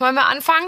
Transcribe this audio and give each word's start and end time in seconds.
Wollen 0.00 0.16
wir 0.16 0.26
anfangen? 0.26 0.66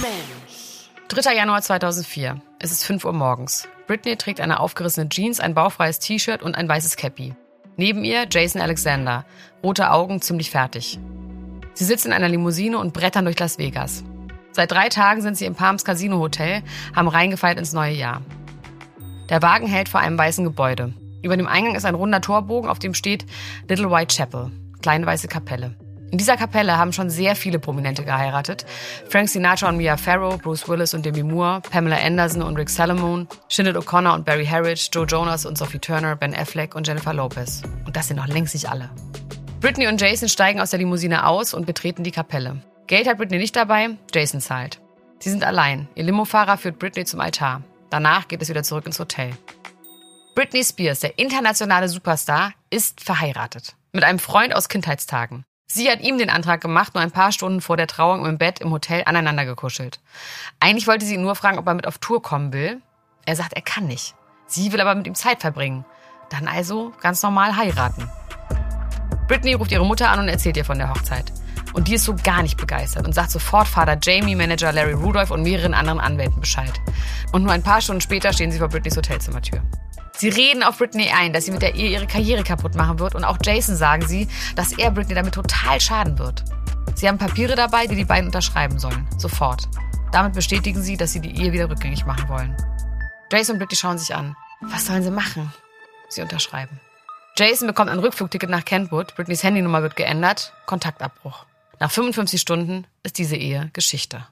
Mensch. 0.00 0.88
3. 1.08 1.34
Januar 1.34 1.62
2004. 1.62 2.40
Es 2.60 2.70
ist 2.70 2.84
5 2.84 3.04
Uhr 3.04 3.12
morgens. 3.12 3.68
Britney 3.88 4.16
trägt 4.16 4.40
eine 4.40 4.60
aufgerissene 4.60 5.08
Jeans, 5.08 5.40
ein 5.40 5.54
bauchfreies 5.54 5.98
T-Shirt 5.98 6.44
und 6.44 6.54
ein 6.54 6.68
weißes 6.68 6.94
Cappy. 6.94 7.34
Neben 7.76 8.04
ihr 8.04 8.28
Jason 8.30 8.62
Alexander, 8.62 9.24
rote 9.64 9.90
Augen, 9.90 10.22
ziemlich 10.22 10.52
fertig. 10.52 11.00
Sie 11.74 11.84
sitzen 11.84 12.08
in 12.08 12.12
einer 12.12 12.28
Limousine 12.28 12.78
und 12.78 12.92
brettern 12.92 13.24
durch 13.24 13.36
Las 13.40 13.58
Vegas. 13.58 14.04
Seit 14.52 14.70
drei 14.70 14.88
Tagen 14.88 15.22
sind 15.22 15.36
sie 15.36 15.46
im 15.46 15.56
Palms 15.56 15.84
Casino 15.84 16.20
Hotel, 16.20 16.62
haben 16.94 17.08
reingefeiert 17.08 17.58
ins 17.58 17.72
neue 17.72 17.94
Jahr. 17.94 18.22
Der 19.28 19.42
Wagen 19.42 19.66
hält 19.66 19.88
vor 19.88 19.98
einem 19.98 20.16
weißen 20.16 20.44
Gebäude. 20.44 20.94
Über 21.24 21.36
dem 21.36 21.48
Eingang 21.48 21.74
ist 21.74 21.84
ein 21.84 21.96
runder 21.96 22.20
Torbogen, 22.20 22.70
auf 22.70 22.78
dem 22.78 22.94
steht 22.94 23.26
Little 23.68 23.90
White 23.90 24.14
Chapel, 24.14 24.52
kleine 24.82 25.04
weiße 25.04 25.26
Kapelle. 25.26 25.74
In 26.12 26.18
dieser 26.18 26.36
Kapelle 26.36 26.76
haben 26.76 26.92
schon 26.92 27.08
sehr 27.08 27.34
viele 27.34 27.58
Prominente 27.58 28.04
geheiratet. 28.04 28.66
Frank 29.08 29.30
Sinatra 29.30 29.70
und 29.70 29.78
Mia 29.78 29.96
Farrow, 29.96 30.36
Bruce 30.36 30.68
Willis 30.68 30.92
und 30.92 31.06
Demi 31.06 31.22
Moore, 31.22 31.62
Pamela 31.62 31.96
Anderson 31.96 32.42
und 32.42 32.54
Rick 32.58 32.68
Salomon, 32.68 33.26
Sinead 33.48 33.78
O'Connor 33.78 34.12
und 34.12 34.26
Barry 34.26 34.44
Harridge, 34.44 34.90
Joe 34.92 35.06
Jonas 35.06 35.46
und 35.46 35.56
Sophie 35.56 35.78
Turner, 35.78 36.14
Ben 36.14 36.34
Affleck 36.34 36.74
und 36.74 36.86
Jennifer 36.86 37.14
Lopez. 37.14 37.62
Und 37.86 37.96
das 37.96 38.08
sind 38.08 38.18
noch 38.18 38.26
längst 38.26 38.52
nicht 38.52 38.68
alle. 38.68 38.90
Britney 39.62 39.86
und 39.86 39.98
Jason 39.98 40.28
steigen 40.28 40.60
aus 40.60 40.68
der 40.68 40.80
Limousine 40.80 41.26
aus 41.26 41.54
und 41.54 41.64
betreten 41.64 42.04
die 42.04 42.10
Kapelle. 42.10 42.62
Geld 42.88 43.08
hat 43.08 43.16
Britney 43.16 43.38
nicht 43.38 43.56
dabei, 43.56 43.96
Jason 44.14 44.42
zahlt. 44.42 44.82
Sie 45.18 45.30
sind 45.30 45.44
allein. 45.44 45.88
Ihr 45.94 46.04
Limofahrer 46.04 46.58
führt 46.58 46.78
Britney 46.78 47.06
zum 47.06 47.20
Altar. 47.20 47.62
Danach 47.88 48.28
geht 48.28 48.42
es 48.42 48.50
wieder 48.50 48.64
zurück 48.64 48.84
ins 48.84 49.00
Hotel. 49.00 49.30
Britney 50.34 50.62
Spears, 50.62 51.00
der 51.00 51.18
internationale 51.18 51.88
Superstar, 51.88 52.52
ist 52.68 53.00
verheiratet. 53.00 53.76
Mit 53.92 54.04
einem 54.04 54.18
Freund 54.18 54.54
aus 54.54 54.68
Kindheitstagen. 54.68 55.46
Sie 55.74 55.90
hat 55.90 56.02
ihm 56.02 56.18
den 56.18 56.28
Antrag 56.28 56.60
gemacht, 56.60 56.92
nur 56.92 57.02
ein 57.02 57.12
paar 57.12 57.32
Stunden 57.32 57.62
vor 57.62 57.78
der 57.78 57.86
Trauung 57.86 58.26
im 58.26 58.36
Bett 58.36 58.58
im 58.58 58.70
Hotel 58.72 59.04
aneinander 59.06 59.46
gekuschelt. 59.46 60.00
Eigentlich 60.60 60.86
wollte 60.86 61.06
sie 61.06 61.14
ihn 61.14 61.22
nur 61.22 61.34
fragen, 61.34 61.58
ob 61.58 61.66
er 61.66 61.72
mit 61.72 61.86
auf 61.86 61.96
Tour 61.96 62.20
kommen 62.20 62.52
will. 62.52 62.82
Er 63.24 63.36
sagt, 63.36 63.54
er 63.54 63.62
kann 63.62 63.86
nicht. 63.86 64.14
Sie 64.46 64.70
will 64.70 64.82
aber 64.82 64.94
mit 64.94 65.06
ihm 65.06 65.14
Zeit 65.14 65.40
verbringen. 65.40 65.86
Dann 66.28 66.46
also 66.46 66.92
ganz 67.00 67.22
normal 67.22 67.56
heiraten. 67.56 68.06
Britney 69.28 69.54
ruft 69.54 69.72
ihre 69.72 69.86
Mutter 69.86 70.10
an 70.10 70.20
und 70.20 70.28
erzählt 70.28 70.58
ihr 70.58 70.66
von 70.66 70.76
der 70.76 70.90
Hochzeit. 70.90 71.32
Und 71.72 71.88
die 71.88 71.94
ist 71.94 72.04
so 72.04 72.16
gar 72.22 72.42
nicht 72.42 72.58
begeistert 72.58 73.06
und 73.06 73.14
sagt 73.14 73.30
sofort 73.30 73.66
Vater 73.66 73.96
Jamie, 74.02 74.36
Manager 74.36 74.72
Larry 74.72 74.92
Rudolph 74.92 75.30
und 75.30 75.42
mehreren 75.42 75.72
anderen 75.72 76.00
Anwälten 76.00 76.38
Bescheid. 76.38 76.82
Und 77.32 77.44
nur 77.44 77.52
ein 77.52 77.62
paar 77.62 77.80
Stunden 77.80 78.02
später 78.02 78.34
stehen 78.34 78.52
sie 78.52 78.58
vor 78.58 78.68
Britneys 78.68 78.98
Hotelzimmertür. 78.98 79.62
Sie 80.16 80.28
reden 80.28 80.62
auf 80.62 80.78
Britney 80.78 81.10
ein, 81.10 81.32
dass 81.32 81.46
sie 81.46 81.50
mit 81.50 81.62
der 81.62 81.74
Ehe 81.74 81.90
ihre 81.90 82.06
Karriere 82.06 82.44
kaputt 82.44 82.74
machen 82.74 82.98
wird 82.98 83.14
und 83.14 83.24
auch 83.24 83.38
Jason 83.42 83.76
sagen 83.76 84.06
sie, 84.06 84.28
dass 84.54 84.72
er 84.72 84.90
Britney 84.90 85.14
damit 85.14 85.34
total 85.34 85.80
schaden 85.80 86.18
wird. 86.18 86.44
Sie 86.94 87.08
haben 87.08 87.18
Papiere 87.18 87.56
dabei, 87.56 87.86
die 87.86 87.96
die 87.96 88.04
beiden 88.04 88.26
unterschreiben 88.26 88.78
sollen. 88.78 89.06
Sofort. 89.18 89.68
Damit 90.12 90.34
bestätigen 90.34 90.82
sie, 90.82 90.96
dass 90.96 91.12
sie 91.12 91.20
die 91.20 91.36
Ehe 91.36 91.52
wieder 91.52 91.70
rückgängig 91.70 92.04
machen 92.04 92.28
wollen. 92.28 92.56
Jason 93.32 93.54
und 93.54 93.58
Britney 93.60 93.76
schauen 93.76 93.98
sich 93.98 94.14
an. 94.14 94.36
Was 94.60 94.86
sollen 94.86 95.02
sie 95.02 95.10
machen? 95.10 95.52
Sie 96.08 96.20
unterschreiben. 96.20 96.78
Jason 97.36 97.66
bekommt 97.66 97.90
ein 97.90 97.98
Rückflugticket 97.98 98.50
nach 98.50 98.64
Kentwood, 98.64 99.14
Britneys 99.16 99.42
Handynummer 99.42 99.82
wird 99.82 99.96
geändert, 99.96 100.52
Kontaktabbruch. 100.66 101.46
Nach 101.80 101.90
55 101.90 102.38
Stunden 102.40 102.86
ist 103.02 103.16
diese 103.16 103.36
Ehe 103.36 103.70
Geschichte. 103.72 104.26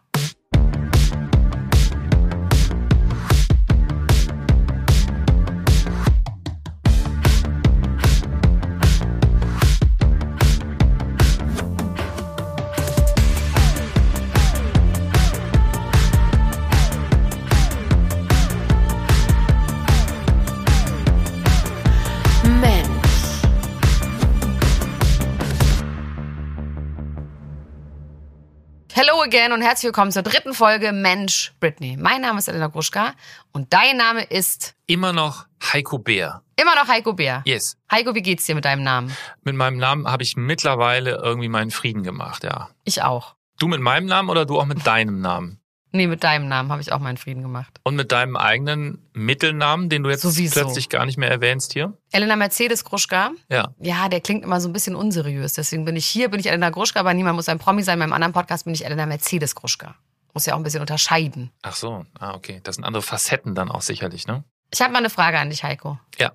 Again 29.30 29.52
und 29.52 29.62
herzlich 29.62 29.84
willkommen 29.84 30.10
zur 30.10 30.24
dritten 30.24 30.54
Folge 30.54 30.90
Mensch 30.90 31.52
Britney. 31.60 31.96
Mein 31.96 32.20
Name 32.20 32.40
ist 32.40 32.48
Elena 32.48 32.66
Gruschka 32.66 33.14
und 33.52 33.72
dein 33.72 33.96
Name 33.96 34.24
ist 34.24 34.74
immer 34.86 35.12
noch 35.12 35.46
Heiko 35.72 36.00
Bär. 36.00 36.42
Immer 36.56 36.74
noch 36.74 36.88
Heiko 36.88 37.12
Bär. 37.12 37.42
Yes. 37.44 37.76
Heiko, 37.88 38.12
wie 38.16 38.22
geht's 38.22 38.44
dir 38.46 38.56
mit 38.56 38.64
deinem 38.64 38.82
Namen? 38.82 39.16
Mit 39.44 39.54
meinem 39.54 39.76
Namen 39.76 40.10
habe 40.10 40.24
ich 40.24 40.36
mittlerweile 40.36 41.20
irgendwie 41.22 41.48
meinen 41.48 41.70
Frieden 41.70 42.02
gemacht, 42.02 42.42
ja. 42.42 42.70
Ich 42.82 43.02
auch. 43.02 43.36
Du 43.60 43.68
mit 43.68 43.80
meinem 43.80 44.06
Namen 44.06 44.30
oder 44.30 44.46
du 44.46 44.58
auch 44.58 44.66
mit 44.66 44.84
deinem 44.84 45.20
Namen? 45.20 45.59
Nee, 45.92 46.06
mit 46.06 46.22
deinem 46.22 46.48
Namen 46.48 46.70
habe 46.70 46.80
ich 46.80 46.92
auch 46.92 47.00
meinen 47.00 47.16
Frieden 47.16 47.42
gemacht. 47.42 47.80
Und 47.82 47.96
mit 47.96 48.12
deinem 48.12 48.36
eigenen 48.36 48.98
Mittelnamen, 49.12 49.88
den 49.88 50.04
du 50.04 50.10
jetzt 50.10 50.22
Sowieso. 50.22 50.60
plötzlich 50.60 50.88
gar 50.88 51.04
nicht 51.04 51.18
mehr 51.18 51.30
erwähnst 51.30 51.72
hier? 51.72 51.96
Elena 52.12 52.36
Mercedes 52.36 52.84
Gruschka. 52.84 53.32
Ja. 53.48 53.74
Ja, 53.80 54.08
der 54.08 54.20
klingt 54.20 54.44
immer 54.44 54.60
so 54.60 54.68
ein 54.68 54.72
bisschen 54.72 54.94
unseriös. 54.94 55.54
Deswegen 55.54 55.84
bin 55.84 55.96
ich 55.96 56.06
hier, 56.06 56.28
bin 56.28 56.38
ich 56.38 56.46
Elena 56.46 56.70
Gruschka, 56.70 57.00
aber 57.00 57.12
niemand 57.12 57.36
muss 57.36 57.48
ein 57.48 57.58
Promi 57.58 57.82
sein. 57.82 57.94
In 57.94 58.00
meinem 58.00 58.12
anderen 58.12 58.32
Podcast 58.32 58.64
bin 58.64 58.74
ich 58.74 58.84
Elena 58.84 59.06
Mercedes 59.06 59.54
Gruschka. 59.54 59.96
Muss 60.32 60.46
ja 60.46 60.54
auch 60.54 60.58
ein 60.58 60.62
bisschen 60.62 60.80
unterscheiden. 60.80 61.50
Ach 61.62 61.74
so, 61.74 62.06
ah, 62.18 62.34
okay. 62.34 62.60
Das 62.62 62.76
sind 62.76 62.84
andere 62.84 63.02
Facetten 63.02 63.56
dann 63.56 63.68
auch 63.68 63.82
sicherlich, 63.82 64.28
ne? 64.28 64.44
Ich 64.72 64.80
habe 64.80 64.92
mal 64.92 65.00
eine 65.00 65.10
Frage 65.10 65.38
an 65.40 65.50
dich, 65.50 65.64
Heiko. 65.64 65.98
Ja. 66.18 66.30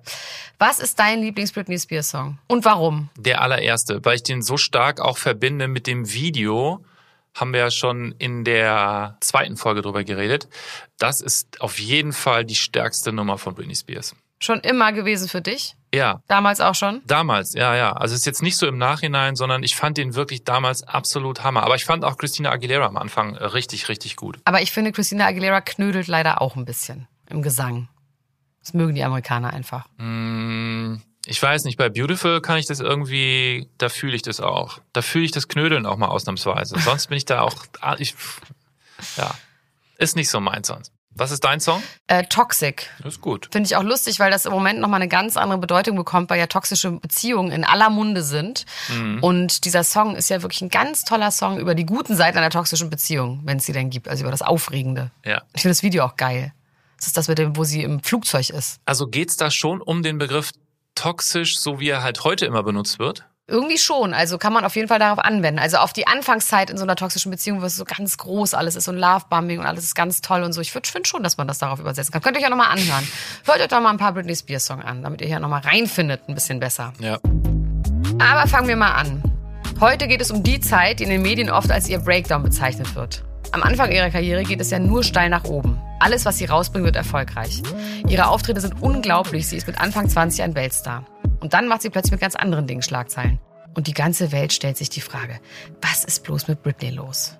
Was 0.58 0.78
ist 0.78 0.98
dein 0.98 1.22
Lieblings-Britney 1.22 1.78
Spears-Song? 1.78 2.38
Und 2.48 2.66
warum? 2.66 3.08
Der 3.16 3.40
allererste, 3.40 4.04
weil 4.04 4.16
ich 4.16 4.22
den 4.22 4.42
so 4.42 4.58
stark 4.58 5.00
auch 5.00 5.16
verbinde 5.16 5.68
mit 5.68 5.86
dem 5.86 6.12
Video, 6.12 6.84
haben 7.36 7.52
wir 7.52 7.60
ja 7.60 7.70
schon 7.70 8.12
in 8.18 8.44
der 8.44 9.16
zweiten 9.20 9.56
Folge 9.56 9.82
drüber 9.82 10.02
geredet. 10.04 10.48
Das 10.98 11.20
ist 11.20 11.60
auf 11.60 11.78
jeden 11.78 12.12
Fall 12.12 12.44
die 12.44 12.54
stärkste 12.54 13.12
Nummer 13.12 13.38
von 13.38 13.54
Britney 13.54 13.76
Spears. 13.76 14.16
Schon 14.38 14.60
immer 14.60 14.92
gewesen 14.92 15.28
für 15.28 15.40
dich? 15.40 15.76
Ja. 15.94 16.20
Damals 16.28 16.60
auch 16.60 16.74
schon? 16.74 17.00
Damals, 17.06 17.54
ja, 17.54 17.74
ja. 17.74 17.92
Also 17.92 18.14
es 18.14 18.20
ist 18.20 18.26
jetzt 18.26 18.42
nicht 18.42 18.58
so 18.58 18.66
im 18.66 18.76
Nachhinein, 18.76 19.34
sondern 19.34 19.62
ich 19.62 19.76
fand 19.76 19.96
den 19.96 20.14
wirklich 20.14 20.44
damals 20.44 20.82
absolut 20.82 21.42
Hammer. 21.42 21.62
Aber 21.62 21.74
ich 21.74 21.86
fand 21.86 22.04
auch 22.04 22.18
Christina 22.18 22.50
Aguilera 22.50 22.86
am 22.86 22.96
Anfang 22.96 23.36
richtig, 23.36 23.88
richtig 23.88 24.16
gut. 24.16 24.38
Aber 24.44 24.60
ich 24.60 24.72
finde, 24.72 24.92
Christina 24.92 25.26
Aguilera 25.26 25.62
knödelt 25.62 26.06
leider 26.06 26.42
auch 26.42 26.56
ein 26.56 26.66
bisschen 26.66 27.06
im 27.30 27.42
Gesang. 27.42 27.88
Das 28.60 28.74
mögen 28.74 28.94
die 28.94 29.04
Amerikaner 29.04 29.52
einfach. 29.52 29.86
Mm, 29.96 30.96
ich 31.26 31.42
weiß 31.42 31.64
nicht, 31.64 31.76
bei 31.76 31.88
Beautiful 31.88 32.40
kann 32.40 32.58
ich 32.58 32.66
das 32.66 32.80
irgendwie, 32.80 33.68
da 33.78 33.88
fühle 33.88 34.14
ich 34.14 34.22
das 34.22 34.40
auch. 34.40 34.80
Da 34.92 35.02
fühle 35.02 35.24
ich 35.24 35.32
das 35.32 35.48
Knödeln 35.48 35.84
auch 35.84 35.96
mal 35.96 36.08
ausnahmsweise. 36.08 36.78
Sonst 36.78 37.08
bin 37.08 37.18
ich 37.18 37.24
da 37.24 37.40
auch, 37.40 37.54
ah, 37.80 37.96
ich, 37.98 38.14
ja, 39.16 39.34
ist 39.98 40.14
nicht 40.14 40.30
so 40.30 40.40
meins 40.40 40.68
sonst. 40.68 40.92
Was 41.18 41.30
ist 41.30 41.44
dein 41.44 41.60
Song? 41.60 41.82
Äh, 42.08 42.24
Toxic. 42.24 42.90
Das 42.98 43.14
ist 43.14 43.20
gut. 43.22 43.48
Finde 43.50 43.66
ich 43.66 43.74
auch 43.74 43.82
lustig, 43.82 44.20
weil 44.20 44.30
das 44.30 44.44
im 44.44 44.52
Moment 44.52 44.80
nochmal 44.80 45.00
eine 45.00 45.08
ganz 45.08 45.38
andere 45.38 45.58
Bedeutung 45.58 45.96
bekommt, 45.96 46.28
weil 46.28 46.38
ja 46.38 46.46
toxische 46.46 46.90
Beziehungen 46.90 47.52
in 47.52 47.64
aller 47.64 47.88
Munde 47.88 48.22
sind. 48.22 48.66
Mhm. 48.94 49.22
Und 49.22 49.64
dieser 49.64 49.82
Song 49.82 50.14
ist 50.14 50.28
ja 50.28 50.42
wirklich 50.42 50.60
ein 50.60 50.68
ganz 50.68 51.04
toller 51.04 51.30
Song 51.30 51.58
über 51.58 51.74
die 51.74 51.86
guten 51.86 52.14
Seiten 52.14 52.36
einer 52.36 52.50
toxischen 52.50 52.90
Beziehung, 52.90 53.40
wenn 53.44 53.56
es 53.56 53.64
sie 53.64 53.72
denn 53.72 53.88
gibt, 53.88 54.08
also 54.08 54.24
über 54.24 54.30
das 54.30 54.42
Aufregende. 54.42 55.10
Ja. 55.24 55.42
Ich 55.54 55.62
finde 55.62 55.72
das 55.72 55.82
Video 55.82 56.04
auch 56.04 56.16
geil. 56.16 56.52
Das 56.98 57.06
ist 57.06 57.16
das 57.16 57.28
mit 57.28 57.38
dem, 57.38 57.56
wo 57.56 57.64
sie 57.64 57.82
im 57.82 58.02
Flugzeug 58.02 58.50
ist. 58.50 58.78
Also 58.84 59.06
geht's 59.06 59.36
da 59.38 59.50
schon 59.50 59.80
um 59.80 60.02
den 60.02 60.18
Begriff 60.18 60.52
toxisch, 60.96 61.58
so 61.60 61.78
wie 61.78 61.90
er 61.90 62.02
halt 62.02 62.24
heute 62.24 62.46
immer 62.46 62.64
benutzt 62.64 62.98
wird? 62.98 63.24
Irgendwie 63.48 63.78
schon. 63.78 64.12
Also 64.12 64.38
kann 64.38 64.52
man 64.52 64.64
auf 64.64 64.74
jeden 64.74 64.88
Fall 64.88 64.98
darauf 64.98 65.20
anwenden. 65.20 65.60
Also 65.60 65.76
auf 65.76 65.92
die 65.92 66.08
Anfangszeit 66.08 66.68
in 66.68 66.76
so 66.76 66.82
einer 66.82 66.96
toxischen 66.96 67.30
Beziehung, 67.30 67.62
wo 67.62 67.66
es 67.66 67.76
so 67.76 67.84
ganz 67.84 68.16
groß 68.16 68.54
alles 68.54 68.74
ist 68.74 68.88
und 68.88 68.96
Lovebombing 68.96 69.60
und 69.60 69.66
alles 69.66 69.84
ist 69.84 69.94
ganz 69.94 70.20
toll 70.20 70.42
und 70.42 70.52
so. 70.52 70.60
Ich 70.60 70.72
finde 70.72 71.08
schon, 71.08 71.22
dass 71.22 71.36
man 71.36 71.46
das 71.46 71.58
darauf 71.58 71.78
übersetzen 71.78 72.12
kann. 72.12 72.22
Könnt 72.22 72.36
ihr 72.36 72.40
euch 72.40 72.44
ja 72.44 72.50
nochmal 72.50 72.72
anhören. 72.72 73.06
Hört 73.44 73.60
euch 73.60 73.68
doch 73.68 73.80
mal 73.80 73.90
ein 73.90 73.98
paar 73.98 74.12
Britney 74.12 74.34
Spears 74.34 74.66
Songs 74.66 74.84
an, 74.84 75.04
damit 75.04 75.20
ihr 75.20 75.28
hier 75.28 75.38
nochmal 75.38 75.60
reinfindet, 75.60 76.28
ein 76.28 76.34
bisschen 76.34 76.58
besser. 76.58 76.92
Ja. 76.98 77.20
Aber 78.18 78.48
fangen 78.48 78.66
wir 78.66 78.76
mal 78.76 78.94
an. 78.94 79.22
Heute 79.78 80.08
geht 80.08 80.20
es 80.20 80.32
um 80.32 80.42
die 80.42 80.58
Zeit, 80.58 80.98
die 80.98 81.04
in 81.04 81.10
den 81.10 81.22
Medien 81.22 81.48
oft 81.48 81.70
als 81.70 81.88
ihr 81.88 81.98
Breakdown 81.98 82.42
bezeichnet 82.42 82.96
wird. 82.96 83.22
Am 83.56 83.62
Anfang 83.62 83.90
ihrer 83.90 84.10
Karriere 84.10 84.42
geht 84.42 84.60
es 84.60 84.68
ja 84.68 84.78
nur 84.78 85.02
steil 85.02 85.30
nach 85.30 85.44
oben. 85.44 85.80
Alles, 85.98 86.26
was 86.26 86.36
sie 86.36 86.44
rausbringt, 86.44 86.84
wird 86.84 86.94
erfolgreich. 86.94 87.62
Ihre 88.06 88.26
Auftritte 88.26 88.60
sind 88.60 88.82
unglaublich. 88.82 89.48
Sie 89.48 89.56
ist 89.56 89.66
mit 89.66 89.80
Anfang 89.80 90.10
20 90.10 90.42
ein 90.42 90.54
Weltstar. 90.54 91.06
Und 91.40 91.54
dann 91.54 91.66
macht 91.66 91.80
sie 91.80 91.88
plötzlich 91.88 92.10
mit 92.10 92.20
ganz 92.20 92.36
anderen 92.36 92.66
Dingen 92.66 92.82
Schlagzeilen. 92.82 93.40
Und 93.74 93.86
die 93.86 93.94
ganze 93.94 94.30
Welt 94.30 94.52
stellt 94.52 94.76
sich 94.76 94.90
die 94.90 95.00
Frage, 95.00 95.40
was 95.80 96.04
ist 96.04 96.22
bloß 96.22 96.48
mit 96.48 96.62
Britney 96.62 96.90
los? 96.90 97.38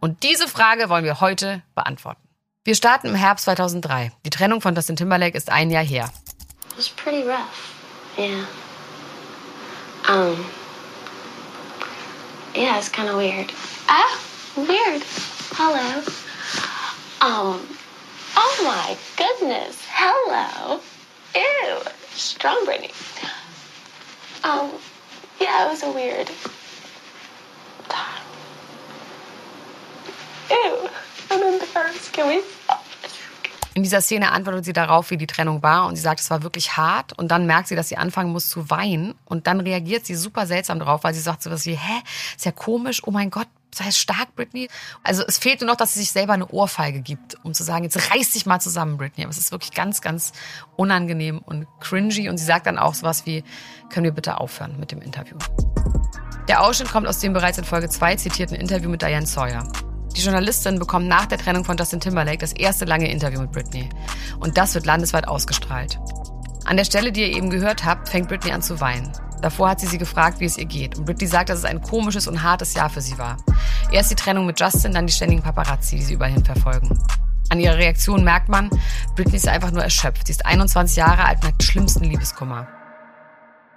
Und 0.00 0.22
diese 0.22 0.48
Frage 0.48 0.88
wollen 0.88 1.04
wir 1.04 1.20
heute 1.20 1.60
beantworten. 1.74 2.26
Wir 2.64 2.76
starten 2.76 3.08
im 3.08 3.14
Herbst 3.14 3.44
2003. 3.44 4.12
Die 4.24 4.30
Trennung 4.30 4.62
von 4.62 4.74
Dustin 4.74 4.96
Timberlake 4.96 5.36
ist 5.36 5.50
ein 5.50 5.70
Jahr 5.70 5.84
her. 5.84 6.10
It 6.70 6.78
was 6.78 6.88
pretty 6.88 7.22
rough. 7.28 7.76
Yeah. 8.16 8.46
Um. 10.08 10.42
Yeah, 12.56 12.78
it's 12.78 12.90
kind 12.90 13.10
of 13.10 13.18
weird. 13.18 13.52
Ah, 13.92 14.16
weird. 14.54 15.02
Hello. 15.58 15.98
Um. 17.20 17.58
Oh 18.36 18.56
my 18.62 18.96
goodness. 19.16 19.82
Hello. 19.90 20.78
Ew. 21.34 21.80
Strong 22.14 22.66
Brittany. 22.66 22.92
Um. 24.44 24.70
Yeah, 25.40 25.66
it 25.66 25.70
was 25.70 25.82
a 25.82 25.90
weird 25.90 26.30
time. 27.88 28.22
Ew, 30.50 30.88
I'm 31.30 31.42
embarrassed. 31.42 32.12
Can 32.12 32.28
we 32.28 32.42
stop? 32.62 32.84
In 33.74 33.82
dieser 33.82 34.02
Szene 34.02 34.30
antwortet 34.30 34.66
sie 34.66 34.72
darauf, 34.72 35.10
wie 35.10 35.16
die 35.16 35.26
Trennung 35.26 35.62
war 35.62 35.86
und 35.86 35.96
sie 35.96 36.02
sagt, 36.02 36.20
es 36.20 36.30
war 36.30 36.42
wirklich 36.42 36.76
hart 36.76 37.16
und 37.18 37.28
dann 37.32 37.46
merkt 37.46 37.68
sie, 37.68 37.76
dass 37.76 37.88
sie 37.88 37.96
anfangen 37.96 38.30
muss 38.30 38.50
zu 38.50 38.68
weinen 38.68 39.14
und 39.24 39.46
dann 39.46 39.60
reagiert 39.60 40.06
sie 40.06 40.16
super 40.16 40.46
seltsam 40.46 40.78
drauf, 40.80 41.02
weil 41.02 41.14
sie 41.14 41.20
sagt 41.20 41.42
so 41.42 41.50
was 41.50 41.66
wie, 41.66 41.76
hä, 41.76 42.02
ist 42.36 42.44
ja 42.44 42.52
komisch, 42.52 43.02
oh 43.06 43.10
mein 43.10 43.30
Gott, 43.30 43.46
sei 43.74 43.90
stark, 43.90 44.34
Britney. 44.34 44.68
Also 45.02 45.22
es 45.26 45.38
fehlt 45.38 45.60
nur 45.60 45.68
noch, 45.68 45.76
dass 45.76 45.94
sie 45.94 46.00
sich 46.00 46.12
selber 46.12 46.32
eine 46.32 46.48
Ohrfeige 46.48 47.00
gibt, 47.00 47.36
um 47.44 47.54
zu 47.54 47.62
sagen, 47.62 47.84
jetzt 47.84 48.10
reiß 48.12 48.32
dich 48.32 48.46
mal 48.46 48.60
zusammen, 48.60 48.96
Britney. 48.96 49.24
Aber 49.24 49.30
es 49.30 49.38
ist 49.38 49.52
wirklich 49.52 49.72
ganz, 49.72 50.00
ganz 50.00 50.32
unangenehm 50.76 51.38
und 51.38 51.66
cringy 51.80 52.28
und 52.28 52.38
sie 52.38 52.44
sagt 52.44 52.66
dann 52.66 52.78
auch 52.78 52.94
sowas 52.94 53.26
wie, 53.26 53.44
können 53.90 54.04
wir 54.04 54.12
bitte 54.12 54.38
aufhören 54.38 54.78
mit 54.78 54.92
dem 54.92 55.00
Interview. 55.02 55.36
Der 56.48 56.62
Ausschnitt 56.62 56.90
kommt 56.90 57.06
aus 57.06 57.18
dem 57.18 57.32
bereits 57.32 57.58
in 57.58 57.64
Folge 57.64 57.88
2 57.88 58.16
zitierten 58.16 58.56
Interview 58.56 58.90
mit 58.90 59.02
Diane 59.02 59.26
Sawyer. 59.26 59.70
Die 60.16 60.20
Journalistin 60.20 60.78
bekommt 60.78 61.06
nach 61.06 61.26
der 61.26 61.38
Trennung 61.38 61.64
von 61.64 61.76
Justin 61.76 62.00
Timberlake 62.00 62.38
das 62.38 62.52
erste 62.52 62.84
lange 62.84 63.10
Interview 63.10 63.40
mit 63.40 63.52
Britney. 63.52 63.88
Und 64.40 64.58
das 64.58 64.74
wird 64.74 64.86
landesweit 64.86 65.28
ausgestrahlt. 65.28 65.98
An 66.64 66.76
der 66.76 66.84
Stelle, 66.84 67.12
die 67.12 67.22
ihr 67.22 67.36
eben 67.36 67.50
gehört 67.50 67.84
habt, 67.84 68.08
fängt 68.08 68.28
Britney 68.28 68.50
an 68.50 68.62
zu 68.62 68.80
weinen. 68.80 69.12
Davor 69.42 69.70
hat 69.70 69.80
sie 69.80 69.86
sie 69.86 69.98
gefragt, 69.98 70.40
wie 70.40 70.44
es 70.44 70.58
ihr 70.58 70.66
geht. 70.66 70.98
Und 70.98 71.06
Britney 71.06 71.26
sagt, 71.26 71.48
dass 71.48 71.58
es 71.58 71.64
ein 71.64 71.80
komisches 71.80 72.26
und 72.28 72.42
hartes 72.42 72.74
Jahr 72.74 72.90
für 72.90 73.00
sie 73.00 73.18
war. 73.18 73.38
Erst 73.90 74.10
die 74.10 74.14
Trennung 74.16 74.46
mit 74.46 74.60
Justin, 74.60 74.92
dann 74.92 75.06
die 75.06 75.12
ständigen 75.12 75.42
Paparazzi, 75.42 75.96
die 75.96 76.02
sie 76.02 76.14
überall 76.14 76.42
verfolgen. 76.44 76.98
An 77.48 77.58
ihrer 77.58 77.78
Reaktion 77.78 78.22
merkt 78.22 78.48
man, 78.48 78.70
Britney 79.16 79.36
ist 79.36 79.48
einfach 79.48 79.70
nur 79.70 79.82
erschöpft. 79.82 80.26
Sie 80.26 80.32
ist 80.32 80.46
21 80.46 80.96
Jahre 80.96 81.24
alt 81.24 81.38
und 81.42 81.48
hat 81.48 81.62
schlimmsten 81.62 82.04
Liebeskummer. 82.04 82.68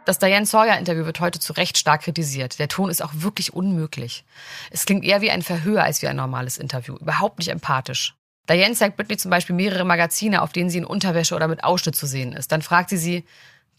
Das 0.05 0.19
Diane 0.19 0.45
Sawyer-Interview 0.45 1.05
wird 1.05 1.21
heute 1.21 1.39
zu 1.39 1.53
Recht 1.53 1.77
stark 1.77 2.01
kritisiert. 2.01 2.59
Der 2.59 2.67
Ton 2.67 2.89
ist 2.89 3.01
auch 3.01 3.11
wirklich 3.13 3.53
unmöglich. 3.53 4.25
Es 4.69 4.85
klingt 4.85 5.05
eher 5.05 5.21
wie 5.21 5.31
ein 5.31 5.41
Verhör 5.41 5.83
als 5.83 6.01
wie 6.01 6.07
ein 6.07 6.17
normales 6.17 6.57
Interview. 6.57 6.97
Überhaupt 6.97 7.39
nicht 7.39 7.47
empathisch. 7.47 8.13
Diane 8.49 8.75
zeigt 8.75 8.97
Britney 8.97 9.15
zum 9.15 9.31
Beispiel 9.31 9.55
mehrere 9.55 9.85
Magazine, 9.85 10.41
auf 10.41 10.51
denen 10.51 10.69
sie 10.69 10.79
in 10.79 10.85
Unterwäsche 10.85 11.35
oder 11.35 11.47
mit 11.47 11.63
Ausschnitt 11.63 11.95
zu 11.95 12.05
sehen 12.05 12.33
ist. 12.33 12.51
Dann 12.51 12.61
fragt 12.61 12.89
sie 12.89 12.97
sie, 12.97 13.23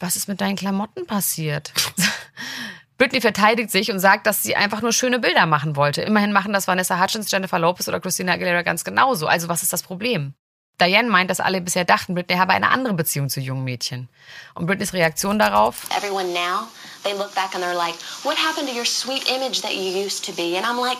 was 0.04 0.16
ist 0.16 0.28
mit 0.28 0.40
deinen 0.40 0.56
Klamotten 0.56 1.06
passiert? 1.06 1.72
Britney 2.98 3.20
verteidigt 3.20 3.70
sich 3.70 3.90
und 3.90 3.98
sagt, 3.98 4.26
dass 4.26 4.42
sie 4.42 4.54
einfach 4.54 4.82
nur 4.82 4.92
schöne 4.92 5.18
Bilder 5.18 5.46
machen 5.46 5.76
wollte. 5.76 6.02
Immerhin 6.02 6.32
machen 6.32 6.52
das 6.52 6.68
Vanessa 6.68 7.00
Hutchins, 7.00 7.30
Jennifer 7.30 7.58
Lopez 7.58 7.88
oder 7.88 8.00
Christina 8.00 8.34
Aguilera 8.34 8.62
ganz 8.62 8.84
genauso. 8.84 9.26
Also 9.26 9.48
was 9.48 9.62
ist 9.62 9.72
das 9.72 9.82
Problem? 9.82 10.34
Diane 10.80 11.08
meint, 11.08 11.30
dass 11.30 11.40
alle 11.40 11.60
bisher 11.60 11.84
dachten, 11.84 12.14
Britney 12.14 12.36
habe 12.36 12.52
eine 12.52 12.68
andere 12.68 12.94
Beziehung 12.94 13.28
zu 13.28 13.40
jungen 13.40 13.64
Mädchen. 13.64 14.08
Und 14.54 14.66
Britneys 14.66 14.92
Reaktion 14.92 15.38
darauf? 15.38 15.86
Everyone 15.96 16.32
now, 16.32 16.68
they 17.02 17.12
look 17.12 17.34
back 17.34 17.54
and 17.54 17.64
they're 17.64 17.76
like, 17.76 17.94
what 18.24 18.36
happened 18.36 18.68
to 18.68 18.74
your 18.74 18.84
sweet 18.84 19.28
image 19.30 19.62
that 19.62 19.72
you 19.72 20.04
used 20.04 20.24
to 20.26 20.32
be? 20.32 20.56
And 20.56 20.66
I'm 20.66 20.78
like, 20.78 20.98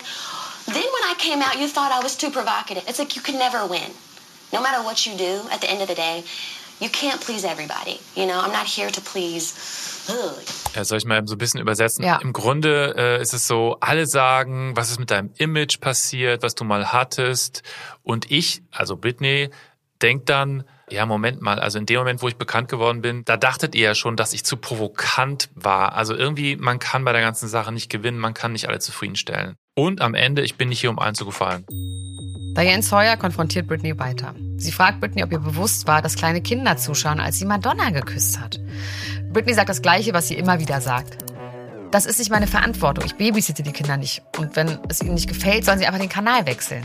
then 0.65 0.75
when 0.75 1.03
I 1.11 1.13
came 1.17 1.41
out, 1.41 1.59
you 1.59 1.67
thought 1.67 1.91
I 1.91 2.01
was 2.01 2.17
too 2.17 2.31
provocative. 2.31 2.83
It's 2.87 2.99
like 2.99 3.15
you 3.15 3.21
can 3.21 3.37
never 3.37 3.67
win. 3.67 3.91
No 4.51 4.61
matter 4.61 4.81
what 4.83 5.05
you 5.05 5.15
do, 5.17 5.41
at 5.51 5.61
the 5.61 5.69
end 5.69 5.81
of 5.81 5.87
the 5.87 5.95
day, 5.95 6.23
you 6.79 6.89
can't 6.89 7.19
please 7.21 7.45
everybody. 7.45 7.99
You 8.15 8.25
know, 8.25 8.39
I'm 8.39 8.51
not 8.51 8.67
here 8.67 8.91
to 8.91 9.01
please. 9.01 9.53
Ugh. 10.09 10.35
Ja, 10.75 10.83
soll 10.83 10.97
ich 10.97 11.05
mal 11.05 11.25
so 11.25 11.35
ein 11.35 11.37
bisschen 11.37 11.59
übersetzen? 11.59 12.03
Ja. 12.03 12.17
Im 12.17 12.33
Grunde 12.33 12.93
äh, 12.97 13.21
ist 13.21 13.33
es 13.33 13.47
so, 13.47 13.77
alle 13.79 14.05
sagen, 14.05 14.75
was 14.75 14.91
ist 14.91 14.99
mit 14.99 15.09
deinem 15.09 15.31
Image 15.37 15.79
passiert, 15.79 16.43
was 16.43 16.55
du 16.55 16.63
mal 16.63 16.91
hattest. 16.91 17.63
Und 18.03 18.29
ich, 18.29 18.61
also 18.71 18.97
Britney, 18.97 19.49
denkt 20.01 20.29
dann, 20.29 20.63
ja, 20.89 21.05
Moment 21.05 21.41
mal, 21.41 21.59
also 21.59 21.79
in 21.79 21.85
dem 21.85 21.97
Moment, 21.97 22.21
wo 22.21 22.27
ich 22.27 22.35
bekannt 22.35 22.69
geworden 22.69 23.01
bin, 23.01 23.23
da 23.25 23.37
dachtet 23.37 23.73
ihr 23.73 23.83
ja 23.83 23.95
schon, 23.95 24.15
dass 24.15 24.33
ich 24.33 24.43
zu 24.43 24.57
provokant 24.57 25.49
war. 25.55 25.93
Also 25.93 26.13
irgendwie, 26.13 26.57
man 26.57 26.77
kann 26.77 27.03
bei 27.05 27.11
der 27.11 27.21
ganzen 27.21 27.47
Sache 27.47 27.71
nicht 27.71 27.89
gewinnen, 27.89 28.19
man 28.19 28.33
kann 28.33 28.51
nicht 28.51 28.67
alle 28.67 28.79
zufriedenstellen. 28.79 29.55
Und 29.73 30.01
am 30.01 30.13
Ende, 30.13 30.43
ich 30.43 30.55
bin 30.55 30.69
nicht 30.69 30.81
hier, 30.81 30.91
um 30.91 30.99
einzugefallen. 30.99 31.65
Diane 32.55 32.83
Sawyer 32.83 33.17
konfrontiert 33.17 33.67
Britney 33.67 33.97
weiter. 33.97 34.35
Sie 34.57 34.71
fragt 34.71 34.99
Britney, 34.99 35.23
ob 35.23 35.31
ihr 35.31 35.39
bewusst 35.39 35.87
war, 35.87 36.01
dass 36.01 36.15
kleine 36.15 36.41
Kinder 36.41 36.77
zuschauen, 36.77 37.19
als 37.19 37.37
sie 37.37 37.45
Madonna 37.45 37.89
geküsst 37.89 38.39
hat. 38.39 38.59
Britney 39.31 39.53
sagt 39.53 39.69
das 39.69 39.81
Gleiche, 39.81 40.13
was 40.13 40.27
sie 40.27 40.35
immer 40.35 40.59
wieder 40.59 40.81
sagt. 40.81 41.17
Das 41.91 42.05
ist 42.05 42.19
nicht 42.19 42.31
meine 42.31 42.47
Verantwortung. 42.47 43.05
Ich 43.05 43.15
babysitte 43.15 43.63
die 43.63 43.71
Kinder 43.71 43.97
nicht. 43.97 44.21
Und 44.37 44.55
wenn 44.55 44.79
es 44.89 45.01
ihnen 45.01 45.13
nicht 45.13 45.27
gefällt, 45.27 45.65
sollen 45.65 45.79
sie 45.79 45.85
einfach 45.85 45.99
den 45.99 46.09
Kanal 46.09 46.45
wechseln. 46.45 46.83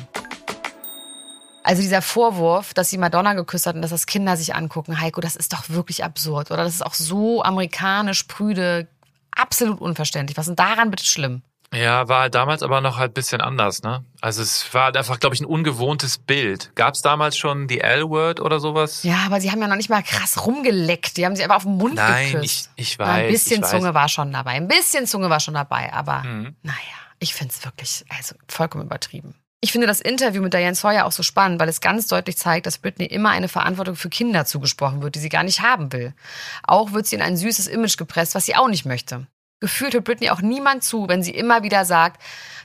Also 1.62 1.82
dieser 1.82 2.02
Vorwurf, 2.02 2.75
dass 2.75 2.90
sie 2.90 2.99
Madonna 2.99 3.34
geküsst 3.34 3.67
hat 3.67 3.76
und 3.76 3.82
dass 3.82 3.90
das 3.90 4.06
Kinder 4.06 4.37
sich 4.37 4.55
angucken, 4.55 5.00
Heiko, 5.00 5.20
das 5.20 5.37
ist 5.37 5.52
doch 5.52 5.69
wirklich 5.69 6.05
absurd, 6.05 6.50
oder? 6.50 6.64
Das 6.64 6.75
ist 6.75 6.84
auch 6.84 6.94
so 6.94 7.43
amerikanisch, 7.43 8.25
prüde, 8.25 8.88
absolut 9.31 9.81
unverständlich. 9.81 10.37
Was 10.37 10.49
ist 10.49 10.58
denn 10.58 10.66
daran 10.66 10.90
bitte 10.90 11.05
schlimm? 11.05 11.43
Ja, 11.72 12.08
war 12.08 12.22
halt 12.22 12.34
damals 12.34 12.64
aber 12.64 12.81
noch 12.81 12.99
halt 12.99 13.12
ein 13.12 13.14
bisschen 13.14 13.40
anders, 13.40 13.82
ne? 13.82 14.05
Also 14.20 14.43
es 14.43 14.75
war 14.75 14.87
halt 14.87 14.96
einfach, 14.96 15.20
glaube 15.20 15.37
ich, 15.37 15.40
ein 15.40 15.44
ungewohntes 15.46 16.19
Bild. 16.19 16.72
Gab 16.75 16.94
es 16.94 17.02
damals 17.02 17.37
schon 17.37 17.69
die 17.69 17.81
L-Word 17.81 18.40
oder 18.40 18.58
sowas? 18.58 19.05
Ja, 19.05 19.19
aber 19.26 19.40
sie 19.40 19.52
haben 19.52 19.61
ja 19.61 19.69
noch 19.69 19.76
nicht 19.76 19.88
mal 19.90 20.02
krass 20.02 20.44
rumgeleckt. 20.46 21.17
Die 21.17 21.25
haben 21.25 21.37
sie 21.37 21.44
einfach 21.44 21.56
auf 21.58 21.62
den 21.62 21.76
Mund 21.76 21.94
Nein, 21.94 22.32
geküsst. 22.32 22.70
ich, 22.75 22.88
ich 22.90 22.99
weiß. 22.99 23.08
Ein 23.08 23.28
bisschen 23.28 23.62
weiß. 23.62 23.70
Zunge 23.70 23.94
war 23.94 24.08
schon 24.08 24.32
dabei. 24.32 24.52
Ein 24.52 24.67
bisschen 24.67 25.06
Zunge 25.06 25.31
war 25.31 25.38
schon 25.38 25.55
dabei, 25.55 25.93
aber 25.93 26.25
Mhm. 26.25 26.56
naja, 26.62 26.76
ich 27.20 27.34
finde 27.34 27.55
es 27.56 27.64
wirklich, 27.64 28.05
also 28.19 28.34
vollkommen 28.49 28.84
übertrieben. 28.84 29.37
Ich 29.61 29.70
finde 29.73 29.87
das 29.87 30.00
Interview 30.00 30.43
mit 30.43 30.55
Diane 30.55 30.75
Sawyer 30.75 31.05
auch 31.06 31.12
so 31.12 31.23
spannend, 31.23 31.61
weil 31.61 31.69
es 31.69 31.81
ganz 31.81 32.06
deutlich 32.08 32.37
zeigt, 32.38 32.66
dass 32.66 32.78
Britney 32.78 33.05
immer 33.05 33.28
eine 33.28 33.46
Verantwortung 33.46 33.94
für 33.94 34.08
Kinder 34.08 34.44
zugesprochen 34.46 35.02
wird, 35.02 35.14
die 35.14 35.19
sie 35.20 35.28
gar 35.28 35.43
nicht 35.44 35.61
haben 35.61 35.93
will. 35.93 36.14
Auch 36.64 36.93
wird 36.93 37.06
sie 37.06 37.16
in 37.16 37.23
ein 37.23 37.37
süßes 37.37 37.66
Image 37.69 37.96
gepresst, 37.99 38.34
was 38.34 38.46
sie 38.46 38.56
auch 38.56 38.69
nicht 38.69 38.87
möchte. 38.87 39.26
Gefühlt 39.61 39.93
hört 39.93 40.05
Britney 40.05 40.31
auch 40.31 40.41
niemand 40.41 40.83
zu, 40.83 41.07
wenn 41.09 41.23
sie 41.23 41.33
immer 41.33 41.62
wieder 41.62 41.85
sagt, 41.85 42.21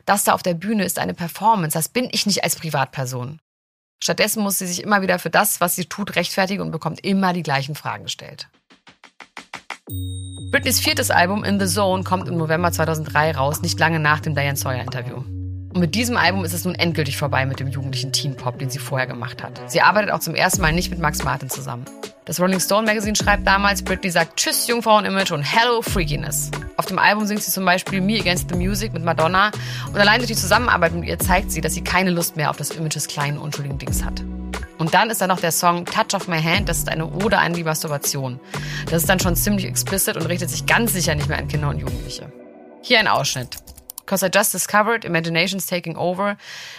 das 0.05 0.23
da 0.23 0.33
auf 0.33 0.43
der 0.43 0.53
Bühne 0.53 0.85
ist 0.85 0.97
eine 0.97 1.13
Performance, 1.13 1.77
das 1.77 1.89
bin 1.89 2.07
ich 2.11 2.25
nicht 2.25 2.43
als 2.43 2.55
Privatperson. 2.55 3.39
Stattdessen 4.01 4.41
muss 4.41 4.59
sie 4.59 4.67
sich 4.67 4.81
immer 4.81 5.01
wieder 5.01 5.19
für 5.19 5.29
das, 5.29 5.59
was 5.59 5.75
sie 5.75 5.85
tut, 5.85 6.15
rechtfertigen 6.15 6.61
und 6.61 6.71
bekommt 6.71 7.03
immer 7.03 7.33
die 7.33 7.43
gleichen 7.43 7.75
Fragen 7.75 8.05
gestellt. 8.05 8.47
Britneys 10.51 10.79
viertes 10.79 11.11
Album 11.11 11.43
In 11.43 11.59
the 11.59 11.67
Zone 11.67 12.03
kommt 12.03 12.29
im 12.29 12.37
November 12.37 12.71
2003 12.71 13.33
raus, 13.33 13.61
nicht 13.61 13.79
lange 13.79 13.99
nach 13.99 14.21
dem 14.21 14.33
Diane 14.33 14.55
Sawyer 14.55 14.81
Interview. 14.81 15.34
Und 15.75 15.81
mit 15.81 15.93
diesem 15.93 16.15
Album 16.15 16.45
ist 16.45 16.53
es 16.53 16.63
nun 16.63 16.73
endgültig 16.73 17.17
vorbei 17.17 17.45
mit 17.45 17.59
dem 17.59 17.67
jugendlichen 17.67 18.13
Teen-Pop, 18.13 18.57
den 18.59 18.69
sie 18.69 18.79
vorher 18.79 19.07
gemacht 19.07 19.43
hat. 19.43 19.59
Sie 19.69 19.81
arbeitet 19.81 20.09
auch 20.11 20.19
zum 20.19 20.33
ersten 20.33 20.61
Mal 20.61 20.71
nicht 20.71 20.89
mit 20.89 20.99
Max 20.99 21.21
Martin 21.25 21.49
zusammen. 21.49 21.83
Das 22.23 22.39
Rolling 22.39 22.61
Stone 22.61 22.87
Magazine 22.87 23.13
schreibt 23.13 23.45
damals, 23.45 23.83
Britney 23.83 24.09
sagt 24.09 24.37
Tschüss 24.37 24.67
Jungfrauen-Image 24.67 25.33
und 25.33 25.43
Hello 25.43 25.81
Freakiness. 25.81 26.49
Auf 26.77 26.85
dem 26.85 26.97
Album 26.97 27.27
singt 27.27 27.43
sie 27.43 27.51
zum 27.51 27.65
Beispiel 27.65 27.99
Me 27.99 28.17
Against 28.17 28.47
the 28.49 28.55
Music 28.55 28.93
mit 28.93 29.03
Madonna 29.03 29.51
und 29.87 29.97
allein 29.97 30.19
durch 30.19 30.29
die 30.29 30.37
Zusammenarbeit 30.37 30.93
mit 30.93 31.09
ihr 31.09 31.19
zeigt 31.19 31.51
sie, 31.51 31.59
dass 31.59 31.73
sie 31.73 31.83
keine 31.83 32.09
Lust 32.09 32.37
mehr 32.37 32.51
auf 32.51 32.55
das 32.55 32.71
Image 32.71 32.95
des 32.95 33.07
kleinen, 33.07 33.37
unschuldigen 33.37 33.77
Dings 33.77 34.05
hat. 34.05 34.23
Und 34.77 34.93
dann 34.93 35.09
ist 35.09 35.19
da 35.19 35.27
noch 35.27 35.41
der 35.41 35.51
Song 35.51 35.83
Touch 35.83 36.15
of 36.15 36.29
My 36.29 36.41
Hand, 36.41 36.69
das 36.69 36.77
ist 36.77 36.87
eine 36.87 37.05
Ode 37.05 37.37
an 37.37 37.51
die 37.51 37.65
Masturbation. 37.65 38.39
Das 38.85 39.01
ist 39.01 39.09
dann 39.09 39.19
schon 39.19 39.35
ziemlich 39.35 39.65
explicit 39.65 40.15
und 40.15 40.25
richtet 40.27 40.49
sich 40.49 40.65
ganz 40.67 40.93
sicher 40.93 41.15
nicht 41.15 41.27
mehr 41.27 41.37
an 41.37 41.49
Kinder 41.49 41.67
und 41.67 41.79
Jugendliche. 41.79 42.31
Hier 42.81 42.99
ein 42.99 43.09
Ausschnitt. 43.09 43.57
Cause 44.05 44.23
I 44.23 44.29
just 44.29 44.51
discovered 44.51 45.05
imagination's 45.05 45.65
taking 45.65 45.97
over. 45.97 46.37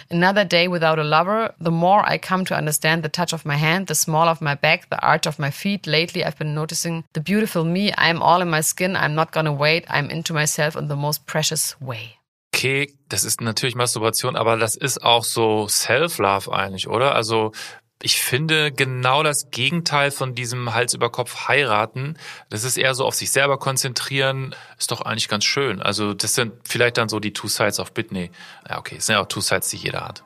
Another 0.09 0.45
day 0.45 0.67
without 0.67 0.99
a 0.99 1.03
lover. 1.03 1.53
The 1.59 1.71
more 1.71 2.03
I 2.05 2.17
come 2.17 2.45
to 2.45 2.55
understand 2.55 3.03
the 3.03 3.09
touch 3.09 3.33
of 3.33 3.45
my 3.45 3.55
hand, 3.55 3.87
the 3.87 3.95
small 3.95 4.27
of 4.27 4.41
my 4.41 4.55
back, 4.55 4.89
the 4.89 5.01
arch 5.01 5.27
of 5.27 5.39
my 5.39 5.51
feet. 5.51 5.87
Lately 5.87 6.23
I've 6.23 6.37
been 6.37 6.55
noticing 6.55 7.03
the 7.13 7.21
beautiful 7.21 7.63
me. 7.63 7.93
I'm 7.97 8.21
all 8.21 8.41
in 8.41 8.49
my 8.49 8.61
skin. 8.61 8.95
I'm 8.95 9.15
not 9.15 9.31
gonna 9.31 9.53
wait. 9.53 9.85
I'm 9.89 10.09
into 10.09 10.33
myself 10.33 10.75
in 10.75 10.87
the 10.87 10.95
most 10.95 11.25
precious 11.25 11.79
way. 11.81 12.17
Okay, 12.55 12.93
das 13.09 13.23
ist 13.23 13.41
natürlich 13.41 13.75
Masturbation, 13.75 14.35
aber 14.35 14.57
das 14.57 14.75
ist 14.75 15.03
auch 15.03 15.23
so 15.23 15.67
Self-Love 15.67 16.51
eigentlich, 16.51 16.87
oder? 16.87 17.13
Also 17.13 17.51
ich 18.01 18.21
finde 18.21 18.71
genau 18.71 19.23
das 19.23 19.49
Gegenteil 19.49 20.11
von 20.11 20.35
diesem 20.35 20.73
Hals 20.73 20.93
über 20.93 21.09
Kopf 21.09 21.47
heiraten. 21.47 22.17
Das 22.49 22.63
ist 22.63 22.77
eher 22.77 22.93
so 22.93 23.05
auf 23.05 23.15
sich 23.15 23.31
selber 23.31 23.57
konzentrieren. 23.57 24.53
Ist 24.77 24.91
doch 24.91 25.01
eigentlich 25.01 25.27
ganz 25.27 25.45
schön. 25.45 25.81
Also 25.81 26.13
das 26.13 26.35
sind 26.35 26.53
vielleicht 26.63 26.97
dann 26.97 27.09
so 27.09 27.19
die 27.19 27.33
Two 27.33 27.47
Sides 27.47 27.79
of 27.79 27.93
Britney. 27.93 28.29
Ja, 28.69 28.77
okay, 28.77 28.97
es 28.97 29.07
sind 29.07 29.15
ja 29.15 29.21
auch 29.21 29.27
Two 29.27 29.41
Sides, 29.41 29.69
die 29.69 29.77
jeder 29.77 30.01
hat. 30.01 30.23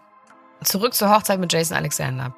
Zurück 0.63 0.93
zur 0.93 1.09
Hochzeit 1.09 1.39
mit 1.39 1.51
Jason 1.53 1.77
Alexander. 1.77 2.35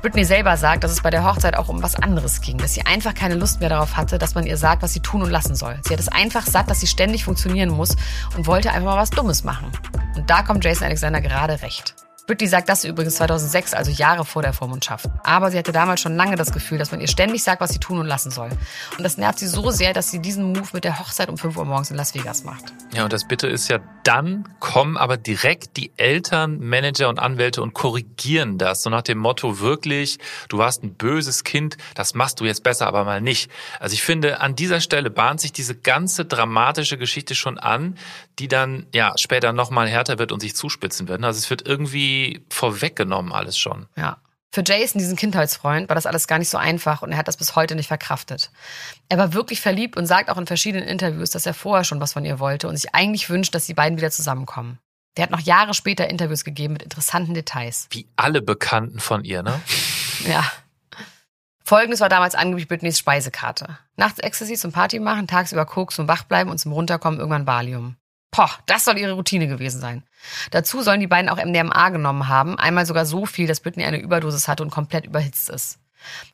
Britney 0.00 0.24
selber 0.24 0.56
sagt, 0.56 0.82
dass 0.82 0.90
es 0.90 1.02
bei 1.02 1.10
der 1.10 1.24
Hochzeit 1.24 1.56
auch 1.56 1.68
um 1.68 1.80
was 1.80 1.94
anderes 1.94 2.40
ging, 2.40 2.58
dass 2.58 2.74
sie 2.74 2.84
einfach 2.84 3.14
keine 3.14 3.36
Lust 3.36 3.60
mehr 3.60 3.68
darauf 3.68 3.96
hatte, 3.96 4.18
dass 4.18 4.34
man 4.34 4.44
ihr 4.44 4.56
sagt, 4.56 4.82
was 4.82 4.92
sie 4.92 4.98
tun 4.98 5.22
und 5.22 5.30
lassen 5.30 5.54
soll. 5.54 5.78
Sie 5.84 5.92
hat 5.92 6.00
es 6.00 6.08
einfach 6.08 6.44
satt, 6.44 6.68
dass 6.68 6.80
sie 6.80 6.88
ständig 6.88 7.24
funktionieren 7.24 7.68
muss 7.68 7.96
und 8.36 8.48
wollte 8.48 8.72
einfach 8.72 8.94
mal 8.94 8.96
was 8.96 9.10
Dummes 9.10 9.44
machen. 9.44 9.70
Und 10.16 10.28
da 10.28 10.42
kommt 10.42 10.64
Jason 10.64 10.86
Alexander 10.86 11.20
gerade 11.20 11.62
recht. 11.62 11.94
Britney 12.32 12.48
sagt 12.48 12.70
das 12.70 12.84
übrigens 12.84 13.16
2006, 13.16 13.74
also 13.74 13.90
Jahre 13.90 14.24
vor 14.24 14.40
der 14.40 14.54
Vormundschaft. 14.54 15.04
Aber 15.22 15.50
sie 15.50 15.58
hatte 15.58 15.70
damals 15.70 16.00
schon 16.00 16.16
lange 16.16 16.34
das 16.36 16.50
Gefühl, 16.50 16.78
dass 16.78 16.90
man 16.90 17.02
ihr 17.02 17.06
ständig 17.06 17.42
sagt, 17.42 17.60
was 17.60 17.72
sie 17.72 17.78
tun 17.78 17.98
und 17.98 18.06
lassen 18.06 18.30
soll. 18.30 18.48
Und 18.96 19.04
das 19.04 19.18
nervt 19.18 19.38
sie 19.38 19.46
so 19.46 19.70
sehr, 19.70 19.92
dass 19.92 20.10
sie 20.10 20.18
diesen 20.18 20.54
Move 20.54 20.68
mit 20.72 20.84
der 20.84 20.98
Hochzeit 20.98 21.28
um 21.28 21.36
5 21.36 21.58
Uhr 21.58 21.66
morgens 21.66 21.90
in 21.90 21.98
Las 21.98 22.14
Vegas 22.14 22.42
macht. 22.44 22.72
Ja, 22.94 23.04
und 23.04 23.12
das 23.12 23.28
Bitte 23.28 23.48
ist 23.48 23.68
ja, 23.68 23.80
dann 24.02 24.48
kommen 24.60 24.96
aber 24.96 25.18
direkt 25.18 25.76
die 25.76 25.92
Eltern, 25.98 26.58
Manager 26.58 27.10
und 27.10 27.18
Anwälte 27.18 27.60
und 27.60 27.74
korrigieren 27.74 28.56
das. 28.56 28.82
So 28.82 28.88
nach 28.88 29.02
dem 29.02 29.18
Motto 29.18 29.60
wirklich, 29.60 30.18
du 30.48 30.56
warst 30.56 30.82
ein 30.82 30.94
böses 30.94 31.44
Kind, 31.44 31.76
das 31.94 32.14
machst 32.14 32.40
du 32.40 32.46
jetzt 32.46 32.62
besser, 32.62 32.86
aber 32.86 33.04
mal 33.04 33.20
nicht. 33.20 33.50
Also 33.78 33.92
ich 33.92 34.02
finde, 34.02 34.40
an 34.40 34.56
dieser 34.56 34.80
Stelle 34.80 35.10
bahnt 35.10 35.42
sich 35.42 35.52
diese 35.52 35.74
ganze 35.74 36.24
dramatische 36.24 36.96
Geschichte 36.96 37.34
schon 37.34 37.58
an, 37.58 37.98
die 38.38 38.48
dann 38.48 38.86
ja 38.94 39.12
später 39.18 39.52
nochmal 39.52 39.86
härter 39.86 40.18
wird 40.18 40.32
und 40.32 40.40
sich 40.40 40.56
zuspitzen 40.56 41.08
wird. 41.08 41.22
Also 41.22 41.38
es 41.38 41.50
wird 41.50 41.68
irgendwie 41.68 42.21
vorweggenommen 42.50 43.32
alles 43.32 43.58
schon. 43.58 43.86
Ja. 43.96 44.18
Für 44.54 44.62
Jason, 44.64 44.98
diesen 44.98 45.16
Kindheitsfreund, 45.16 45.88
war 45.88 45.94
das 45.94 46.04
alles 46.04 46.26
gar 46.26 46.38
nicht 46.38 46.50
so 46.50 46.58
einfach 46.58 47.00
und 47.00 47.10
er 47.12 47.16
hat 47.16 47.26
das 47.26 47.38
bis 47.38 47.56
heute 47.56 47.74
nicht 47.74 47.86
verkraftet. 47.86 48.50
Er 49.08 49.16
war 49.16 49.32
wirklich 49.32 49.62
verliebt 49.62 49.96
und 49.96 50.06
sagt 50.06 50.28
auch 50.28 50.36
in 50.36 50.46
verschiedenen 50.46 50.86
Interviews, 50.86 51.30
dass 51.30 51.46
er 51.46 51.54
vorher 51.54 51.84
schon 51.84 52.00
was 52.00 52.12
von 52.12 52.26
ihr 52.26 52.38
wollte 52.38 52.68
und 52.68 52.76
sich 52.76 52.94
eigentlich 52.94 53.30
wünscht, 53.30 53.54
dass 53.54 53.64
die 53.64 53.72
beiden 53.72 53.96
wieder 53.96 54.10
zusammenkommen. 54.10 54.78
Der 55.16 55.24
hat 55.24 55.30
noch 55.30 55.40
Jahre 55.40 55.72
später 55.72 56.08
Interviews 56.08 56.44
gegeben 56.44 56.74
mit 56.74 56.82
interessanten 56.82 57.32
Details. 57.32 57.86
Wie 57.90 58.06
alle 58.16 58.42
Bekannten 58.42 59.00
von 59.00 59.24
ihr, 59.24 59.42
ne? 59.42 59.60
Ja. 60.26 60.44
Folgendes 61.64 62.00
war 62.00 62.08
damals 62.08 62.36
angeblich 62.36 62.68
Britneys 62.68 62.98
Speisekarte. 62.98 63.78
Nachts 63.96 64.20
Ecstasy 64.20 64.54
zum 64.54 64.70
Party 64.70 65.00
machen, 65.00 65.26
tagsüber 65.26 65.64
Koks 65.64 65.96
zum 65.96 66.06
Wachbleiben 66.06 66.50
und 66.50 66.58
zum 66.58 66.72
Runterkommen 66.72 67.18
irgendwann 67.18 67.46
Valium. 67.46 67.96
Poh, 68.32 68.48
das 68.66 68.86
soll 68.86 68.98
ihre 68.98 69.12
Routine 69.12 69.46
gewesen 69.46 69.80
sein. 69.80 70.02
Dazu 70.50 70.82
sollen 70.82 71.00
die 71.00 71.06
beiden 71.06 71.28
auch 71.28 71.36
MDMA 71.36 71.90
genommen 71.90 72.28
haben, 72.28 72.58
einmal 72.58 72.86
sogar 72.86 73.04
so 73.04 73.26
viel, 73.26 73.46
dass 73.46 73.60
Britney 73.60 73.84
eine 73.84 73.98
Überdosis 73.98 74.48
hatte 74.48 74.62
und 74.62 74.70
komplett 74.70 75.04
überhitzt 75.04 75.50
ist. 75.50 75.78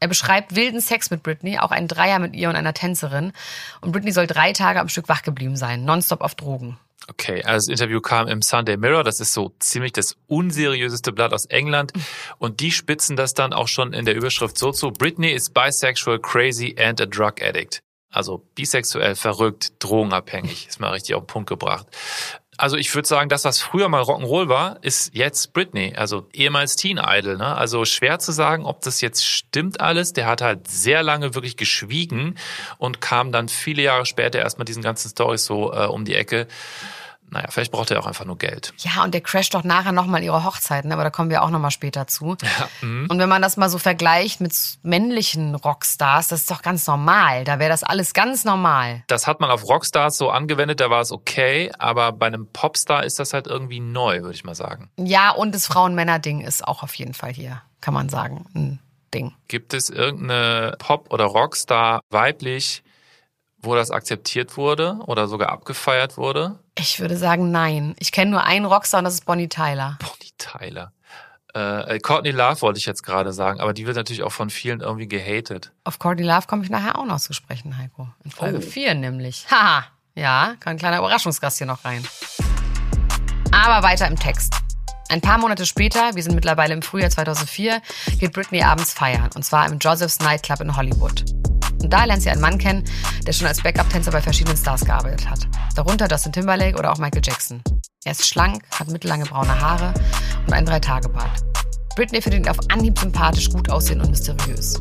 Er 0.00 0.09
beschreibt 0.09 0.55
wilden 0.55 0.81
Sex 0.81 1.11
mit 1.11 1.23
Britney, 1.23 1.59
auch 1.59 1.73
einen 1.73 1.88
Dreier 1.88 2.21
mit 2.21 2.35
ihr 2.35 2.49
und 2.49 2.57
einer 2.57 2.73
Tänzerin. 2.73 3.33
Und 3.81 3.93
Britney 3.93 4.12
soll 4.12 4.28
drei 4.28 4.52
Tage 4.52 4.81
am 4.81 4.88
Stück 4.88 5.09
wach 5.09 5.23
geblieben 5.23 5.57
sein, 5.57 5.85
nonstop 5.85 6.21
auf 6.21 6.37
Drogen. 6.37 6.78
Okay, 7.09 7.43
also 7.43 7.71
das 7.71 7.81
Interview 7.81 8.00
kam 8.00 8.28
im 8.28 8.43
Sunday 8.43 8.76
Mirror, 8.76 9.02
das 9.02 9.19
ist 9.19 9.33
so 9.33 9.55
ziemlich 9.59 9.93
das 9.93 10.17
unseriöseste 10.26 11.12
Blatt 11.12 11.33
aus 11.33 11.47
England. 11.47 11.93
Und 12.38 12.61
die 12.61 12.71
spitzen 12.71 13.17
das 13.17 13.35
dann 13.35 13.52
auch 13.52 13.69
schon 13.69 13.93
in 13.93 14.05
der 14.05 14.14
Überschrift 14.14 14.57
so 14.57 14.73
zu. 14.73 14.93
Britney 14.93 15.33
is 15.33 15.50
bisexual, 15.50 16.19
crazy 16.19 16.76
and 16.78 17.00
a 17.00 17.07
drug 17.07 17.43
addict. 17.43 17.83
Also 18.11 18.45
bisexuell, 18.55 19.15
verrückt, 19.15 19.73
drogenabhängig, 19.81 20.67
ist 20.69 20.81
mal 20.81 20.91
richtig 20.91 21.15
auf 21.15 21.23
den 21.25 21.27
Punkt 21.27 21.49
gebracht. 21.49 21.87
Also 22.61 22.77
ich 22.77 22.93
würde 22.93 23.07
sagen, 23.07 23.29
das, 23.29 23.45
was 23.45 23.61
früher 23.61 23.88
mal 23.88 24.03
Rock'n'Roll 24.03 24.49
war, 24.49 24.83
ist 24.83 25.15
jetzt 25.15 25.53
Britney, 25.53 25.95
also 25.95 26.27
ehemals 26.33 26.75
Teen 26.75 26.99
Idol. 26.99 27.37
Ne? 27.37 27.57
Also 27.57 27.85
schwer 27.85 28.19
zu 28.19 28.33
sagen, 28.33 28.67
ob 28.67 28.81
das 28.81 29.00
jetzt 29.00 29.25
stimmt 29.25 29.81
alles. 29.81 30.12
Der 30.12 30.27
hat 30.27 30.41
halt 30.41 30.67
sehr 30.67 31.05
lange 31.05 31.37
wirklich 31.37 31.57
geschwiegen 31.57 32.37
und 32.79 33.00
kam 33.00 33.31
dann 33.31 33.49
viele 33.49 33.83
Jahre 33.83 34.07
später 34.07 34.41
erstmal 34.41 34.65
diesen 34.65 34.83
ganzen 34.83 35.09
Storys 35.09 35.45
so 35.45 35.73
äh, 35.73 35.87
um 35.87 36.05
die 36.05 36.17
Ecke 36.17 36.49
naja, 37.31 37.47
vielleicht 37.51 37.73
braucht 37.73 37.91
er 37.91 38.01
auch 38.01 38.07
einfach 38.07 38.25
nur 38.25 38.39
Geld. 38.39 38.73
Ja, 38.79 39.05
und 39.05 39.13
der 39.13 39.21
crasht 39.21 39.55
doch 39.55 39.65
nachher 39.65 39.93
nochmal 39.93 40.23
ihre 40.23 40.45
Hochzeiten, 40.45 40.93
aber 40.93 41.05
da 41.05 41.11
kommen 41.11 41.31
wir 41.31 41.43
auch 41.43 41.51
nochmal 41.51 41.71
später 41.71 42.07
zu. 42.07 42.37
Ja, 42.43 42.69
mhm. 42.81 43.07
und 43.11 43.19
wenn 43.19 43.29
man 43.29 43.43
das 43.43 43.57
mal 43.57 43.69
so 43.69 43.79
vergleicht 43.79 44.41
mit 44.41 44.55
männlichen 44.83 45.55
Rockstars, 45.55 46.29
das 46.29 46.41
ist 46.41 46.51
doch 46.51 46.63
ganz 46.63 46.87
normal. 46.87 47.45
Da 47.45 47.59
wäre 47.59 47.71
das 47.71 47.83
alles 47.83 48.15
ganz 48.15 48.45
normal. 48.45 49.03
Das 49.07 49.27
hat 49.27 49.41
man 49.41 49.51
auf 49.51 49.69
Rockstars 49.69 50.17
so 50.17 50.31
angewendet, 50.31 50.81
da 50.81 50.91
war 50.91 51.01
es 51.01 51.13
okay, 51.13 51.71
aber 51.79 52.13
bei 52.13 52.27
einem 52.27 52.47
Popstar 52.53 53.05
ist 53.05 53.19
das 53.19 53.33
halt 53.33 53.47
irgendwie 53.47 53.81
neu, 53.81 54.23
würde 54.23 54.35
ich 54.35 54.45
mal 54.45 54.55
sagen. 54.55 54.91
Ja, 54.97 55.31
und 55.31 55.55
das 55.55 55.67
Frauen-Männer-Ding 55.67 56.41
ist 56.41 56.67
auch 56.67 56.83
auf 56.83 56.95
jeden 56.95 57.15
Fall 57.15 57.33
hier, 57.33 57.63
kann 57.81 57.95
man 57.95 58.09
sagen, 58.09 58.47
ein 58.55 58.81
Ding. 59.13 59.35
Gibt 59.49 59.75
es 59.75 59.91
irgendeine 59.91 60.77
Pop- 60.79 61.13
oder 61.13 61.25
Rockstar 61.25 62.01
weiblich, 62.11 62.83
wo 63.61 63.75
das 63.75 63.91
akzeptiert 63.91 64.57
wurde 64.57 64.99
oder 65.07 65.29
sogar 65.29 65.51
abgefeiert 65.51 66.17
wurde? 66.17 66.59
Ich 66.79 67.01
würde 67.01 67.17
sagen, 67.17 67.51
nein. 67.51 67.95
Ich 67.99 68.13
kenne 68.13 68.31
nur 68.31 68.45
einen 68.45 68.65
Rockstar 68.65 68.99
und 68.99 69.05
das 69.05 69.15
ist 69.15 69.27
Bonnie 69.27 69.49
Tyler. 69.49 69.99
Bonnie 70.01 70.33
Tyler. 70.39 70.93
Äh, 71.55 71.99
Courtney 72.01 72.31
Love 72.31 72.61
wollte 72.63 72.79
ich 72.79 72.87
jetzt 72.87 73.03
gerade 73.03 73.33
sagen, 73.33 73.61
aber 73.61 73.73
die 73.73 73.87
wird 73.87 73.97
natürlich 73.97 74.23
auch 74.23 74.33
von 74.33 74.51
vielen 74.51 74.81
irgendwie 74.81 75.09
gehatet. 75.09 75.73
Auf 75.85 75.99
Courtney 75.99 76.25
Love 76.25 76.47
komme 76.47 76.63
ich 76.63 76.71
nachher 76.71 76.99
auch 76.99 77.07
noch 77.07 77.19
zu 77.21 77.33
sprechen, 77.33 77.77
Heiko. 77.79 78.09
In 78.25 78.31
Folge 78.31 78.59
Oh. 78.59 78.61
4 78.61 78.95
nämlich. 78.95 79.47
Haha. 79.51 79.85
Ja, 80.15 80.55
kann 80.61 80.73
ein 80.73 80.79
kleiner 80.79 80.99
Überraschungsgast 80.99 81.59
hier 81.59 81.67
noch 81.67 81.85
rein. 81.85 82.07
Aber 83.53 83.87
weiter 83.87 84.07
im 84.07 84.17
Text. 84.19 84.55
Ein 85.09 85.21
paar 85.23 85.39
Monate 85.39 85.65
später, 85.65 86.15
wir 86.15 86.23
sind 86.23 86.35
mittlerweile 86.35 86.75
im 86.75 86.83
Frühjahr 86.83 87.09
2004, 87.11 87.81
geht 88.19 88.33
Britney 88.35 88.63
abends 88.63 88.93
feiern. 88.93 89.31
Und 89.35 89.43
zwar 89.43 89.67
im 89.67 89.79
Joseph's 89.79 90.19
Nightclub 90.19 90.61
in 90.61 90.77
Hollywood. 90.77 91.25
Und 91.83 91.93
da 91.93 92.05
lernt 92.05 92.23
sie 92.23 92.31
einen 92.31 92.41
Mann 92.41 92.59
kennen, 92.59 92.85
der 93.27 93.33
schon 93.33 93.47
als 93.47 93.63
Backup-Tänzer 93.63 94.11
bei 94.11 94.21
verschiedenen 94.21 94.57
Stars 94.57 94.85
gearbeitet 94.85 95.29
hat. 95.29 95.47
Darunter 95.75 96.09
Justin 96.11 96.33
Timberlake 96.33 96.79
oder 96.79 96.93
auch 96.93 96.99
Michael 96.99 97.23
Jackson. 97.25 97.63
Er 98.05 98.13
ist 98.13 98.27
schlank, 98.27 98.63
hat 98.79 98.89
mittellange 98.89 99.25
braune 99.25 99.61
Haare 99.61 99.95
und 100.47 100.53
einen 100.53 100.67
Drei-Tage-Bart. 100.67 101.45
Britney 101.97 102.23
findet 102.23 102.45
ihn 102.45 102.49
auf 102.49 102.59
Anhieb 102.71 102.99
sympathisch, 102.99 103.51
gut 103.51 103.71
aussehen 103.71 104.01
und 104.01 104.11
mysteriös. 104.11 104.81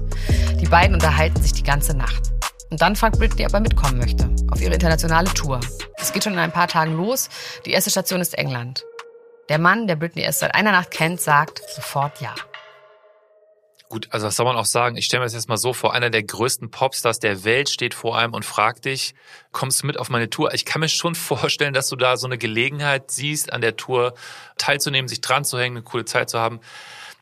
Die 0.61 0.67
beiden 0.67 0.93
unterhalten 0.93 1.41
sich 1.41 1.53
die 1.53 1.63
ganze 1.63 1.95
Nacht. 1.95 2.31
Und 2.69 2.81
dann 2.81 2.95
fragt 2.95 3.17
Britney, 3.17 3.45
ob 3.45 3.53
er 3.53 3.59
mitkommen 3.59 3.97
möchte, 3.97 4.29
auf 4.51 4.61
ihre 4.61 4.73
internationale 4.73 5.33
Tour. 5.33 5.59
Es 5.97 6.13
geht 6.13 6.23
schon 6.23 6.33
in 6.33 6.39
ein 6.39 6.51
paar 6.51 6.67
Tagen 6.67 6.95
los. 6.95 7.29
Die 7.65 7.71
erste 7.71 7.89
Station 7.89 8.21
ist 8.21 8.37
England. 8.37 8.83
Der 9.49 9.57
Mann, 9.57 9.87
der 9.87 9.95
Britney 9.95 10.23
erst 10.23 10.39
seit 10.39 10.53
einer 10.53 10.71
Nacht 10.71 10.91
kennt, 10.91 11.21
sagt 11.21 11.61
sofort 11.73 12.21
ja. 12.21 12.35
Gut, 13.89 14.09
also 14.11 14.27
was 14.27 14.35
soll 14.35 14.45
man 14.45 14.57
auch 14.57 14.65
sagen? 14.65 14.97
Ich 14.97 15.05
stelle 15.05 15.21
mir 15.21 15.27
das 15.27 15.33
jetzt 15.33 15.47
mal 15.47 15.57
so 15.57 15.71
vor, 15.71 15.93
einer 15.93 16.09
der 16.09 16.23
größten 16.23 16.71
Popstars 16.71 17.19
der 17.19 17.45
Welt 17.45 17.69
steht 17.69 17.93
vor 17.93 18.17
einem 18.17 18.33
und 18.33 18.43
fragt 18.43 18.83
dich, 18.83 19.15
kommst 19.53 19.81
du 19.81 19.87
mit 19.87 19.97
auf 19.97 20.09
meine 20.09 20.29
Tour? 20.29 20.53
Ich 20.53 20.65
kann 20.65 20.81
mir 20.81 20.89
schon 20.89 21.15
vorstellen, 21.15 21.73
dass 21.73 21.87
du 21.87 21.95
da 21.95 22.17
so 22.17 22.27
eine 22.27 22.37
Gelegenheit 22.37 23.11
siehst, 23.11 23.53
an 23.53 23.61
der 23.61 23.77
Tour 23.77 24.13
teilzunehmen, 24.57 25.07
sich 25.07 25.21
dran 25.21 25.45
zu 25.45 25.57
hängen, 25.57 25.77
eine 25.77 25.83
coole 25.83 26.03
Zeit 26.03 26.29
zu 26.29 26.37
haben. 26.39 26.59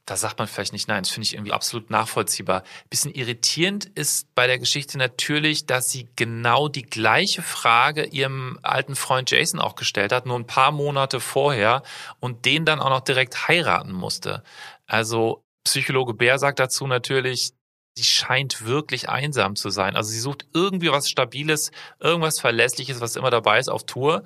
Da 0.07 0.17
sagt 0.17 0.38
man 0.38 0.48
vielleicht 0.48 0.74
nicht 0.74 0.88
nein. 0.88 1.01
Das 1.03 1.12
finde 1.12 1.25
ich 1.25 1.34
irgendwie 1.34 1.51
absolut 1.51 1.89
nachvollziehbar. 1.89 2.63
Bisschen 2.89 3.13
irritierend 3.13 3.86
ist 3.86 4.34
bei 4.36 4.45
der 4.45 4.60
Geschichte 4.60 5.00
natürlich, 5.00 5.65
dass 5.65 5.89
sie 5.89 6.07
genau 6.15 6.67
die 6.67 6.84
gleiche 6.84 7.41
Frage 7.41 8.05
ihrem 8.05 8.60
alten 8.62 8.95
Freund 8.95 9.31
Jason 9.31 9.60
auch 9.60 9.75
gestellt 9.75 10.12
hat, 10.12 10.27
nur 10.27 10.38
ein 10.38 10.48
paar 10.48 10.72
Monate 10.72 11.19
vorher 11.19 11.81
und 12.19 12.45
den 12.45 12.65
dann 12.65 12.79
auch 12.79 12.91
noch 12.91 13.01
direkt 13.01 13.48
heiraten 13.48 13.93
musste. 13.93 14.43
Also 14.86 15.44
Psychologe 15.65 16.13
Bär 16.13 16.39
sagt 16.39 16.60
dazu 16.60 16.88
natürlich, 16.88 17.51
sie 17.95 18.03
scheint 18.03 18.65
wirklich 18.65 19.10
einsam 19.10 19.55
zu 19.55 19.69
sein. 19.69 19.95
Also 19.95 20.12
sie 20.12 20.19
sucht 20.19 20.45
irgendwie 20.53 20.91
was 20.91 21.10
Stabiles, 21.10 21.72
irgendwas 22.00 22.39
Verlässliches, 22.39 23.01
was 23.01 23.15
immer 23.15 23.31
dabei 23.31 23.60
ist 23.60 23.69
auf 23.69 23.86
Tour. 23.86 24.24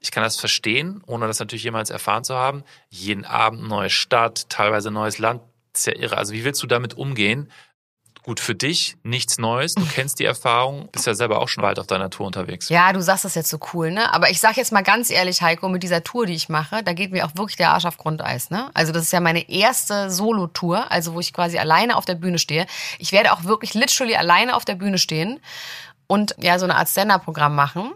Ich 0.00 0.10
kann 0.10 0.22
das 0.22 0.38
verstehen, 0.38 1.02
ohne 1.06 1.26
das 1.26 1.38
natürlich 1.38 1.64
jemals 1.64 1.90
erfahren 1.90 2.24
zu 2.24 2.34
haben. 2.34 2.64
Jeden 2.90 3.24
Abend 3.24 3.66
neue 3.66 3.90
Stadt, 3.90 4.48
teilweise 4.50 4.90
neues 4.90 5.18
Land. 5.18 5.42
Das 5.72 5.80
ist 5.80 5.86
ja 5.86 5.96
irre. 5.96 6.18
Also 6.18 6.34
wie 6.34 6.44
willst 6.44 6.62
du 6.62 6.66
damit 6.66 6.94
umgehen? 6.94 7.50
Gut, 8.24 8.40
für 8.40 8.54
dich 8.54 8.96
nichts 9.02 9.36
Neues. 9.36 9.74
Du 9.74 9.84
kennst 9.84 10.18
die 10.18 10.24
Erfahrung, 10.24 10.88
bist 10.92 11.06
ja 11.06 11.14
selber 11.14 11.42
auch 11.42 11.48
schon 11.48 11.62
weit 11.62 11.78
auf 11.78 11.86
deiner 11.86 12.08
Tour 12.08 12.26
unterwegs. 12.26 12.70
Ja, 12.70 12.90
du 12.94 13.02
sagst 13.02 13.26
das 13.26 13.34
jetzt 13.34 13.50
so 13.50 13.58
cool, 13.74 13.90
ne? 13.90 14.14
Aber 14.14 14.30
ich 14.30 14.40
sag 14.40 14.56
jetzt 14.56 14.72
mal 14.72 14.80
ganz 14.80 15.10
ehrlich, 15.10 15.42
Heiko, 15.42 15.68
mit 15.68 15.82
dieser 15.82 16.02
Tour, 16.02 16.24
die 16.24 16.32
ich 16.32 16.48
mache, 16.48 16.82
da 16.82 16.94
geht 16.94 17.12
mir 17.12 17.26
auch 17.26 17.36
wirklich 17.36 17.56
der 17.56 17.72
Arsch 17.72 17.84
auf 17.84 17.98
Grundeis, 17.98 18.48
ne? 18.48 18.70
Also 18.72 18.92
das 18.92 19.02
ist 19.02 19.12
ja 19.12 19.20
meine 19.20 19.50
erste 19.50 20.10
Solo-Tour, 20.10 20.90
also 20.90 21.12
wo 21.12 21.20
ich 21.20 21.34
quasi 21.34 21.58
alleine 21.58 21.96
auf 21.96 22.06
der 22.06 22.14
Bühne 22.14 22.38
stehe. 22.38 22.66
Ich 22.98 23.12
werde 23.12 23.30
auch 23.30 23.44
wirklich 23.44 23.74
literally 23.74 24.16
alleine 24.16 24.56
auf 24.56 24.64
der 24.64 24.76
Bühne 24.76 24.96
stehen 24.96 25.38
und 26.06 26.34
ja, 26.38 26.58
so 26.58 26.64
eine 26.64 26.76
Art 26.76 26.88
Stand-Up-Programm 26.88 27.54
machen. 27.54 27.92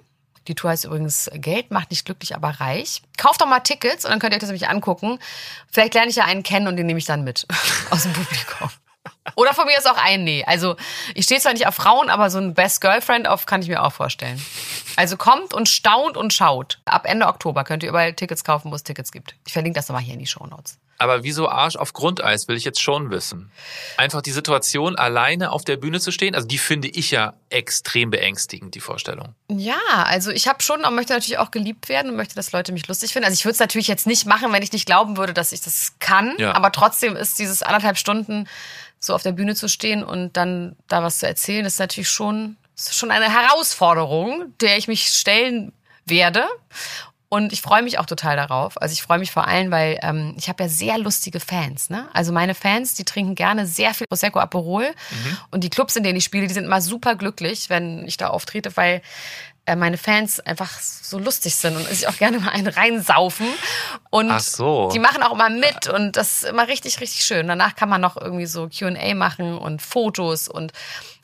Die 0.47 0.55
Tour 0.55 0.69
heißt 0.71 0.85
übrigens 0.85 1.31
Geld 1.37 1.71
macht 1.71 1.91
nicht 1.91 2.05
glücklich, 2.05 2.37
aber 2.37 2.51
reich. 2.51 3.01
Kauft 3.17 3.41
doch 3.41 3.47
mal 3.47 3.61
Tickets 3.61 4.05
und 4.05 4.11
dann 4.11 4.19
könnt 4.19 4.35
ihr 4.35 4.37
euch 4.37 4.41
das 4.41 4.51
nämlich 4.51 4.69
angucken. 4.69 5.19
Vielleicht 5.71 5.95
lerne 5.95 6.11
ich 6.11 6.17
ja 6.17 6.25
einen 6.25 6.43
kennen 6.43 6.67
und 6.69 6.77
den 6.77 6.85
nehme 6.85 6.99
ich 6.99 7.07
dann 7.07 7.25
mit 7.25 7.47
aus 7.91 8.03
dem 8.03 8.13
Publikum. 8.13 8.69
Oder 9.35 9.55
von 9.55 9.67
mir 9.67 9.79
ist 9.79 9.89
auch 9.89 9.97
ein 9.97 10.25
Nee. 10.25 10.45
Also 10.47 10.77
ich 11.15 11.25
stehe 11.25 11.41
zwar 11.41 11.53
nicht 11.53 11.67
auf 11.67 11.75
Frauen, 11.75 12.11
aber 12.11 12.31
so 12.31 12.39
ein 12.39 12.55
Best 12.55 12.81
Girlfriend 12.81 13.29
auf 13.29 13.47
kann 13.47 13.63
ich 13.63 13.69
mir 13.69 13.83
auch 13.83 13.93
vorstellen. 13.93 14.43
Also 14.97 15.17
kommt 15.17 15.55
und 15.55 15.69
staunt 15.69 16.17
und 16.17 16.33
schaut. 16.33 16.81
Ab 16.85 17.03
Ende 17.05 17.27
Oktober 17.27 17.65
könnt 17.65 17.83
ihr 17.83 17.89
überall 17.89 18.15
Tickets 18.15 18.45
kaufen, 18.45 18.71
wo 18.71 18.75
es 18.75 18.83
Tickets 18.83 19.13
gibt. 19.13 19.35
Ich 19.47 19.53
verlinke 19.53 19.79
das 19.79 19.89
nochmal 19.89 20.03
hier 20.03 20.15
in 20.15 20.21
die 20.21 20.27
Shownotes. 20.27 20.79
Aber 20.99 21.23
wieso 21.23 21.49
Arsch 21.49 21.77
auf 21.77 21.93
Grundeis, 21.93 22.49
will 22.49 22.57
ich 22.57 22.65
jetzt 22.65 22.83
schon 22.83 23.11
wissen. 23.11 23.53
Einfach 23.97 24.21
die 24.21 24.33
Situation, 24.33 24.97
alleine 24.97 25.53
auf 25.53 25.65
der 25.65 25.77
Bühne 25.77 26.01
zu 26.01 26.11
stehen, 26.11 26.35
also 26.35 26.49
die 26.49 26.59
finde 26.59 26.89
ich 26.89 27.13
ja 27.13 27.35
extrem 27.51 28.11
beängstigend, 28.11 28.75
die 28.75 28.81
Vorstellung. 28.81 29.35
Ja, 29.49 29.79
also 29.95 30.33
ich 30.33 30.49
habe 30.49 30.61
schon, 30.61 30.85
und 30.85 30.95
möchte 30.97 31.13
natürlich 31.13 31.39
auch 31.39 31.53
geliebt 31.53 31.89
werden 31.89 32.11
und 32.11 32.17
möchte, 32.17 32.35
dass 32.35 32.51
Leute 32.51 32.73
mich 32.73 32.89
lustig 32.89 33.13
finden. 33.13 33.27
Also 33.27 33.35
ich 33.35 33.45
würde 33.45 33.53
es 33.53 33.61
natürlich 33.61 33.87
jetzt 33.87 34.09
nicht 34.09 34.27
machen, 34.27 34.53
wenn 34.53 34.63
ich 34.63 34.73
nicht 34.73 34.87
glauben 34.87 35.17
würde, 35.17 35.33
dass 35.33 35.53
ich 35.53 35.61
das 35.61 35.93
kann. 36.01 36.35
Ja. 36.39 36.55
Aber 36.55 36.73
trotzdem 36.73 37.15
ist 37.15 37.39
dieses 37.39 37.63
anderthalb 37.63 37.97
Stunden 37.97 38.49
so 39.01 39.15
auf 39.15 39.23
der 39.23 39.33
Bühne 39.33 39.55
zu 39.55 39.69
stehen 39.69 40.03
und 40.03 40.37
dann 40.37 40.77
da 40.89 41.03
was 41.03 41.19
zu 41.19 41.27
erzählen, 41.27 41.65
ist 41.65 41.79
natürlich 41.79 42.11
schon, 42.11 42.57
ist 42.77 42.95
schon 42.95 43.11
eine 43.11 43.33
Herausforderung, 43.33 44.53
der 44.61 44.77
ich 44.79 44.89
mich 44.89 45.09
stellen 45.09 45.73
werde. 46.05 46.45
Und 47.31 47.53
ich 47.53 47.61
freue 47.61 47.83
mich 47.83 47.99
auch 47.99 48.07
total 48.07 48.37
darauf. 48.37 48.81
Also 48.81 48.95
ich 48.95 49.03
freue 49.03 49.19
mich 49.19 49.31
vor 49.31 49.47
allem, 49.47 49.71
weil 49.71 49.99
ähm, 50.03 50.35
ich 50.39 50.49
habe 50.49 50.63
ja 50.63 50.69
sehr 50.71 50.97
lustige 50.97 51.41
Fans. 51.41 51.91
Ne? 51.91 52.09
Also 52.15 52.33
meine 52.33 52.55
Fans, 52.55 52.95
die 52.95 53.05
trinken 53.05 53.35
gerne 53.35 53.67
sehr 53.67 53.93
viel 53.93 54.07
Prosecco 54.09 54.39
Aperol. 54.39 54.87
Und 55.51 55.63
die 55.63 55.69
Clubs, 55.69 55.95
in 55.97 56.05
denen 56.05 56.17
ich 56.17 56.25
spiele, 56.25 56.47
die 56.47 56.55
sind 56.55 56.65
immer 56.65 56.81
super 56.81 57.17
glücklich, 57.17 57.69
wenn 57.69 58.07
ich 58.07 58.17
da 58.17 58.29
auftrete, 58.29 58.75
weil 58.79 59.03
meine 59.77 59.99
Fans 59.99 60.41
einfach 60.41 60.81
so 60.81 61.19
lustig 61.19 61.55
sind 61.55 61.77
und 61.77 61.89
sich 61.89 62.09
auch 62.09 62.17
gerne 62.17 62.39
mal 62.39 62.51
einen 62.51 62.67
reinsaufen. 62.69 63.47
Und 64.11 64.31
Ach 64.31 64.41
so. 64.41 64.91
die 64.93 64.99
machen 64.99 65.23
auch 65.23 65.33
immer 65.33 65.51
mit 65.51 65.89
und 65.89 66.17
das 66.17 66.43
ist 66.43 66.51
immer 66.51 66.69
richtig, 66.69 67.01
richtig 67.01 67.25
schön. 67.25 67.49
Danach 67.49 67.77
kann 67.77 67.89
man 67.89 68.01
noch 68.01 68.17
irgendwie 68.17 68.47
so 68.47 68.69
Q&A 68.69 69.15
machen 69.15 69.57
und 69.57 69.83
Fotos 69.83 70.49
und 70.49 70.73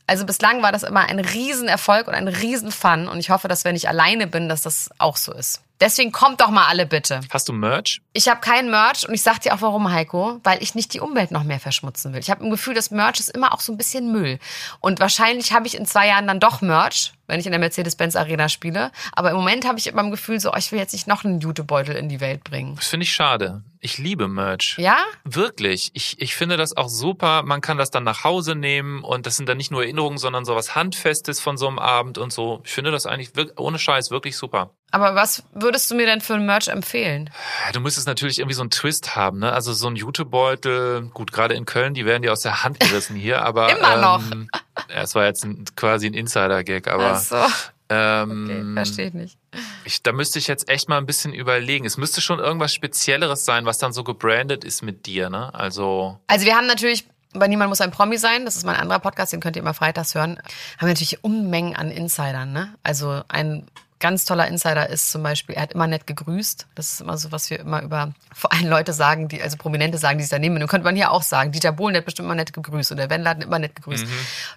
also 0.07 0.27
bislang 0.27 0.63
war 0.63 0.71
das 0.71 0.83
immer 0.83 1.09
ein 1.09 1.19
Riesenerfolg 1.19 2.09
und 2.09 2.15
ein 2.15 2.29
Riesenfun 2.29 3.09
und 3.09 3.19
ich 3.21 3.31
hoffe, 3.31 3.49
dass 3.49 3.65
wenn 3.65 3.75
ich 3.75 3.89
alleine 3.89 4.27
bin, 4.27 4.49
dass 4.49 4.63
das 4.63 4.91
auch 4.99 5.17
so 5.17 5.33
ist. 5.33 5.63
Deswegen 5.81 6.13
kommt 6.13 6.41
doch 6.41 6.51
mal 6.51 6.67
alle 6.67 6.87
bitte. 6.87 7.21
Hast 7.31 7.49
du 7.49 7.53
Merch? 7.53 8.01
Ich 8.13 8.29
habe 8.29 8.41
kein 8.41 8.71
Merch 8.71 9.09
und 9.09 9.15
ich 9.15 9.23
sag 9.23 9.41
dir 9.41 9.55
auch 9.55 9.61
warum, 9.61 9.91
Heiko, 9.91 10.41
weil 10.45 10.63
ich 10.63 10.75
nicht 10.75 10.95
die 10.95 11.01
Umwelt 11.01 11.31
noch 11.31 11.43
mehr 11.43 11.59
verschmutzen 11.59 12.13
will. 12.13 12.21
Ich 12.21 12.31
habe 12.31 12.45
ein 12.45 12.51
Gefühl, 12.51 12.75
das 12.75 12.91
Merch 12.91 13.19
ist 13.19 13.31
immer 13.31 13.53
auch 13.53 13.61
so 13.61 13.73
ein 13.73 13.77
bisschen 13.77 14.13
Müll. 14.13 14.39
Und 14.81 15.01
wahrscheinlich 15.01 15.53
habe 15.53 15.67
ich 15.67 15.77
in 15.77 15.85
zwei 15.85 16.07
Jahren 16.07 16.29
dann 16.29 16.39
doch 16.39 16.61
Merch, 16.61 17.13
wenn 17.27 17.41
ich 17.41 17.47
in 17.47 17.53
der 17.53 17.59
Mercedes-Benz 17.61 18.17
Arena 18.17 18.49
spiele. 18.49 18.91
Aber 19.13 19.31
im 19.31 19.37
Moment 19.37 19.67
habe 19.67 19.79
ich 19.79 19.87
immer 19.87 20.03
im 20.03 20.11
Gefühl, 20.11 20.41
so, 20.41 20.53
oh, 20.53 20.57
ich 20.57 20.71
will 20.73 20.79
jetzt 20.79 20.93
nicht 20.93 21.07
noch 21.07 21.25
einen 21.25 21.41
Jutebeutel 21.41 21.97
in 21.97 22.09
die 22.09 22.21
Welt 22.21 22.45
bringen. 22.45 22.77
Das 22.77 22.89
finde 22.89 23.05
ich 23.05 23.13
schade. 23.13 23.63
Ich 23.81 23.99
liebe 23.99 24.29
Merch. 24.29 24.77
Ja? 24.79 24.97
Wirklich. 25.25 25.91
Ich, 25.93 26.21
ich 26.21 26.35
finde 26.35 26.57
das 26.57 26.75
auch 26.77 26.89
super. 26.89 27.43
Man 27.43 27.61
kann 27.61 27.77
das 27.77 27.91
dann 27.91 28.03
nach 28.05 28.25
Hause 28.25 28.55
nehmen 28.55 29.05
und 29.05 29.27
das 29.27 29.37
sind 29.37 29.47
dann 29.49 29.59
nicht 29.59 29.71
nur 29.71 29.83
Erinnerungen, 29.83 30.17
sondern 30.17 30.47
sowas 30.47 30.75
Handfestes 30.75 31.39
von 31.41 31.59
so 31.59 31.69
einem 31.69 31.79
Abend 31.79 32.17
und 32.17 32.33
so. 32.33 32.63
Ich 32.65 32.73
finde 32.73 32.91
das 32.93 33.05
eigentlich 33.05 33.33
wirk- 33.37 33.61
ohne 33.61 33.79
Scheiß 33.79 34.11
wirklich 34.11 34.39
super. 34.39 34.71
Aber 34.91 35.15
was 35.15 35.43
würdest 35.53 35.91
du 35.91 35.97
mir 35.97 36.07
denn 36.07 36.21
für 36.23 36.35
ein 36.35 36.47
Merch 36.47 36.69
empfehlen? 36.69 37.29
Du 37.73 37.81
müsstest 37.81 38.07
natürlich 38.07 38.39
irgendwie 38.39 38.55
so 38.55 38.63
einen 38.63 38.71
Twist 38.71 39.17
haben, 39.17 39.41
ne? 39.41 39.53
Also 39.53 39.73
so 39.73 39.89
ein 39.89 39.97
Jutebeutel, 39.97 41.11
gut, 41.13 41.33
gerade 41.33 41.55
in 41.55 41.65
Köln, 41.67 41.95
die 41.95 42.07
werden 42.07 42.23
dir 42.23 42.33
aus 42.33 42.41
der 42.41 42.63
Hand 42.65 42.81
gerissen 42.81 43.17
hier, 43.17 43.43
aber 43.43 43.77
Immer 43.77 43.97
noch. 43.97 44.23
Ähm, 44.33 44.49
ja, 44.55 44.61
es 44.89 45.15
war 45.15 45.25
jetzt 45.27 45.45
ein, 45.45 45.65
quasi 45.77 46.07
ein 46.07 46.15
Insider-Gag, 46.15 46.89
aber 46.89 47.13
Ach 47.13 47.21
so, 47.21 47.37
okay, 47.37 47.53
ähm, 47.91 48.73
verstehe 48.75 49.09
ich 49.09 49.15
nicht. 49.15 49.39
ich, 49.85 50.03
da 50.03 50.13
müsste 50.13 50.39
ich 50.39 50.47
jetzt 50.47 50.69
echt 50.69 50.89
mal 50.89 50.99
ein 50.99 51.07
bisschen 51.07 51.33
überlegen. 51.33 51.85
Es 51.85 51.97
müsste 51.97 52.21
schon 52.21 52.39
irgendwas 52.39 52.73
Spezielleres 52.75 53.45
sein, 53.45 53.67
was 53.67 53.79
dann 53.79 53.93
so 53.93 54.05
gebrandet 54.05 54.65
ist 54.65 54.83
mit 54.83 55.07
dir, 55.07 55.31
ne? 55.31 55.55
Also 55.55 56.19
Also 56.27 56.47
wir 56.47 56.57
haben 56.57 56.67
natürlich 56.67 57.07
bei 57.37 57.49
Niemand 57.49 57.69
muss 57.69 57.81
ein 57.81 57.91
Promi 57.91 58.17
sein, 58.17 58.45
das 58.45 58.57
ist 58.57 58.65
mein 58.65 58.77
anderer 58.77 59.01
Podcast, 59.01 59.33
den 59.33 59.41
könnt 59.41 59.57
ihr 59.57 59.63
immer 59.63 59.75
freitags 59.75 60.15
hören, 60.15 60.39
haben 60.39 60.87
wir 60.87 60.89
natürlich 60.89 61.25
Unmengen 61.25 61.75
an 61.75 61.91
Insidern. 61.91 62.53
Ne? 62.53 62.73
Also 62.85 63.23
ein 63.29 63.67
ganz 64.05 64.27
toller 64.27 64.47
Insider 64.49 64.91
ist 64.91 65.11
zum 65.11 65.23
Beispiel, 65.23 65.55
er 65.55 65.63
hat 65.63 65.73
immer 65.73 65.87
nett 65.87 66.07
gegrüßt. 66.07 66.67
Das 66.75 66.93
ist 66.93 67.01
immer 67.01 67.17
so, 67.17 67.33
was 67.33 67.49
wir 67.49 67.59
immer 67.59 67.81
über 67.81 68.13
vor 68.35 68.53
allem 68.53 68.67
Leute 68.69 68.93
sagen, 68.93 69.29
die, 69.29 69.41
also 69.41 69.57
Prominente 69.57 69.97
sagen, 69.97 70.19
die 70.19 70.25
sich 70.25 70.31
daneben. 70.31 70.61
Und 70.61 70.69
könnte 70.69 70.85
man 70.85 70.95
hier 70.95 71.11
auch 71.11 71.23
sagen, 71.23 71.53
Dieter 71.53 71.73
Bohlen 71.73 71.97
hat 71.97 72.05
bestimmt 72.05 72.27
immer 72.27 72.35
nett 72.35 72.53
gegrüßt 72.53 72.91
und 72.91 72.99
der 72.99 73.09
Wendler 73.09 73.31
hat 73.31 73.43
immer 73.43 73.59
nett 73.59 73.75
gegrüßt. 73.75 74.05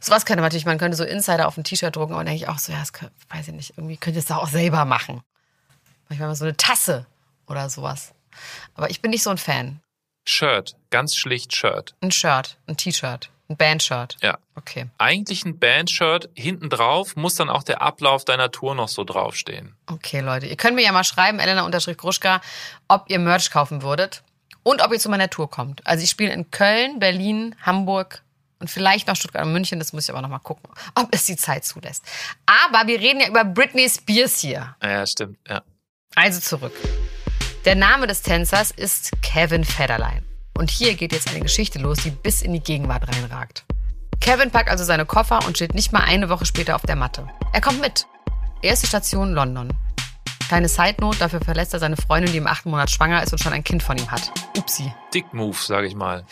Sowas 0.02 0.26
könnte 0.26 0.42
man 0.42 0.48
natürlich, 0.48 0.66
man 0.66 0.78
könnte 0.78 0.98
so 0.98 1.06
Insider 1.06 1.48
auf 1.48 1.56
ein 1.56 1.64
T-Shirt 1.64 1.96
drucken, 1.96 2.14
dann 2.14 2.26
denke 2.26 2.44
ich 2.44 2.50
auch 2.50 2.60
so, 2.60 2.74
ja, 2.74 2.80
das 2.80 2.92
könnte, 2.92 3.14
weiß 3.30 3.48
ich 3.48 3.54
nicht, 3.54 3.78
irgendwie 3.78 3.96
könnte 3.96 4.20
das 4.20 4.30
auch 4.32 4.50
selber 4.50 4.84
machen. 4.84 5.22
Manchmal 6.10 6.28
mal 6.28 6.36
so 6.36 6.44
eine 6.44 6.58
Tasse 6.58 7.06
oder 7.48 7.70
sowas. 7.70 8.14
Aber 8.76 8.90
ich 8.90 9.02
bin 9.02 9.12
nicht 9.12 9.24
so 9.24 9.30
ein 9.30 9.38
Fan. 9.38 9.80
Shirt, 10.26 10.76
ganz 10.90 11.16
schlicht 11.16 11.56
Shirt. 11.56 11.96
Ein 12.02 12.12
Shirt, 12.12 12.58
ein 12.68 12.76
T-Shirt, 12.76 13.30
ein 13.50 13.58
Bandshirt. 13.58 14.18
Ja. 14.22 14.38
Okay, 14.56 14.88
Eigentlich 14.98 15.46
ein 15.46 15.58
Bandshirt, 15.60 16.30
hinten 16.36 16.70
drauf 16.70 17.16
muss 17.16 17.36
dann 17.36 17.50
auch 17.50 17.64
der 17.64 17.82
Ablauf 17.82 18.26
deiner 18.26 18.52
Tour 18.52 18.76
noch 18.76 18.90
so 18.90 19.04
draufstehen. 19.04 19.76
okay, 19.88 20.20
Leute. 20.20 20.48
Ihr 20.48 20.58
könnt 20.58 20.76
mir 20.76 20.84
ja 20.84 20.92
mal 20.92 21.04
schreiben, 21.04 21.40
Elena-Gruschka, 21.40 22.42
ob 22.88 23.10
ihr 23.10 23.20
Merch 23.20 23.52
kaufen 23.52 23.82
würdet 23.82 24.24
und 24.64 24.82
ob 24.84 24.92
ihr 24.92 25.00
zu 25.00 25.10
meiner 25.10 25.30
Tour 25.30 25.50
kommt. 25.50 25.86
Also 25.88 26.04
ich 26.04 26.10
spiele 26.10 26.34
in 26.34 26.52
Köln, 26.52 27.00
Berlin, 27.00 27.56
Hamburg 27.62 28.22
und 28.60 28.70
vielleicht 28.70 29.08
noch 29.08 29.16
Stuttgart 29.16 29.46
und 29.46 29.54
München. 29.54 29.80
Das 29.80 29.94
muss 29.94 30.06
ich 30.06 30.10
aber 30.10 30.22
noch 30.22 30.30
mal 30.30 30.40
gucken, 30.40 30.70
ob 30.96 31.08
es 31.12 31.26
die 31.26 31.38
Zeit 31.38 31.64
zulässt. 31.64 32.04
Aber 32.46 32.88
wir 32.88 33.00
reden 33.00 33.22
ja 33.22 33.28
über 33.28 33.46
Britney 33.46 33.88
Spears 33.90 34.40
hier. 34.40 34.76
Ja, 34.84 35.06
stimmt, 35.06 35.38
ja. 35.48 35.62
Also 36.16 36.42
zurück. 36.42 36.74
Der 37.66 37.76
Name 37.76 38.08
des 38.08 38.22
Tänzers 38.24 38.72
ist 38.72 39.12
Kevin 39.22 39.64
Federline. 39.64 40.24
Und 40.58 40.72
hier 40.72 40.96
geht 40.96 41.12
jetzt 41.12 41.30
eine 41.30 41.40
Geschichte 41.40 41.78
los, 41.78 42.00
die 42.00 42.10
bis 42.10 42.42
in 42.42 42.52
die 42.52 42.60
Gegenwart 42.60 43.08
reinragt. 43.08 43.64
Kevin 44.20 44.50
packt 44.50 44.70
also 44.70 44.84
seine 44.84 45.06
Koffer 45.06 45.46
und 45.46 45.56
steht 45.56 45.76
nicht 45.76 45.94
mal 45.94 46.02
eine 46.02 46.30
Woche 46.30 46.46
später 46.46 46.76
auf 46.76 46.82
der 46.82 46.96
Matte. 46.96 47.28
Er 47.54 47.62
kommt 47.62 47.80
mit. 47.80 48.08
Erste 48.64 48.88
Station 48.88 49.34
London. 49.34 49.70
Kleine 50.48 50.68
Side-Note, 50.68 51.20
dafür 51.20 51.42
verlässt 51.42 51.74
er 51.74 51.80
seine 51.80 51.96
Freundin, 51.96 52.32
die 52.32 52.40
im 52.40 52.48
achten 52.48 52.72
Monat 52.72 52.90
schwanger 52.90 53.22
ist 53.22 53.32
und 53.34 53.40
schon 53.40 53.54
ein 53.54 53.64
Kind 53.64 53.84
von 53.84 53.98
ihm 53.98 54.10
hat. 54.10 54.32
Upsi. 54.58 54.92
Dick 55.14 55.32
Move, 55.32 55.58
sage 55.58 55.86
ich 55.86 55.94
mal. 55.94 56.26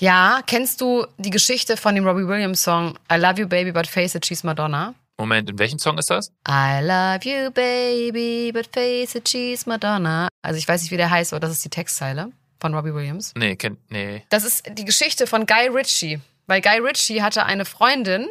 Ja, 0.00 0.40
kennst 0.44 0.80
du 0.80 1.06
die 1.18 1.30
Geschichte 1.30 1.76
von 1.76 1.94
dem 1.94 2.06
Robbie 2.06 2.26
Williams 2.26 2.62
Song 2.62 2.98
I 3.12 3.16
Love 3.16 3.42
You 3.42 3.46
Baby 3.46 3.70
But 3.70 3.86
Face 3.86 4.16
It 4.16 4.26
She's 4.26 4.42
Madonna? 4.42 4.94
Moment, 5.16 5.48
in 5.48 5.58
welchem 5.60 5.78
Song 5.78 5.96
ist 5.98 6.10
das? 6.10 6.32
I 6.48 6.80
love 6.82 7.20
you, 7.22 7.52
baby, 7.52 8.50
but 8.52 8.68
face 8.72 9.14
it, 9.14 9.28
she's 9.28 9.64
Madonna. 9.64 10.26
Also 10.42 10.58
ich 10.58 10.66
weiß 10.66 10.82
nicht, 10.82 10.90
wie 10.90 10.96
der 10.96 11.08
heißt, 11.08 11.32
aber 11.32 11.38
das 11.38 11.52
ist 11.52 11.64
die 11.64 11.70
Textzeile 11.70 12.32
von 12.64 12.74
Robbie 12.74 12.94
Williams. 12.94 13.34
Nee, 13.36 13.56
kennt, 13.56 13.78
nee. 13.90 14.24
Das 14.30 14.42
ist 14.42 14.64
die 14.72 14.86
Geschichte 14.86 15.26
von 15.26 15.44
Guy 15.44 15.68
Ritchie. 15.68 16.18
Weil 16.46 16.62
Guy 16.62 16.78
Ritchie 16.78 17.20
hatte 17.20 17.44
eine 17.44 17.66
Freundin 17.66 18.26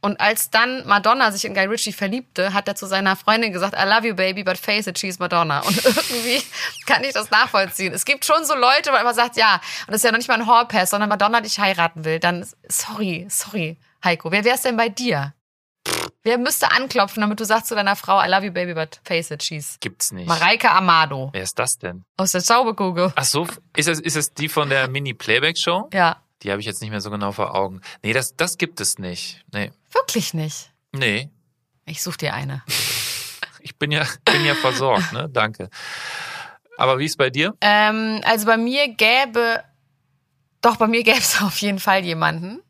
und 0.00 0.20
als 0.20 0.48
dann 0.50 0.86
Madonna 0.86 1.32
sich 1.32 1.44
in 1.44 1.54
Guy 1.54 1.64
Ritchie 1.64 1.92
verliebte, 1.92 2.54
hat 2.54 2.68
er 2.68 2.76
zu 2.76 2.86
seiner 2.86 3.16
Freundin 3.16 3.52
gesagt, 3.52 3.74
I 3.74 3.84
love 3.84 4.06
you, 4.06 4.14
baby, 4.14 4.44
but 4.44 4.58
face 4.58 4.86
it, 4.86 4.96
she's 4.96 5.18
Madonna. 5.18 5.58
Und 5.58 5.84
irgendwie 5.84 6.40
kann 6.86 7.02
ich 7.02 7.14
das 7.14 7.32
nachvollziehen. 7.32 7.92
Es 7.92 8.04
gibt 8.04 8.24
schon 8.24 8.44
so 8.44 8.54
Leute, 8.54 8.92
wo 8.92 9.02
man 9.02 9.12
sagt, 9.12 9.36
ja, 9.36 9.54
und 9.54 9.88
das 9.88 9.96
ist 9.96 10.04
ja 10.04 10.12
noch 10.12 10.18
nicht 10.18 10.28
mal 10.28 10.38
ein 10.38 10.46
Hallpass, 10.46 10.90
sondern 10.90 11.08
Madonna 11.08 11.40
dich 11.40 11.58
heiraten 11.58 12.04
will, 12.04 12.20
dann 12.20 12.46
sorry, 12.68 13.26
sorry, 13.28 13.76
Heiko. 14.04 14.30
Wer 14.30 14.44
wär's 14.44 14.62
denn 14.62 14.76
bei 14.76 14.88
dir? 14.88 15.34
Wer 16.22 16.38
müsste 16.38 16.70
anklopfen, 16.72 17.20
damit 17.20 17.38
du 17.40 17.44
sagst 17.44 17.66
zu 17.66 17.74
deiner 17.74 17.96
Frau, 17.96 18.22
I 18.22 18.28
love 18.28 18.44
you, 18.46 18.52
baby, 18.52 18.72
but 18.74 19.00
face 19.04 19.30
it, 19.30 19.42
she's 19.42 19.76
Gibt's 19.80 20.12
nicht. 20.12 20.26
Mareike 20.26 20.70
Amado 20.70 21.28
Wer 21.32 21.42
ist 21.42 21.58
das 21.58 21.78
denn? 21.78 22.04
aus 22.16 22.32
der 22.32 22.42
Zauberkugel. 22.42 23.12
Ach 23.14 23.24
so, 23.24 23.46
ist 23.76 23.88
es, 23.88 24.00
ist 24.00 24.16
es 24.16 24.32
die 24.32 24.48
von 24.48 24.70
der 24.70 24.88
Mini-Playback-Show? 24.88 25.90
Ja, 25.92 26.16
Die 26.42 26.50
habe 26.50 26.60
ich 26.60 26.66
jetzt 26.66 26.80
nicht 26.80 26.90
mehr 26.90 27.02
so 27.02 27.10
genau 27.10 27.32
vor 27.32 27.54
Augen. 27.54 27.82
Nee, 28.02 28.14
das, 28.14 28.34
das 28.36 28.56
gibt 28.56 28.80
es 28.80 28.98
nicht. 28.98 29.44
Nee. 29.52 29.72
wirklich 29.92 30.32
nicht. 30.32 30.72
Nee. 30.92 31.30
Ich 31.84 32.02
such 32.02 32.16
dir 32.16 32.32
eine. 32.32 32.62
Ich 33.60 33.76
bin 33.78 33.90
ja, 33.90 34.06
bin 34.24 34.44
ja 34.46 34.54
versorgt, 34.54 35.12
ne? 35.12 35.28
Danke. 35.30 35.68
Aber 36.78 36.98
wie 36.98 37.04
ist 37.04 37.18
bei 37.18 37.28
dir? 37.30 37.54
Ähm, 37.60 38.20
also 38.24 38.46
bei 38.46 38.56
mir 38.56 38.88
gäbe, 38.88 39.62
doch 40.62 40.76
bei 40.76 40.86
mir 40.86 41.02
gäbe 41.02 41.18
es 41.18 41.40
auf 41.42 41.58
jeden 41.58 41.78
Fall 41.78 42.04
jemanden. 42.04 42.62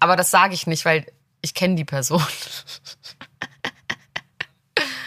Aber 0.00 0.16
das 0.16 0.30
sage 0.30 0.54
ich 0.54 0.66
nicht, 0.66 0.84
weil 0.84 1.06
ich 1.40 1.54
kenne 1.54 1.74
die 1.76 1.84
Person. 1.84 2.22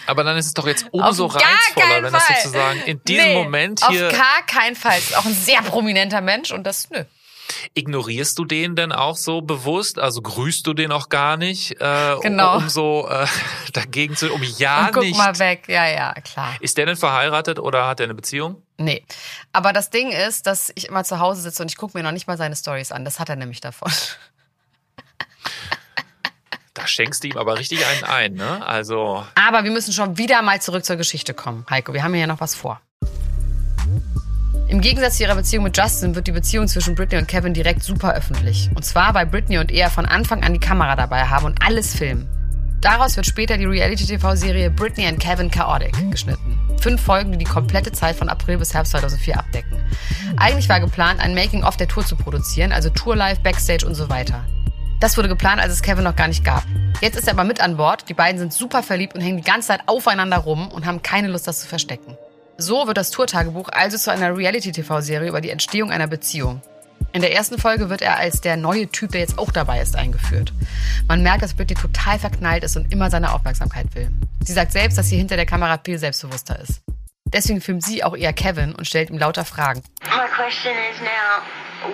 Aber 0.07 0.23
dann 0.23 0.35
ist 0.37 0.47
es 0.47 0.53
doch 0.53 0.67
jetzt 0.67 0.87
umso 0.91 1.27
reizvoller, 1.27 2.03
wenn 2.03 2.11
das 2.11 2.23
Fall. 2.23 2.35
sozusagen 2.37 2.81
in 2.81 3.01
diesem 3.05 3.23
Nee, 3.25 3.43
Moment 3.43 3.81
hier. 3.87 4.07
Auf 4.07 4.13
gar 4.13 4.45
keinen 4.45 4.75
Fall. 4.75 4.97
Ist 4.97 5.15
auch 5.15 5.25
ein 5.25 5.33
sehr 5.33 5.61
prominenter 5.61 6.19
Mensch 6.21 6.51
und 6.51 6.63
das, 6.65 6.89
nö. 6.89 7.03
Ignorierst 7.75 8.37
du 8.39 8.45
den 8.45 8.75
denn 8.75 8.91
auch 8.91 9.15
so 9.17 9.41
bewusst? 9.41 9.99
Also 9.99 10.21
grüßt 10.21 10.65
du 10.67 10.73
den 10.73 10.91
auch 10.91 11.09
gar 11.09 11.37
nicht? 11.37 11.79
Äh, 11.79 12.15
Genau. 12.21 12.57
Um 12.57 12.69
so 12.69 13.07
äh, 13.09 13.25
dagegen 13.73 14.15
zu, 14.15 14.33
um 14.33 14.41
ja 14.57 14.87
und 14.87 14.93
guck 14.93 15.03
nicht. 15.03 15.17
mal 15.17 15.37
weg. 15.39 15.65
Ja, 15.67 15.85
ja, 15.87 16.13
klar. 16.13 16.55
Ist 16.61 16.77
der 16.77 16.85
denn 16.87 16.95
verheiratet 16.97 17.59
oder 17.59 17.87
hat 17.87 17.99
er 17.99 18.05
eine 18.05 18.15
Beziehung? 18.15 18.61
Nee. 18.77 19.05
Aber 19.53 19.71
das 19.73 19.89
Ding 19.91 20.11
ist, 20.11 20.45
dass 20.47 20.71
ich 20.75 20.87
immer 20.89 21.03
zu 21.03 21.19
Hause 21.19 21.41
sitze 21.41 21.61
und 21.61 21.69
ich 21.71 21.77
gucke 21.77 21.97
mir 21.97 22.03
noch 22.03 22.11
nicht 22.11 22.27
mal 22.27 22.37
seine 22.37 22.55
Stories 22.55 22.91
an. 22.91 23.05
Das 23.05 23.19
hat 23.19 23.29
er 23.29 23.35
nämlich 23.35 23.61
davon. 23.61 23.91
Da 26.81 26.87
schenkst 26.87 27.23
du 27.23 27.27
ihm 27.27 27.37
aber 27.37 27.59
richtig 27.59 27.85
einen 27.85 28.03
ein, 28.03 28.33
ne? 28.33 28.65
Also, 28.65 29.23
Aber 29.35 29.63
wir 29.63 29.71
müssen 29.71 29.93
schon 29.93 30.17
wieder 30.17 30.41
mal 30.41 30.59
zurück 30.61 30.83
zur 30.83 30.95
Geschichte 30.95 31.33
kommen. 31.35 31.63
Heiko, 31.69 31.93
wir 31.93 32.03
haben 32.03 32.13
hier 32.13 32.21
ja 32.21 32.27
noch 32.27 32.41
was 32.41 32.55
vor. 32.55 32.81
Im 34.67 34.81
Gegensatz 34.81 35.17
zu 35.17 35.23
ihrer 35.23 35.35
Beziehung 35.35 35.65
mit 35.65 35.77
Justin 35.77 36.15
wird 36.15 36.27
die 36.27 36.31
Beziehung 36.31 36.67
zwischen 36.67 36.95
Britney 36.95 37.17
und 37.19 37.27
Kevin 37.27 37.53
direkt 37.53 37.83
super 37.83 38.15
öffentlich. 38.15 38.69
Und 38.73 38.83
zwar, 38.83 39.13
weil 39.13 39.25
Britney 39.27 39.59
und 39.59 39.71
er 39.71 39.89
von 39.89 40.05
Anfang 40.05 40.43
an 40.43 40.53
die 40.53 40.59
Kamera 40.59 40.95
dabei 40.95 41.25
haben 41.25 41.45
und 41.45 41.61
alles 41.61 41.95
filmen. 41.95 42.27
Daraus 42.79 43.15
wird 43.15 43.27
später 43.27 43.57
die 43.57 43.65
Reality-TV-Serie 43.65 44.71
Britney 44.71 45.05
and 45.05 45.19
Kevin 45.19 45.51
Chaotic 45.51 45.93
geschnitten. 46.09 46.57
Fünf 46.79 46.99
Folgen, 47.01 47.31
die 47.33 47.37
die 47.37 47.45
komplette 47.45 47.91
Zeit 47.91 48.15
von 48.15 48.27
April 48.27 48.57
bis 48.57 48.73
Herbst 48.73 48.93
2004 48.93 49.37
abdecken. 49.37 49.77
Eigentlich 50.37 50.67
war 50.67 50.79
geplant, 50.79 51.19
ein 51.19 51.35
Making-of 51.35 51.77
der 51.77 51.87
Tour 51.87 52.03
zu 52.03 52.15
produzieren, 52.15 52.71
also 52.71 52.89
Tour-Live, 52.89 53.41
Backstage 53.41 53.85
und 53.85 53.93
so 53.93 54.09
weiter. 54.09 54.43
Das 55.01 55.17
wurde 55.17 55.27
geplant, 55.27 55.59
als 55.59 55.73
es 55.73 55.81
Kevin 55.81 56.03
noch 56.03 56.15
gar 56.15 56.27
nicht 56.27 56.45
gab. 56.45 56.63
Jetzt 57.01 57.17
ist 57.17 57.27
er 57.27 57.33
aber 57.33 57.43
mit 57.43 57.59
an 57.59 57.75
Bord. 57.75 58.07
Die 58.07 58.13
beiden 58.13 58.37
sind 58.37 58.53
super 58.53 58.83
verliebt 58.83 59.15
und 59.15 59.21
hängen 59.21 59.37
die 59.37 59.43
ganze 59.43 59.69
Zeit 59.69 59.81
aufeinander 59.87 60.37
rum 60.37 60.67
und 60.71 60.85
haben 60.85 61.01
keine 61.01 61.27
Lust, 61.27 61.47
das 61.47 61.61
zu 61.61 61.67
verstecken. 61.67 62.15
So 62.59 62.85
wird 62.85 62.97
das 62.97 63.09
Tourtagebuch 63.09 63.69
also 63.69 63.97
zu 63.97 64.11
einer 64.11 64.37
Reality-TV-Serie 64.37 65.27
über 65.27 65.41
die 65.41 65.49
Entstehung 65.49 65.89
einer 65.89 66.05
Beziehung. 66.05 66.61
In 67.13 67.21
der 67.21 67.33
ersten 67.33 67.57
Folge 67.57 67.89
wird 67.89 68.03
er 68.03 68.19
als 68.19 68.41
der 68.41 68.57
neue 68.57 68.89
Typ, 68.89 69.11
der 69.11 69.21
jetzt 69.21 69.39
auch 69.39 69.49
dabei 69.49 69.81
ist, 69.81 69.95
eingeführt. 69.95 70.53
Man 71.07 71.23
merkt, 71.23 71.41
dass 71.41 71.55
Britney 71.55 71.75
total 71.75 72.19
verknallt 72.19 72.63
ist 72.63 72.77
und 72.77 72.93
immer 72.93 73.09
seine 73.09 73.33
Aufmerksamkeit 73.33 73.87
will. 73.95 74.11
Sie 74.45 74.53
sagt 74.53 74.71
selbst, 74.71 74.99
dass 74.99 75.09
sie 75.09 75.17
hinter 75.17 75.35
der 75.35 75.47
Kamera 75.47 75.79
viel 75.83 75.97
selbstbewusster 75.97 76.59
ist. 76.59 76.83
Deswegen 77.25 77.59
filmt 77.59 77.83
sie 77.83 78.03
auch 78.03 78.15
eher 78.15 78.33
Kevin 78.33 78.75
und 78.75 78.85
stellt 78.85 79.09
ihm 79.09 79.17
lauter 79.17 79.45
Fragen. 79.45 79.81
My 80.03 80.27
question 80.35 80.73
is 80.93 81.01
now, 81.01 81.41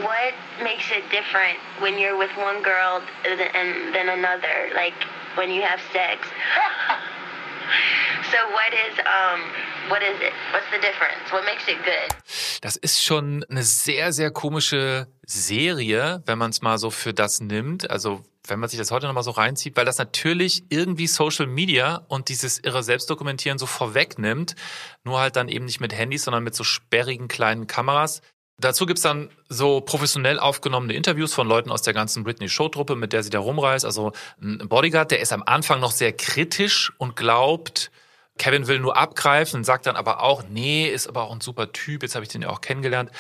what 0.04 0.34
makes 0.64 0.92
it 0.92 1.10
different 1.10 1.58
when 1.80 1.98
you're 1.98 2.18
with 2.18 2.32
one 2.38 2.62
girl 2.62 3.02
than, 3.24 3.94
than 3.94 4.10
another? 4.10 4.70
Like 4.76 4.94
when 5.36 5.50
you 5.50 5.62
have 5.62 5.80
sex? 5.94 6.28
so 8.32 8.38
what 8.52 8.74
is 8.74 9.00
um 9.00 9.42
what 9.90 10.04
is 10.04 10.20
it? 10.22 10.34
What's 10.52 10.70
the 10.72 10.80
difference? 10.80 11.32
What 11.32 11.46
makes 11.46 11.68
it 11.68 11.78
good? 11.84 12.14
Das 12.62 12.76
ist 12.76 13.04
schon 13.04 13.46
eine 13.50 13.64
sehr, 13.64 14.12
sehr 14.12 14.32
komische 14.32 15.08
Serie, 15.26 16.24
wenn 16.26 16.38
man 16.38 16.50
es 16.50 16.62
mal 16.62 16.78
so 16.78 16.90
für 16.90 17.14
das 17.14 17.40
nimmt. 17.40 17.90
Also 17.90 18.24
wenn 18.48 18.60
man 18.60 18.70
sich 18.70 18.80
das 18.80 18.92
heute 18.92 19.08
nochmal 19.08 19.24
so 19.24 19.32
reinzieht, 19.32 19.78
weil 19.78 19.86
das 19.86 19.98
natürlich 19.98 20.64
irgendwie 20.70 21.08
Social 21.08 21.48
Media 21.48 22.06
und 22.08 22.30
dieses 22.30 22.60
irre 22.60 22.84
Selbstdokumentieren 22.84 23.58
so 23.58 23.66
vorwegnimmt, 23.66 24.56
nur 25.04 25.20
halt 25.20 25.36
dann 25.36 25.50
eben 25.50 25.66
nicht 25.66 25.80
mit 25.80 25.94
Handys, 25.94 26.24
sondern 26.24 26.44
mit 26.44 26.56
so 26.56 26.64
sperrigen 26.64 27.28
kleinen 27.28 27.68
Kameras. 27.68 28.22
Dazu 28.60 28.88
gibt's 28.88 29.04
dann 29.04 29.30
so 29.50 29.82
professionell 29.82 30.40
aufgenommene 30.40 30.94
Interviews 30.94 31.32
von 31.32 31.48
Leuten 31.48 31.70
aus 31.70 31.84
der 31.84 31.94
ganzen 31.94 32.24
Britney-Show-Truppe, 32.24 32.96
mit 32.96 33.14
der 33.14 33.22
sie 33.22 33.30
da 33.30 33.40
rumreist. 33.40 33.86
Also 33.86 34.14
ein 34.42 34.68
Bodyguard, 34.68 35.12
der 35.12 35.20
ist 35.20 35.32
am 35.32 35.44
Anfang 35.46 35.80
noch 35.80 35.92
sehr 35.92 36.12
kritisch 36.12 36.92
und 36.98 37.16
glaubt, 37.16 37.92
Kevin 38.38 38.68
will 38.68 38.80
nur 38.80 38.98
abgreifen, 38.98 39.64
sagt 39.64 39.86
dann 39.86 39.96
aber 39.96 40.22
auch, 40.22 40.44
nee, 40.50 40.88
ist 40.88 41.08
aber 41.08 41.24
auch 41.24 41.32
ein 41.32 41.42
super 41.42 41.72
Typ, 41.72 42.04
jetzt 42.04 42.16
habe 42.16 42.24
ich 42.24 42.30
den 42.30 42.42
ja 42.42 42.50
auch 42.50 42.62
kennengelernt. 42.62 43.12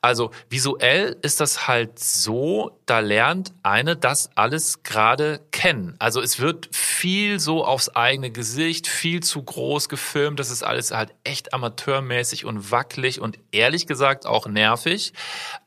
Also 0.00 0.30
visuell 0.48 1.16
ist 1.22 1.40
das 1.40 1.66
halt 1.68 1.98
so, 1.98 2.78
da 2.86 3.00
lernt 3.00 3.52
eine 3.62 3.96
das 3.96 4.30
alles 4.34 4.82
gerade 4.82 5.40
kennen. 5.50 5.96
Also 5.98 6.20
es 6.20 6.40
wird 6.40 6.74
viel 6.74 7.40
so 7.40 7.64
aufs 7.64 7.88
eigene 7.90 8.30
Gesicht, 8.30 8.86
viel 8.86 9.22
zu 9.22 9.42
groß 9.42 9.88
gefilmt, 9.88 10.40
das 10.40 10.50
ist 10.50 10.62
alles 10.62 10.90
halt 10.90 11.14
echt 11.24 11.54
amateurmäßig 11.54 12.44
und 12.44 12.70
wackelig 12.70 13.20
und 13.20 13.38
ehrlich 13.52 13.86
gesagt 13.86 14.26
auch 14.26 14.46
nervig, 14.46 15.12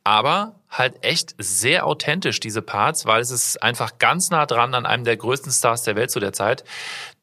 aber 0.03 0.55
halt 0.77 1.03
echt 1.03 1.35
sehr 1.37 1.85
authentisch, 1.85 2.39
diese 2.39 2.61
Parts, 2.61 3.05
weil 3.05 3.21
es 3.21 3.31
ist 3.31 3.61
einfach 3.61 3.97
ganz 3.99 4.29
nah 4.29 4.45
dran 4.45 4.73
an 4.73 4.85
einem 4.85 5.03
der 5.03 5.17
größten 5.17 5.51
Stars 5.51 5.83
der 5.83 5.95
Welt 5.95 6.11
zu 6.11 6.19
der 6.19 6.33
Zeit, 6.33 6.63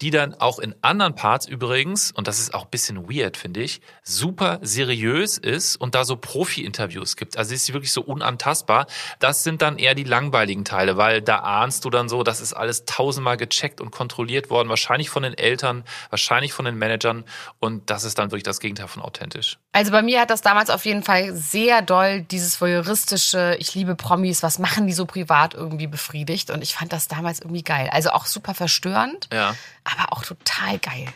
die 0.01 0.11
dann 0.11 0.35
auch 0.35 0.59
in 0.59 0.75
anderen 0.83 1.15
Parts 1.15 1.47
übrigens, 1.47 2.13
und 2.13 2.29
das 2.29 2.39
ist 2.39 2.55
auch 2.55 2.67
bisschen 2.67 3.09
weird, 3.09 3.37
finde 3.37 3.63
ich, 3.63 3.81
super 4.03 4.59
seriös 4.63 5.39
ist 5.39 5.77
und 5.77 5.95
da 5.95 6.05
so 6.05 6.17
Profi-Interviews 6.17 7.17
gibt. 7.17 7.37
Also 7.37 7.55
ist 7.55 7.67
sie 7.67 7.73
wirklich 7.73 7.93
so 7.93 8.03
unantastbar. 8.03 8.87
Das 9.19 9.45
sind 9.45 9.63
dann 9.63 9.79
eher 9.79 9.95
die 9.95 10.05
langweiligen 10.05 10.65
Teile, 10.65 10.97
weil 10.97 11.23
da 11.23 11.39
ahnst 11.39 11.85
du 11.85 11.91
dann 11.91 12.09
so, 12.09 12.23
das 12.23 12.41
ist 12.41 12.53
alles 12.53 12.85
tausendmal 12.85 13.37
gecheckt 13.37 13.81
und 13.81 13.91
kontrolliert 13.91 14.51
worden, 14.51 14.69
wahrscheinlich 14.69 15.11
von 15.11 15.23
den 15.23 15.35
Eltern, 15.35 15.85
wahrscheinlich 16.11 16.53
von 16.53 16.65
den 16.65 16.77
Managern 16.77 17.25
und 17.61 17.91
das 17.91 18.05
ist 18.05 18.19
dann 18.19 18.31
wirklich 18.31 18.43
das 18.43 18.61
Gegenteil 18.61 18.89
von 18.89 19.03
authentisch. 19.03 19.59
Also 19.75 19.91
bei 19.91 20.03
mir 20.03 20.21
hat 20.21 20.29
das 20.29 20.43
damals 20.43 20.69
auf 20.69 20.85
jeden 20.85 21.03
Fall 21.03 21.35
sehr 21.35 21.81
doll 21.81 22.21
dieses 22.21 22.61
voyeuristische, 22.61 23.57
ich 23.59 23.75
liebe 23.75 23.95
Promis, 23.97 24.43
was 24.43 24.59
machen 24.59 24.87
die 24.87 24.93
so 24.93 25.07
privat 25.07 25.55
irgendwie 25.55 25.87
befriedigt 25.87 26.51
und 26.51 26.63
ich 26.63 26.75
fand 26.75 26.93
das 26.93 27.09
damals 27.09 27.41
irgendwie 27.41 27.63
geil. 27.63 27.89
Also 27.91 28.11
auch 28.11 28.27
super 28.27 28.53
verstörend, 28.53 29.29
Ja. 29.33 29.55
aber 29.85 30.13
auch 30.13 30.23
total 30.25 30.79
geil. 30.79 31.07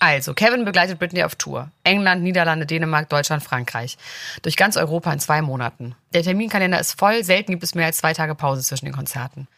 Also, 0.00 0.34
Kevin 0.34 0.66
begleitet 0.66 0.98
Britney 0.98 1.22
auf 1.24 1.34
Tour. 1.36 1.70
England, 1.82 2.22
Niederlande, 2.22 2.66
Dänemark, 2.66 3.08
Deutschland, 3.08 3.42
Frankreich. 3.42 3.96
Durch 4.42 4.56
ganz 4.56 4.76
Europa 4.76 5.10
in 5.10 5.18
zwei 5.18 5.40
Monaten. 5.40 5.94
Der 6.12 6.22
Terminkalender 6.22 6.78
ist 6.78 6.98
voll, 6.98 7.24
selten 7.24 7.52
gibt 7.52 7.62
es 7.64 7.74
mehr 7.74 7.86
als 7.86 7.98
zwei 7.98 8.12
Tage 8.12 8.34
Pause 8.34 8.62
zwischen 8.62 8.84
den 8.84 8.94
Konzerten. 8.94 9.48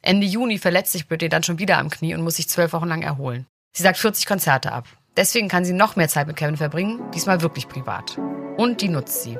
Ende 0.00 0.26
Juni 0.26 0.58
verletzt 0.58 0.90
sich 0.90 1.06
Britney 1.06 1.28
dann 1.28 1.44
schon 1.44 1.60
wieder 1.60 1.78
am 1.78 1.88
Knie 1.88 2.14
und 2.16 2.22
muss 2.22 2.34
sich 2.36 2.48
zwölf 2.48 2.72
Wochen 2.72 2.88
lang 2.88 3.02
erholen. 3.02 3.46
Sie 3.76 3.84
sagt 3.84 3.96
40 3.98 4.26
Konzerte 4.26 4.72
ab. 4.72 4.88
Deswegen 5.16 5.48
kann 5.48 5.64
sie 5.64 5.74
noch 5.74 5.96
mehr 5.96 6.08
Zeit 6.08 6.26
mit 6.26 6.36
Kevin 6.36 6.56
verbringen, 6.56 6.98
diesmal 7.14 7.42
wirklich 7.42 7.68
privat. 7.68 8.18
Und 8.56 8.80
die 8.80 8.88
nutzt 8.88 9.22
sie. 9.22 9.38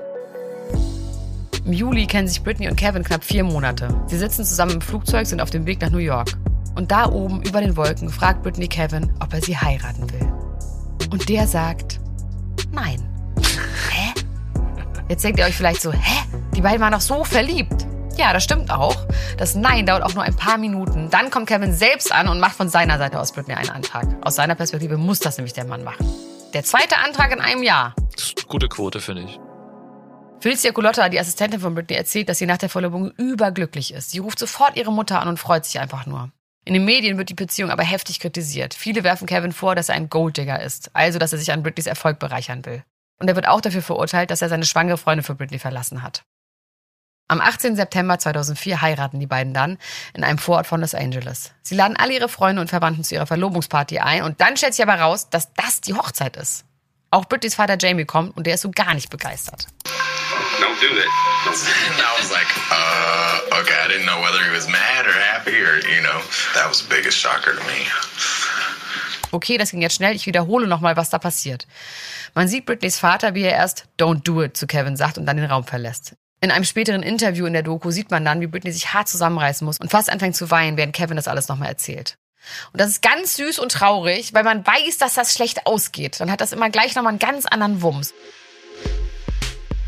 Im 1.64 1.72
Juli 1.72 2.06
kennen 2.06 2.28
sich 2.28 2.42
Britney 2.42 2.68
und 2.68 2.76
Kevin 2.76 3.04
knapp 3.04 3.24
vier 3.24 3.42
Monate. 3.42 3.88
Sie 4.06 4.18
sitzen 4.18 4.44
zusammen 4.44 4.72
im 4.72 4.80
Flugzeug, 4.82 5.26
sind 5.26 5.40
auf 5.40 5.48
dem 5.48 5.64
Weg 5.64 5.80
nach 5.80 5.90
New 5.90 5.98
York. 5.98 6.28
Und 6.74 6.90
da 6.90 7.08
oben 7.10 7.42
über 7.42 7.60
den 7.60 7.76
Wolken 7.76 8.10
fragt 8.10 8.42
Britney 8.42 8.68
Kevin, 8.68 9.12
ob 9.20 9.32
er 9.32 9.40
sie 9.40 9.56
heiraten 9.56 10.10
will. 10.12 10.32
Und 11.10 11.28
der 11.28 11.46
sagt, 11.46 12.00
nein. 12.72 13.02
Hä? 13.90 14.12
Jetzt 15.08 15.24
denkt 15.24 15.38
ihr 15.38 15.46
euch 15.46 15.56
vielleicht 15.56 15.80
so, 15.80 15.92
hä? 15.92 16.22
Die 16.54 16.60
beiden 16.60 16.80
waren 16.80 16.92
doch 16.92 17.00
so 17.00 17.24
verliebt. 17.24 17.86
Ja, 18.16 18.32
das 18.32 18.44
stimmt 18.44 18.70
auch. 18.70 18.96
Das 19.38 19.54
Nein 19.54 19.86
dauert 19.86 20.02
auch 20.02 20.14
nur 20.14 20.22
ein 20.22 20.36
paar 20.36 20.58
Minuten. 20.58 21.08
Dann 21.10 21.30
kommt 21.30 21.48
Kevin 21.48 21.72
selbst 21.72 22.12
an 22.12 22.28
und 22.28 22.40
macht 22.40 22.56
von 22.56 22.68
seiner 22.68 22.98
Seite 22.98 23.18
aus 23.18 23.32
Britney 23.32 23.54
einen 23.54 23.70
Antrag. 23.70 24.06
Aus 24.20 24.36
seiner 24.36 24.54
Perspektive 24.54 24.96
muss 24.96 25.20
das 25.20 25.38
nämlich 25.38 25.54
der 25.54 25.64
Mann 25.64 25.82
machen. 25.82 26.06
Der 26.52 26.62
zweite 26.64 26.98
Antrag 26.98 27.32
in 27.32 27.40
einem 27.40 27.62
Jahr. 27.62 27.94
Das 28.14 28.24
ist 28.24 28.38
eine 28.38 28.46
gute 28.46 28.68
Quote, 28.68 29.00
finde 29.00 29.22
ich. 29.22 29.40
Felicia 30.40 30.72
Culotta, 30.72 31.08
die 31.08 31.18
Assistentin 31.20 31.60
von 31.60 31.74
Britney, 31.74 31.96
erzählt, 31.96 32.28
dass 32.28 32.38
sie 32.38 32.46
nach 32.46 32.58
der 32.58 32.68
Verlobung 32.68 33.12
überglücklich 33.12 33.94
ist. 33.94 34.10
Sie 34.10 34.18
ruft 34.18 34.38
sofort 34.38 34.76
ihre 34.76 34.92
Mutter 34.92 35.20
an 35.20 35.28
und 35.28 35.38
freut 35.38 35.64
sich 35.64 35.78
einfach 35.78 36.04
nur. 36.04 36.30
In 36.64 36.74
den 36.74 36.84
Medien 36.84 37.16
wird 37.16 37.28
die 37.28 37.34
Beziehung 37.34 37.70
aber 37.70 37.82
heftig 37.82 38.20
kritisiert. 38.20 38.74
Viele 38.74 39.04
werfen 39.04 39.26
Kevin 39.26 39.52
vor, 39.52 39.74
dass 39.74 39.88
er 39.88 39.94
ein 39.94 40.10
Golddigger 40.10 40.60
ist, 40.60 40.90
also 40.94 41.18
dass 41.18 41.32
er 41.32 41.38
sich 41.38 41.52
an 41.52 41.62
Britneys 41.62 41.86
Erfolg 41.86 42.18
bereichern 42.18 42.64
will. 42.64 42.84
Und 43.18 43.28
er 43.28 43.36
wird 43.36 43.48
auch 43.48 43.60
dafür 43.60 43.82
verurteilt, 43.82 44.30
dass 44.30 44.42
er 44.42 44.48
seine 44.48 44.64
schwangere 44.64 44.98
Freundin 44.98 45.24
für 45.24 45.34
Britney 45.34 45.58
verlassen 45.58 46.02
hat. 46.02 46.24
Am 47.32 47.40
18. 47.40 47.76
September 47.76 48.18
2004 48.18 48.82
heiraten 48.82 49.18
die 49.18 49.26
beiden 49.26 49.54
dann 49.54 49.78
in 50.12 50.22
einem 50.22 50.36
Vorort 50.36 50.66
von 50.66 50.82
Los 50.82 50.94
Angeles. 50.94 51.52
Sie 51.62 51.74
laden 51.74 51.96
alle 51.96 52.12
ihre 52.12 52.28
Freunde 52.28 52.60
und 52.60 52.68
Verwandten 52.68 53.04
zu 53.04 53.14
ihrer 53.14 53.24
Verlobungsparty 53.24 54.00
ein 54.00 54.22
und 54.22 54.42
dann 54.42 54.58
stellt 54.58 54.74
sich 54.74 54.86
aber 54.86 55.00
raus, 55.00 55.30
dass 55.30 55.54
das 55.54 55.80
die 55.80 55.94
Hochzeit 55.94 56.36
ist. 56.36 56.66
Auch 57.10 57.24
Britneys 57.24 57.54
Vater 57.54 57.78
Jamie 57.80 58.04
kommt 58.04 58.36
und 58.36 58.46
der 58.46 58.56
ist 58.56 58.60
so 58.60 58.70
gar 58.70 58.92
nicht 58.92 59.08
begeistert. 59.08 59.66
Don't 60.60 60.78
do 60.82 60.94
that. 60.94 61.08
And 61.46 61.98
I 62.00 62.20
was 62.20 62.30
like, 62.30 62.46
uh, 62.70 63.60
okay, 63.62 63.76
I 63.82 63.88
didn't 63.88 64.04
know 64.04 64.20
whether 64.20 64.44
he 64.44 64.54
was 64.54 64.68
mad 64.68 65.06
or 65.06 65.18
happy 65.32 65.56
or, 65.56 65.76
you 65.88 66.02
know, 66.02 66.20
that 66.52 66.68
was 66.68 66.80
the 66.82 66.94
biggest 66.94 67.16
shocker 67.16 67.56
to 67.56 67.62
me. 67.62 67.86
Okay, 69.30 69.56
das 69.56 69.70
ging 69.70 69.80
jetzt 69.80 69.94
schnell. 69.94 70.14
Ich 70.14 70.26
wiederhole 70.26 70.66
nochmal, 70.66 70.98
was 70.98 71.08
da 71.08 71.18
passiert. 71.18 71.66
Man 72.34 72.46
sieht 72.46 72.66
Britneys 72.66 72.98
Vater, 72.98 73.34
wie 73.34 73.44
er 73.44 73.52
erst 73.52 73.86
Don't 73.98 74.22
do 74.22 74.42
it 74.42 74.54
zu 74.54 74.66
Kevin 74.66 74.98
sagt 74.98 75.16
und 75.16 75.24
dann 75.24 75.38
den 75.38 75.46
Raum 75.46 75.64
verlässt. 75.64 76.14
In 76.42 76.50
einem 76.50 76.64
späteren 76.64 77.04
Interview 77.04 77.46
in 77.46 77.52
der 77.52 77.62
Doku 77.62 77.92
sieht 77.92 78.10
man 78.10 78.24
dann, 78.24 78.40
wie 78.40 78.48
Britney 78.48 78.72
sich 78.72 78.92
hart 78.92 79.06
zusammenreißen 79.06 79.64
muss 79.64 79.78
und 79.78 79.92
fast 79.92 80.10
anfängt 80.10 80.34
zu 80.34 80.50
weinen, 80.50 80.76
während 80.76 80.92
Kevin 80.92 81.14
das 81.14 81.28
alles 81.28 81.46
nochmal 81.46 81.68
erzählt. 81.68 82.18
Und 82.72 82.80
das 82.80 82.90
ist 82.90 83.00
ganz 83.00 83.36
süß 83.36 83.60
und 83.60 83.70
traurig, 83.70 84.34
weil 84.34 84.42
man 84.42 84.66
weiß, 84.66 84.98
dass 84.98 85.14
das 85.14 85.34
schlecht 85.34 85.68
ausgeht. 85.68 86.18
Dann 86.18 86.32
hat 86.32 86.40
das 86.40 86.50
immer 86.52 86.68
gleich 86.68 86.96
nochmal 86.96 87.10
einen 87.10 87.20
ganz 87.20 87.46
anderen 87.46 87.80
Wumms. 87.80 88.12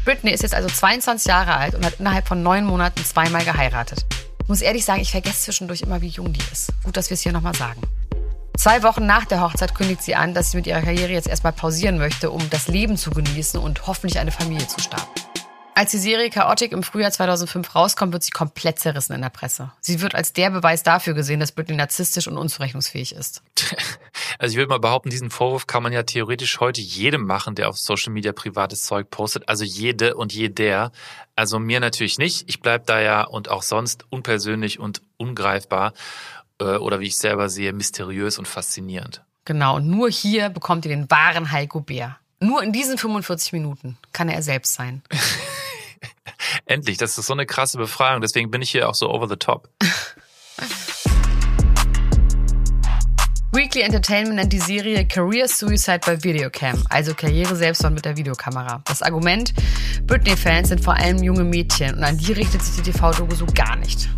Britney 0.04 0.30
ist 0.30 0.44
jetzt 0.44 0.54
also 0.54 0.68
22 0.68 1.26
Jahre 1.26 1.56
alt 1.56 1.74
und 1.74 1.84
hat 1.84 1.98
innerhalb 1.98 2.28
von 2.28 2.44
neun 2.44 2.64
Monaten 2.64 3.04
zweimal 3.04 3.44
geheiratet. 3.44 4.06
Ich 4.40 4.48
muss 4.48 4.60
ehrlich 4.60 4.84
sagen, 4.84 5.00
ich 5.00 5.10
vergesse 5.10 5.42
zwischendurch 5.42 5.80
immer, 5.80 6.02
wie 6.02 6.08
jung 6.08 6.32
die 6.32 6.52
ist. 6.52 6.70
Gut, 6.84 6.96
dass 6.96 7.10
wir 7.10 7.16
es 7.16 7.22
hier 7.22 7.32
nochmal 7.32 7.56
sagen. 7.56 7.80
Zwei 8.56 8.84
Wochen 8.84 9.06
nach 9.06 9.24
der 9.24 9.40
Hochzeit 9.40 9.74
kündigt 9.74 10.04
sie 10.04 10.14
an, 10.14 10.34
dass 10.34 10.52
sie 10.52 10.56
mit 10.58 10.68
ihrer 10.68 10.82
Karriere 10.82 11.10
jetzt 11.10 11.26
erstmal 11.26 11.52
pausieren 11.52 11.98
möchte, 11.98 12.30
um 12.30 12.48
das 12.50 12.68
Leben 12.68 12.96
zu 12.96 13.10
genießen 13.10 13.58
und 13.58 13.88
hoffentlich 13.88 14.20
eine 14.20 14.30
Familie 14.30 14.68
zu 14.68 14.78
starten. 14.78 15.23
Als 15.76 15.90
die 15.90 15.98
Serie 15.98 16.30
Chaotic 16.30 16.70
im 16.70 16.84
Frühjahr 16.84 17.10
2005 17.10 17.74
rauskommt, 17.74 18.12
wird 18.12 18.22
sie 18.22 18.30
komplett 18.30 18.78
zerrissen 18.78 19.12
in 19.12 19.22
der 19.22 19.28
Presse. 19.28 19.72
Sie 19.80 20.00
wird 20.00 20.14
als 20.14 20.32
der 20.32 20.50
Beweis 20.50 20.84
dafür 20.84 21.14
gesehen, 21.14 21.40
dass 21.40 21.50
Britney 21.50 21.74
narzisstisch 21.74 22.28
und 22.28 22.38
unzurechnungsfähig 22.38 23.14
ist. 23.14 23.42
Also 24.37 24.54
ich 24.54 24.56
würde 24.58 24.70
mal 24.70 24.80
behaupten, 24.80 25.10
diesen 25.10 25.30
Vorwurf 25.30 25.68
kann 25.68 25.84
man 25.84 25.92
ja 25.92 26.02
theoretisch 26.02 26.58
heute 26.58 26.80
jedem 26.80 27.24
machen, 27.24 27.54
der 27.54 27.68
auf 27.68 27.78
Social 27.78 28.12
Media 28.12 28.32
privates 28.32 28.82
Zeug 28.82 29.08
postet. 29.08 29.48
Also 29.48 29.62
jede 29.62 30.16
und 30.16 30.32
jeder. 30.32 30.90
Also 31.37 31.60
mir 31.60 31.78
natürlich 31.78 32.18
nicht. 32.18 32.48
Ich 32.48 32.60
bleib 32.60 32.87
da 32.87 33.00
ja 33.00 33.22
und 33.22 33.48
auch 33.48 33.62
sonst 33.62 34.04
unpersönlich 34.10 34.80
und 34.80 35.02
ungreifbar. 35.18 35.92
Äh, 36.60 36.64
Oder 36.64 36.98
wie 36.98 37.06
ich 37.06 37.16
selber 37.16 37.48
sehe, 37.48 37.72
mysteriös 37.72 38.38
und 38.38 38.48
faszinierend. 38.48 39.22
Genau, 39.44 39.76
und 39.76 39.88
nur 39.88 40.10
hier 40.10 40.48
bekommt 40.48 40.84
ihr 40.84 40.90
den 40.90 41.08
wahren 41.10 41.52
Heiko 41.52 41.80
Bär. 41.80 42.18
Nur 42.40 42.62
in 42.62 42.72
diesen 42.72 42.98
45 42.98 43.52
Minuten 43.52 43.96
kann 44.12 44.28
er 44.28 44.42
selbst 44.42 44.74
sein. 44.74 45.02
Endlich, 46.66 46.98
das 46.98 47.18
ist 47.18 47.26
so 47.26 47.32
eine 47.32 47.46
krasse 47.46 47.78
Befreiung. 47.78 48.20
Deswegen 48.20 48.50
bin 48.50 48.62
ich 48.62 48.70
hier 48.70 48.88
auch 48.88 48.94
so 48.94 49.10
over 49.10 49.28
the 49.28 49.36
top. 49.36 49.68
Weekly 53.54 53.82
Entertainment 53.82 54.34
nennt 54.34 54.52
die 54.52 54.58
Serie 54.58 55.06
Career 55.06 55.46
Suicide 55.46 56.00
by 56.04 56.24
Videocam, 56.24 56.82
also 56.90 57.14
Karriere 57.14 57.54
Selbstmord 57.54 57.94
mit 57.94 58.04
der 58.04 58.16
Videokamera. 58.16 58.82
Das 58.84 59.00
Argument, 59.00 59.54
Britney-Fans 60.08 60.70
sind 60.70 60.82
vor 60.82 60.94
allem 60.94 61.22
junge 61.22 61.44
Mädchen 61.44 61.94
und 61.94 62.02
an 62.02 62.18
die 62.18 62.32
richtet 62.32 62.62
sich 62.62 62.82
die 62.82 62.90
TV-Doku 62.90 63.32
so 63.36 63.46
gar 63.46 63.76
nicht. 63.76 64.08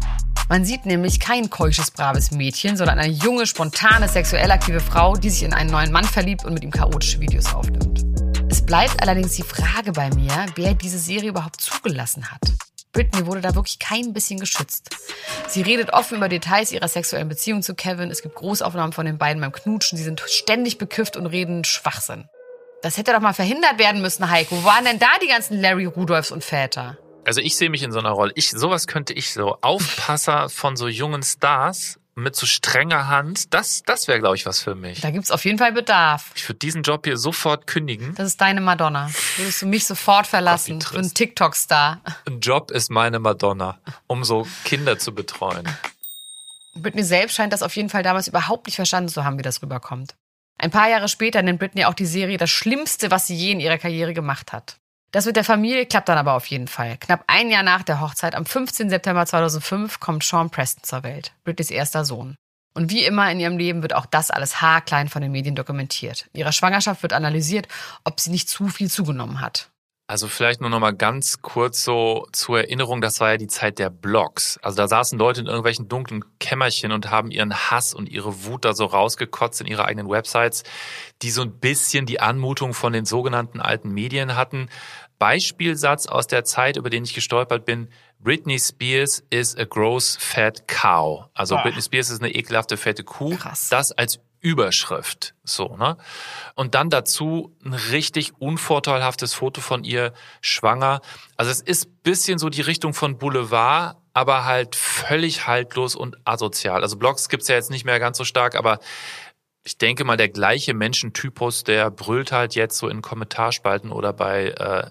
Man 0.49 0.65
sieht 0.65 0.87
nämlich 0.87 1.21
kein 1.21 1.51
keusches, 1.51 1.91
braves 1.91 2.31
Mädchen, 2.31 2.79
sondern 2.79 2.99
eine 2.99 3.13
junge, 3.13 3.47
spontane, 3.47 4.09
sexuell 4.09 4.51
aktive 4.51 4.81
Frau, 4.81 5.17
die 5.17 5.29
sich 5.29 5.43
in 5.43 5.53
einen 5.53 5.71
neuen 5.71 5.93
Mann 5.93 6.05
verliebt 6.05 6.47
und 6.47 6.55
mit 6.55 6.65
ihm 6.65 6.71
chaotische 6.71 7.21
Videos 7.21 7.53
aufnimmt. 7.53 8.06
Bleibt 8.67 9.01
allerdings 9.01 9.37
die 9.37 9.45
Frage 9.45 9.93
bei 9.93 10.11
mir, 10.11 10.47
wer 10.57 10.75
diese 10.75 10.99
Serie 10.99 11.29
überhaupt 11.29 11.61
zugelassen 11.61 12.33
hat. 12.33 12.41
Britney 12.93 13.25
wurde 13.25 13.41
da 13.41 13.55
wirklich 13.55 13.79
kein 13.79 14.13
bisschen 14.13 14.41
geschützt. 14.41 14.91
Sie 15.47 15.63
redet 15.63 15.93
offen 15.93 16.17
über 16.17 16.29
Details 16.29 16.73
ihrer 16.73 16.89
sexuellen 16.89 17.29
Beziehung 17.29 17.63
zu 17.63 17.77
Kevin. 17.77 18.11
Es 18.11 18.23
gibt 18.23 18.35
Großaufnahmen 18.35 18.93
von 18.93 19.07
den 19.07 19.19
beiden 19.19 19.41
beim 19.41 19.53
Knutschen. 19.53 19.97
Sie 19.97 20.03
sind 20.03 20.21
ständig 20.27 20.79
bekifft 20.79 21.17
und 21.17 21.27
reden 21.27 21.63
Schwachsinn. 21.63 22.29
Das 22.83 22.97
hätte 22.97 23.13
doch 23.13 23.21
mal 23.21 23.35
verhindert 23.35 23.79
werden 23.79 24.03
müssen, 24.03 24.29
Heiko. 24.29 24.57
Wo 24.57 24.65
waren 24.65 24.85
denn 24.85 24.99
da 24.99 25.11
die 25.23 25.29
ganzen 25.29 25.61
Larry 25.61 25.85
Rudolphs 25.85 26.33
und 26.33 26.43
Väter? 26.43 26.99
Also 27.25 27.41
ich 27.41 27.57
sehe 27.57 27.71
mich 27.71 27.85
in 27.85 27.93
so 27.93 28.01
einer 28.01 28.11
Rolle. 28.11 28.33
Ich, 28.35 28.51
sowas 28.51 28.89
könnte 28.89 29.13
ich 29.13 29.33
so. 29.33 29.59
Aufpasser 29.61 30.49
von 30.49 30.77
so 30.77 30.89
jungen 30.89 31.23
Stars 31.23 32.01
mit 32.17 32.35
so 32.35 32.47
strenger 32.47 33.09
Hand, 33.09 33.53
das, 33.53 33.83
das 33.85 34.09
wäre, 34.09 34.19
glaube 34.19 34.37
ich, 34.37 34.47
was 34.47 34.61
für 34.61 34.75
mich. 34.75 35.03
Da 35.03 35.11
gibt's 35.11 35.31
auf 35.31 35.45
jeden 35.45 35.59
Fall 35.59 35.73
Bedarf. 35.73 36.33
Ich 36.35 36.49
würde 36.49 36.59
diesen 36.59 36.83
Job 36.83 37.05
hier 37.05 37.19
sofort 37.19 37.67
kündigen. 37.67 38.15
Das 38.15 38.27
ist 38.27 38.41
deine 38.41 38.63
Madonna. 38.63 39.11
Würdest 39.37 39.63
du 39.63 39.67
mich 39.67 39.87
sofort 39.87 40.27
verlassen 40.27 40.81
für 40.81 40.99
einen. 40.99 41.13
TikTok-Star? 41.13 42.01
Ein 42.27 42.41
Job 42.41 42.71
ist 42.71 42.91
meine 42.91 43.19
Madonna, 43.19 43.79
um 44.07 44.25
so 44.25 44.47
Kinder 44.65 44.99
zu 44.99 45.15
betreuen. 45.15 45.69
Britney 46.75 47.05
selbst 47.05 47.37
scheint 47.37 47.53
das 47.53 47.63
auf 47.63 47.77
jeden 47.77 47.91
Fall 47.91 48.03
damals 48.03 48.29
überhaupt 48.29 48.67
nicht 48.67 48.77
verstanden 48.77 49.11
zu 49.11 49.25
haben, 49.25 49.39
wie 49.39 49.43
das 49.43 49.63
rüberkommt. 49.63 50.15
Ein 50.59 50.71
paar 50.71 50.89
Jahre 50.89 51.09
später 51.09 51.43
nennt 51.43 51.59
Britney 51.59 51.85
auch 51.85 51.95
die 51.95 52.07
Serie 52.07 52.39
das 52.39 52.51
Schlimmste, 52.51 53.11
was 53.11 53.27
sie 53.27 53.37
je 53.37 53.53
in 53.53 53.61
ihrer 53.61 53.77
Karriere 53.77 54.15
gemacht 54.15 54.53
hat. 54.53 54.79
Das 55.13 55.25
mit 55.25 55.37
der 55.37 55.45
Familie 55.45 55.87
klappt 55.87 56.09
dann 56.09 56.19
aber 56.19 56.35
auf 56.35 56.47
jeden 56.47 56.69
Fall. 56.69 56.97
Knapp 56.99 57.25
ein 57.27 57.51
Jahr 57.51 57.63
nach 57.63 57.83
der 57.83 58.01
Hochzeit, 58.01 58.35
am 58.35 58.45
15. 58.45 58.91
September 58.91 59.25
2005, 59.25 60.01
kommt 60.01 60.25
Sean 60.25 60.51
Preston 60.51 60.83
zur 60.83 61.03
Welt, 61.05 61.33
Britneys 61.45 61.71
erster 61.71 62.05
Sohn. 62.05 62.37
Und 62.75 62.91
wie 62.91 63.05
immer 63.05 63.31
in 63.31 63.41
ihrem 63.41 63.57
Leben 63.57 63.81
wird 63.81 63.95
auch 63.95 64.05
das 64.05 64.31
alles 64.31 64.61
haarklein 64.61 65.09
von 65.09 65.23
den 65.23 65.33
Medien 65.33 65.55
dokumentiert. 65.55 66.29
In 66.35 66.41
ihrer 66.41 66.53
Schwangerschaft 66.53 67.03
wird 67.03 67.15
analysiert, 67.15 67.69
ob 68.05 68.21
sie 68.21 68.31
nicht 68.31 68.51
zu 68.51 68.69
viel 68.69 68.91
zugenommen 68.91 69.41
hat. 69.41 69.71
Also 70.09 70.29
vielleicht 70.29 70.61
nur 70.61 70.71
noch 70.71 70.79
mal 70.79 70.95
ganz 70.95 71.43
kurz 71.43 71.83
so 71.83 72.29
zur 72.33 72.61
Erinnerung, 72.61 73.01
das 73.01 73.19
war 73.19 73.31
ja 73.31 73.37
die 73.39 73.49
Zeit 73.49 73.81
der 73.81 73.91
Blogs. 73.91 74.57
Also 74.63 74.77
da 74.77 74.87
saßen 74.87 75.19
Leute 75.19 75.41
in 75.41 75.47
irgendwelchen 75.47 75.89
dunklen 75.89 76.25
Kämmerchen 76.39 76.93
und 76.93 77.11
haben 77.11 77.33
ihren 77.33 77.53
Hass 77.53 77.93
und 77.93 78.09
ihre 78.09 78.45
Wut 78.45 78.65
da 78.65 78.73
so 78.73 78.85
rausgekotzt 78.85 79.61
in 79.61 79.67
ihre 79.67 79.85
eigenen 79.85 80.09
Websites, 80.09 80.63
die 81.23 81.31
so 81.31 81.43
ein 81.43 81.59
bisschen 81.59 82.07
die 82.07 82.21
Anmutung 82.21 82.73
von 82.73 82.93
den 82.93 83.05
sogenannten 83.05 83.61
alten 83.61 83.91
Medien 83.91 84.37
hatten. 84.37 84.69
Beispielsatz 85.19 86.07
aus 86.07 86.29
der 86.29 86.45
Zeit, 86.45 86.77
über 86.77 86.91
den 86.91 87.03
ich 87.03 87.15
gestolpert 87.15 87.65
bin, 87.65 87.89
Britney 88.21 88.61
Spears 88.61 89.25
is 89.31 89.57
a 89.57 89.65
gross 89.65 90.17
fat 90.21 90.69
cow. 90.69 91.25
Also 91.35 91.57
Boah. 91.57 91.63
Britney 91.63 91.83
Spears 91.83 92.11
ist 92.11 92.23
eine 92.23 92.33
ekelhafte 92.33 92.77
fette 92.77 93.03
Kuh. 93.03 93.35
Krass. 93.37 93.71
Das 93.71 93.91
als 93.91 94.21
Überschrift, 94.41 95.35
so, 95.45 95.77
ne? 95.77 95.97
Und 96.55 96.75
dann 96.75 96.91
dazu 96.91 97.57
ein 97.65 97.75
richtig 97.75 98.33
unvorteilhaftes 98.39 99.35
Foto 99.35 99.61
von 99.61 99.85
ihr 99.85 100.13
schwanger. 100.41 101.01
Also 101.37 101.51
es 101.51 101.61
ist 101.61 102.03
bisschen 102.03 102.39
so 102.39 102.49
die 102.49 102.61
Richtung 102.61 102.95
von 102.95 103.19
Boulevard, 103.19 103.97
aber 104.13 104.45
halt 104.45 104.77
völlig 104.77 105.47
haltlos 105.47 105.95
und 105.95 106.17
asozial. 106.25 106.83
Also 106.83 106.97
Blogs 106.97 107.29
gibt's 107.29 107.49
ja 107.49 107.57
jetzt 107.57 107.71
nicht 107.71 107.85
mehr 107.85 108.01
ganz 108.01 108.19
so 108.19 108.25
stark, 108.25 108.55
aber 108.55 108.79
ich 109.65 109.79
denke 109.79 110.05
mal, 110.05 110.17
der 110.17 110.29
gleiche 110.29 110.75
Menschentypus, 110.75 111.65
der 111.65 111.91
brüllt 111.91 112.31
halt 112.31 112.55
jetzt 112.55 112.79
so 112.79 112.89
in 112.89 113.03
Kommentarspalten 113.03 113.91
oder 113.91 114.13
bei 114.13 114.51
äh, 114.51 114.91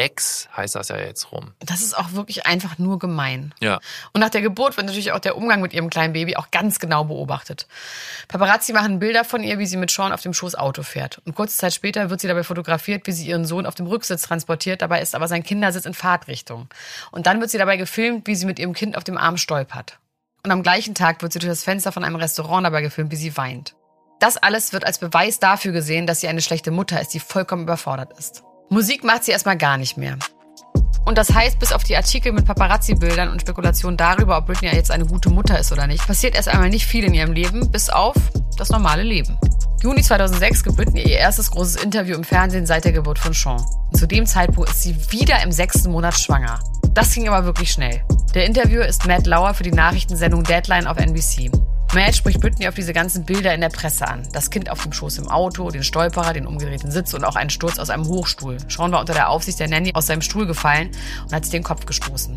X 0.00 0.48
heißt 0.56 0.74
das 0.74 0.88
ja 0.88 0.96
jetzt 0.98 1.30
rum. 1.32 1.52
Das 1.60 1.82
ist 1.82 1.96
auch 1.96 2.12
wirklich 2.12 2.46
einfach 2.46 2.78
nur 2.78 2.98
gemein. 2.98 3.54
Ja. 3.60 3.80
Und 4.12 4.20
nach 4.20 4.30
der 4.30 4.40
Geburt 4.40 4.76
wird 4.76 4.86
natürlich 4.86 5.12
auch 5.12 5.18
der 5.18 5.36
Umgang 5.36 5.60
mit 5.60 5.72
ihrem 5.72 5.90
kleinen 5.90 6.12
Baby 6.12 6.36
auch 6.36 6.50
ganz 6.50 6.78
genau 6.78 7.04
beobachtet. 7.04 7.66
Paparazzi 8.28 8.72
machen 8.72 8.98
Bilder 8.98 9.24
von 9.24 9.42
ihr, 9.42 9.58
wie 9.58 9.66
sie 9.66 9.76
mit 9.76 9.90
Sean 9.90 10.12
auf 10.12 10.22
dem 10.22 10.32
Schoß 10.32 10.54
Auto 10.54 10.82
fährt. 10.82 11.20
Und 11.24 11.34
kurze 11.34 11.56
Zeit 11.56 11.74
später 11.74 12.10
wird 12.10 12.20
sie 12.20 12.28
dabei 12.28 12.42
fotografiert, 12.42 13.06
wie 13.06 13.12
sie 13.12 13.28
ihren 13.28 13.44
Sohn 13.44 13.66
auf 13.66 13.74
dem 13.74 13.86
Rücksitz 13.86 14.22
transportiert. 14.22 14.82
Dabei 14.82 15.00
ist 15.00 15.14
aber 15.14 15.28
sein 15.28 15.42
Kindersitz 15.42 15.84
in 15.84 15.94
Fahrtrichtung. 15.94 16.68
Und 17.10 17.26
dann 17.26 17.40
wird 17.40 17.50
sie 17.50 17.58
dabei 17.58 17.76
gefilmt, 17.76 18.26
wie 18.26 18.34
sie 18.34 18.46
mit 18.46 18.58
ihrem 18.58 18.72
Kind 18.72 18.96
auf 18.96 19.04
dem 19.04 19.18
Arm 19.18 19.36
stolpert. 19.36 19.98
Und 20.42 20.50
am 20.50 20.62
gleichen 20.62 20.94
Tag 20.94 21.20
wird 21.22 21.32
sie 21.32 21.38
durch 21.38 21.50
das 21.50 21.64
Fenster 21.64 21.92
von 21.92 22.04
einem 22.04 22.16
Restaurant 22.16 22.64
dabei 22.64 22.80
gefilmt, 22.80 23.12
wie 23.12 23.16
sie 23.16 23.36
weint. 23.36 23.74
Das 24.20 24.36
alles 24.36 24.72
wird 24.72 24.84
als 24.84 24.98
Beweis 24.98 25.38
dafür 25.38 25.72
gesehen, 25.72 26.06
dass 26.06 26.20
sie 26.20 26.28
eine 26.28 26.42
schlechte 26.42 26.70
Mutter 26.70 27.00
ist, 27.00 27.14
die 27.14 27.20
vollkommen 27.20 27.62
überfordert 27.62 28.18
ist. 28.18 28.42
Musik 28.72 29.02
macht 29.02 29.24
sie 29.24 29.32
erstmal 29.32 29.56
gar 29.56 29.76
nicht 29.78 29.96
mehr. 29.96 30.16
Und 31.04 31.18
das 31.18 31.34
heißt, 31.34 31.58
bis 31.58 31.72
auf 31.72 31.82
die 31.82 31.96
Artikel 31.96 32.30
mit 32.30 32.44
Paparazzi-Bildern 32.44 33.28
und 33.28 33.40
Spekulationen 33.40 33.96
darüber, 33.96 34.38
ob 34.38 34.46
Britney 34.46 34.68
jetzt 34.68 34.92
eine 34.92 35.06
gute 35.06 35.28
Mutter 35.28 35.58
ist 35.58 35.72
oder 35.72 35.88
nicht, 35.88 36.06
passiert 36.06 36.36
erst 36.36 36.46
einmal 36.46 36.70
nicht 36.70 36.86
viel 36.86 37.02
in 37.02 37.12
ihrem 37.12 37.32
Leben, 37.32 37.68
bis 37.72 37.90
auf 37.90 38.14
das 38.56 38.70
normale 38.70 39.02
Leben. 39.02 39.36
Juni 39.82 40.02
2006 40.02 40.62
gibt 40.62 40.76
Britney 40.76 41.02
ihr 41.02 41.18
erstes 41.18 41.50
großes 41.50 41.82
Interview 41.82 42.14
im 42.14 42.22
Fernsehen 42.22 42.64
seit 42.64 42.84
der 42.84 42.92
Geburt 42.92 43.18
von 43.18 43.32
Sean. 43.32 43.60
Und 43.90 43.98
zu 43.98 44.06
dem 44.06 44.24
Zeitpunkt 44.24 44.70
ist 44.70 44.84
sie 44.84 44.94
wieder 45.10 45.42
im 45.42 45.50
sechsten 45.50 45.90
Monat 45.90 46.16
schwanger. 46.16 46.60
Das 46.94 47.12
ging 47.12 47.26
aber 47.26 47.44
wirklich 47.44 47.72
schnell. 47.72 48.04
Der 48.36 48.46
Interviewer 48.46 48.86
ist 48.86 49.04
Matt 49.04 49.26
Lauer 49.26 49.52
für 49.52 49.64
die 49.64 49.72
Nachrichtensendung 49.72 50.44
Deadline 50.44 50.86
auf 50.86 50.96
NBC. 50.96 51.50
Matt 51.92 52.14
spricht 52.14 52.40
Britney 52.40 52.68
auf 52.68 52.74
diese 52.74 52.92
ganzen 52.92 53.24
Bilder 53.24 53.52
in 53.52 53.60
der 53.60 53.68
Presse 53.68 54.06
an. 54.06 54.22
Das 54.32 54.50
Kind 54.50 54.70
auf 54.70 54.80
dem 54.84 54.92
Schoß 54.92 55.18
im 55.18 55.28
Auto, 55.28 55.70
den 55.70 55.82
Stolperer, 55.82 56.32
den 56.32 56.46
umgedrehten 56.46 56.92
Sitz 56.92 57.14
und 57.14 57.24
auch 57.24 57.34
einen 57.34 57.50
Sturz 57.50 57.80
aus 57.80 57.90
einem 57.90 58.06
Hochstuhl. 58.06 58.58
Sean 58.68 58.92
war 58.92 59.00
unter 59.00 59.12
der 59.12 59.28
Aufsicht 59.28 59.58
der 59.58 59.68
Nanny 59.68 59.90
aus 59.94 60.06
seinem 60.06 60.22
Stuhl 60.22 60.46
gefallen 60.46 60.92
und 61.24 61.32
hat 61.32 61.44
sich 61.44 61.50
den 61.50 61.64
Kopf 61.64 61.86
gestoßen. 61.86 62.36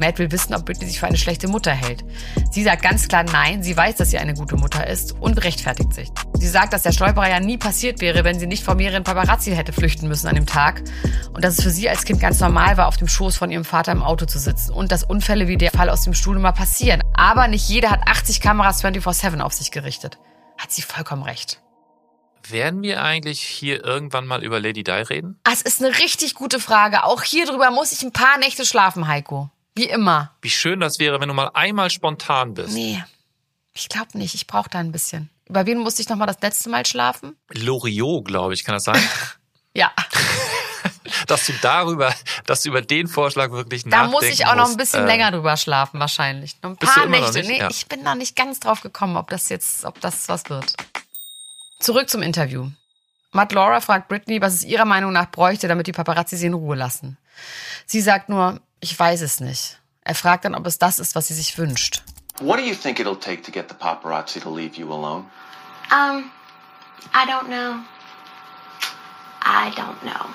Matt 0.00 0.18
will 0.18 0.30
wissen, 0.32 0.54
ob 0.54 0.64
Britney 0.64 0.86
sich 0.86 1.00
für 1.00 1.06
eine 1.06 1.16
schlechte 1.16 1.48
Mutter 1.48 1.72
hält. 1.72 2.04
Sie 2.50 2.62
sagt 2.62 2.82
ganz 2.82 3.08
klar 3.08 3.24
nein, 3.24 3.62
sie 3.62 3.76
weiß, 3.76 3.96
dass 3.96 4.10
sie 4.10 4.18
eine 4.18 4.34
gute 4.34 4.56
Mutter 4.56 4.86
ist 4.86 5.12
und 5.20 5.42
rechtfertigt 5.44 5.92
sich. 5.94 6.10
Sie 6.34 6.48
sagt, 6.48 6.72
dass 6.72 6.82
der 6.82 6.92
Stolperer 6.92 7.28
ja 7.28 7.40
nie 7.40 7.58
passiert 7.58 8.00
wäre, 8.00 8.24
wenn 8.24 8.38
sie 8.38 8.46
nicht 8.46 8.64
vor 8.64 8.74
mehreren 8.74 9.04
Paparazzi 9.04 9.54
hätte 9.54 9.72
flüchten 9.72 10.08
müssen 10.08 10.26
an 10.28 10.34
dem 10.34 10.46
Tag 10.46 10.82
und 11.32 11.44
dass 11.44 11.58
es 11.58 11.64
für 11.64 11.70
sie 11.70 11.88
als 11.88 12.04
Kind 12.04 12.20
ganz 12.20 12.40
normal 12.40 12.76
war, 12.76 12.88
auf 12.88 12.96
dem 12.96 13.08
Schoß 13.08 13.36
von 13.36 13.50
ihrem 13.50 13.64
Vater 13.64 13.92
im 13.92 14.02
Auto 14.02 14.26
zu 14.26 14.38
sitzen 14.38 14.72
und 14.72 14.92
dass 14.92 15.04
Unfälle 15.04 15.48
wie 15.48 15.56
der 15.56 15.70
Fall 15.70 15.88
aus 15.88 16.02
dem 16.02 16.14
Stuhl 16.14 16.36
immer 16.36 16.52
passieren. 16.52 17.02
Aber 17.14 17.48
nicht 17.48 17.68
jeder 17.68 17.90
hat 17.90 18.06
80 18.06 18.40
Kameras 18.40 18.84
24-7 18.84 19.40
auf 19.40 19.52
sich 19.52 19.70
gerichtet. 19.70 20.18
Hat 20.58 20.72
sie 20.72 20.82
vollkommen 20.82 21.22
recht. 21.22 21.60
Werden 22.48 22.82
wir 22.82 23.02
eigentlich 23.02 23.40
hier 23.40 23.84
irgendwann 23.84 24.26
mal 24.26 24.42
über 24.42 24.58
Lady 24.58 24.82
Di 24.82 24.90
reden? 24.90 25.38
Ah, 25.44 25.52
es 25.52 25.62
ist 25.62 25.82
eine 25.82 25.96
richtig 25.98 26.34
gute 26.34 26.58
Frage. 26.58 27.04
Auch 27.04 27.22
hier 27.22 27.46
drüber 27.46 27.70
muss 27.70 27.92
ich 27.92 28.02
ein 28.02 28.12
paar 28.12 28.38
Nächte 28.38 28.64
schlafen, 28.64 29.06
Heiko. 29.06 29.50
Wie 29.74 29.86
immer. 29.88 30.32
Wie 30.42 30.50
schön 30.50 30.80
das 30.80 30.98
wäre, 30.98 31.20
wenn 31.20 31.28
du 31.28 31.34
mal 31.34 31.50
einmal 31.54 31.90
spontan 31.90 32.54
bist. 32.54 32.74
Nee, 32.74 33.02
ich 33.74 33.88
glaube 33.88 34.18
nicht. 34.18 34.34
Ich 34.34 34.46
brauche 34.46 34.68
da 34.70 34.78
ein 34.78 34.92
bisschen. 34.92 35.30
Über 35.48 35.66
wen 35.66 35.78
musste 35.78 36.02
ich 36.02 36.08
noch 36.08 36.16
mal 36.16 36.26
das 36.26 36.40
letzte 36.40 36.68
Mal 36.70 36.84
schlafen? 36.86 37.36
Loriot, 37.52 38.24
glaube 38.26 38.54
ich, 38.54 38.64
kann 38.64 38.74
das 38.74 38.84
sein? 38.84 39.02
Ja, 39.74 39.90
dass 41.26 41.46
du 41.46 41.54
darüber, 41.62 42.14
dass 42.44 42.60
du 42.62 42.68
über 42.68 42.82
den 42.82 43.08
Vorschlag 43.08 43.50
wirklich 43.52 43.84
da 43.84 43.88
nachdenken 43.88 44.12
muss 44.12 44.24
ich 44.24 44.44
auch 44.44 44.54
noch 44.54 44.68
ein 44.68 44.76
bisschen 44.76 45.04
Äh, 45.04 45.06
länger 45.06 45.30
drüber 45.30 45.56
schlafen 45.56 45.98
wahrscheinlich. 45.98 46.56
Ein 46.60 46.76
paar 46.76 47.06
Nächte. 47.06 47.38
nicht? 47.38 47.48
Nee, 47.48 47.58
Ja. 47.58 47.70
ich 47.70 47.86
bin 47.86 48.02
noch 48.02 48.14
nicht 48.14 48.36
ganz 48.36 48.60
drauf 48.60 48.82
gekommen, 48.82 49.16
ob 49.16 49.30
das 49.30 49.48
jetzt, 49.48 49.86
ob 49.86 49.98
das 50.02 50.28
was 50.28 50.50
wird. 50.50 50.74
Zurück 51.80 52.10
zum 52.10 52.20
Interview. 52.20 52.68
Matt 53.32 53.52
Laura 53.52 53.80
fragt 53.80 54.08
Britney, 54.08 54.42
was 54.42 54.52
es 54.52 54.62
ihrer 54.62 54.84
Meinung 54.84 55.10
nach 55.14 55.30
bräuchte, 55.30 55.68
damit 55.68 55.86
die 55.86 55.92
Paparazzi 55.92 56.36
sie 56.36 56.48
in 56.48 56.54
Ruhe 56.54 56.76
lassen. 56.76 57.16
Sie 57.86 58.02
sagt 58.02 58.28
nur, 58.28 58.60
ich 58.82 58.98
weiß 58.98 59.22
es 59.22 59.40
nicht. 59.40 59.78
Er 60.02 60.14
fragt 60.16 60.44
dann, 60.44 60.56
ob 60.56 60.66
es 60.66 60.76
das 60.78 60.98
ist, 60.98 61.14
was 61.14 61.28
sie 61.28 61.34
sich 61.34 61.56
wünscht. 61.56 62.02
What 62.40 62.58
do 62.58 62.64
you 62.64 62.74
think 62.74 62.98
it'll 62.98 63.18
take 63.18 63.42
to 63.42 63.52
get 63.52 63.68
the 63.68 63.74
paparazzi 63.74 64.40
to 64.40 64.50
leave 64.50 64.76
you 64.76 64.92
alone? 64.92 65.26
Um, 65.92 66.30
I 67.14 67.24
don't 67.24 67.46
know. 67.48 67.78
I 69.40 69.70
don't 69.76 70.02
know. 70.02 70.26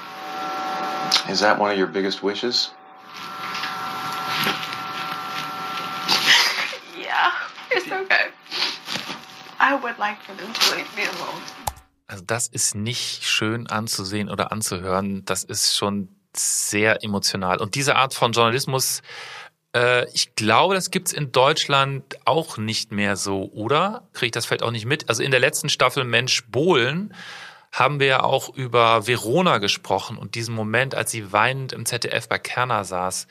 Is 1.30 1.42
that 1.42 1.60
one 1.60 1.72
of 1.72 1.78
your 1.78 1.88
biggest 1.88 2.24
wishes? 2.24 2.72
Yeah, 6.98 7.32
it's 7.72 7.92
okay. 7.92 8.32
I 9.60 9.76
would 9.76 9.98
like 10.00 10.22
for 10.22 10.34
them 10.36 10.54
to 10.54 10.76
leave 10.76 10.96
me 10.96 11.04
alone. 11.04 11.42
Also 12.08 12.24
das 12.26 12.48
ist 12.48 12.76
nicht 12.76 13.26
schön 13.26 13.68
anzusehen 13.68 14.30
oder 14.30 14.52
anzuhören. 14.54 15.26
Das 15.26 15.44
ist 15.44 15.76
schon 15.76 16.08
sehr 16.40 17.04
emotional. 17.04 17.60
Und 17.60 17.76
diese 17.76 17.96
Art 17.96 18.14
von 18.14 18.32
Journalismus, 18.32 19.02
äh, 19.76 20.10
ich 20.14 20.36
glaube, 20.36 20.76
das 20.76 20.92
gibt's 20.92 21.14
in 21.14 21.32
Deutschland 21.32 22.18
auch 22.26 22.58
nicht 22.58 22.92
mehr 22.92 23.16
so, 23.16 23.52
oder? 23.54 24.08
Kriege 24.14 24.28
ich 24.28 24.32
das 24.32 24.46
vielleicht 24.46 24.64
auch 24.64 24.72
nicht 24.72 24.86
mit? 24.86 25.10
Also 25.10 25.24
in 25.24 25.32
der 25.32 25.40
letzten 25.40 25.70
Staffel 25.70 26.04
Mensch 26.04 26.46
Bohlen 26.48 27.14
haben 27.72 28.00
wir 28.00 28.08
ja 28.08 28.24
auch 28.24 28.54
über 28.56 29.08
Verona 29.08 29.58
gesprochen 29.60 30.18
und 30.18 30.36
diesen 30.36 30.56
Moment, 30.56 30.96
als 30.96 31.12
sie 31.12 31.32
weinend 31.32 31.74
im 31.74 31.86
ZDF 31.86 32.28
bei 32.28 32.40
Kerner 32.40 32.86
saß. 32.86 33.28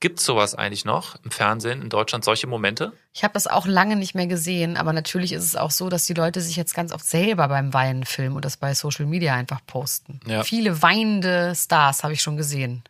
Gibt's 0.00 0.24
sowas 0.26 0.54
eigentlich 0.54 0.84
noch 0.84 1.16
im 1.24 1.30
Fernsehen 1.30 1.80
in 1.80 1.88
Deutschland, 1.88 2.22
solche 2.22 2.46
Momente? 2.46 2.92
Ich 3.14 3.24
habe 3.24 3.32
das 3.32 3.46
auch 3.46 3.66
lange 3.66 3.96
nicht 3.96 4.14
mehr 4.14 4.26
gesehen, 4.26 4.76
aber 4.76 4.92
natürlich 4.92 5.32
ist 5.32 5.44
es 5.44 5.56
auch 5.56 5.70
so, 5.70 5.88
dass 5.88 6.04
die 6.04 6.12
Leute 6.12 6.42
sich 6.42 6.56
jetzt 6.56 6.74
ganz 6.74 6.92
oft 6.92 7.06
selber 7.06 7.48
beim 7.48 7.72
Weinen 7.72 8.04
filmen 8.04 8.36
und 8.36 8.44
das 8.44 8.58
bei 8.58 8.74
Social 8.74 9.06
Media 9.06 9.34
einfach 9.34 9.60
posten. 9.66 10.20
Ja. 10.26 10.42
Viele 10.42 10.82
weinende 10.82 11.54
Stars 11.54 12.02
habe 12.02 12.12
ich 12.12 12.20
schon 12.20 12.36
gesehen, 12.36 12.84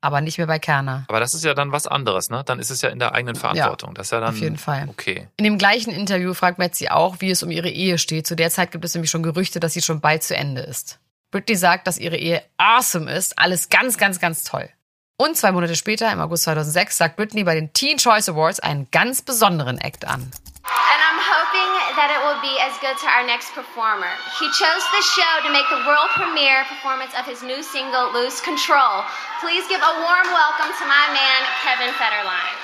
aber 0.00 0.20
nicht 0.20 0.38
mehr 0.38 0.46
bei 0.46 0.60
Kerner. 0.60 1.06
Aber 1.08 1.18
das 1.18 1.34
ist 1.34 1.44
ja 1.44 1.54
dann 1.54 1.72
was 1.72 1.88
anderes, 1.88 2.30
ne? 2.30 2.44
Dann 2.46 2.60
ist 2.60 2.70
es 2.70 2.82
ja 2.82 2.90
in 2.90 3.00
der 3.00 3.14
eigenen 3.14 3.34
Verantwortung. 3.34 3.92
das 3.94 4.06
ist 4.06 4.10
ja 4.12 4.20
dann 4.20 4.28
auf 4.28 4.38
jeden 4.40 4.58
Fall. 4.58 4.86
Okay. 4.88 5.26
In 5.36 5.42
dem 5.42 5.58
gleichen 5.58 5.92
Interview 5.92 6.34
fragt 6.34 6.58
Metzi 6.58 6.86
auch, 6.86 7.20
wie 7.20 7.30
es 7.32 7.42
um 7.42 7.50
ihre 7.50 7.68
Ehe 7.68 7.98
steht. 7.98 8.28
Zu 8.28 8.36
der 8.36 8.50
Zeit 8.50 8.70
gibt 8.70 8.84
es 8.84 8.94
nämlich 8.94 9.10
schon 9.10 9.24
Gerüchte, 9.24 9.58
dass 9.58 9.72
sie 9.72 9.82
schon 9.82 10.00
bald 10.00 10.22
zu 10.22 10.36
Ende 10.36 10.60
ist. 10.60 11.00
Britney 11.32 11.56
sagt, 11.56 11.88
dass 11.88 11.98
ihre 11.98 12.16
Ehe 12.16 12.44
awesome 12.58 13.12
ist, 13.12 13.36
alles 13.40 13.70
ganz, 13.70 13.98
ganz, 13.98 14.20
ganz 14.20 14.44
toll. 14.44 14.68
Und 15.16 15.36
zwei 15.36 15.52
Monate 15.52 15.76
später, 15.76 16.10
im 16.10 16.20
August 16.20 16.42
2006, 16.42 16.98
sagt 16.98 17.16
Britney 17.16 17.44
bei 17.44 17.54
den 17.54 17.72
Teen 17.72 17.98
Choice 17.98 18.28
Awards 18.28 18.58
einen 18.58 18.90
ganz 18.90 19.22
besonderen 19.22 19.78
Act 19.78 20.04
an. 20.04 20.22
And 20.22 21.00
I'm 21.06 21.20
hoping 21.22 21.70
that 21.94 22.10
it 22.10 22.18
will 22.26 22.40
be 22.42 22.58
as 22.58 22.74
good 22.80 22.98
to 22.98 23.06
our 23.06 23.24
next 23.24 23.54
performer. 23.54 24.10
He 24.40 24.46
chose 24.50 24.82
the 24.90 25.02
show 25.14 25.46
to 25.46 25.52
make 25.52 25.66
the 25.70 25.86
world 25.86 26.10
premiere 26.16 26.64
performance 26.66 27.14
of 27.14 27.26
his 27.30 27.42
new 27.42 27.62
single, 27.62 28.10
Lose 28.12 28.42
Control. 28.42 29.06
Please 29.40 29.62
give 29.68 29.78
a 29.78 29.94
warm 30.02 30.26
welcome 30.34 30.74
to 30.80 30.84
my 30.84 31.06
man, 31.14 31.40
Kevin 31.62 31.94
Federline. 31.94 32.58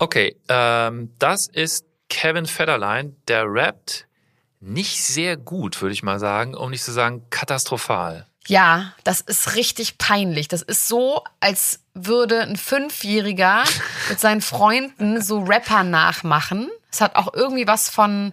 Okay, 0.00 0.34
ähm, 0.48 1.14
das 1.20 1.46
ist 1.46 1.86
Kevin 2.08 2.46
Federline, 2.46 3.14
der 3.28 3.44
rappt 3.46 4.08
nicht 4.58 5.04
sehr 5.04 5.36
gut, 5.36 5.80
würde 5.80 5.92
ich 5.92 6.02
mal 6.02 6.18
sagen, 6.18 6.56
um 6.56 6.70
nicht 6.70 6.82
zu 6.82 6.90
sagen 6.90 7.22
katastrophal. 7.30 8.26
Ja, 8.48 8.92
das 9.04 9.20
ist 9.20 9.54
richtig 9.54 9.98
peinlich. 9.98 10.48
Das 10.48 10.62
ist 10.62 10.88
so, 10.88 11.22
als 11.40 11.80
würde 11.94 12.40
ein 12.42 12.56
Fünfjähriger 12.56 13.62
mit 14.08 14.18
seinen 14.18 14.40
Freunden 14.40 15.22
so 15.22 15.40
Rapper 15.40 15.84
nachmachen. 15.84 16.70
Es 16.90 17.00
hat 17.00 17.16
auch 17.16 17.32
irgendwie 17.32 17.66
was 17.66 17.88
von, 17.88 18.32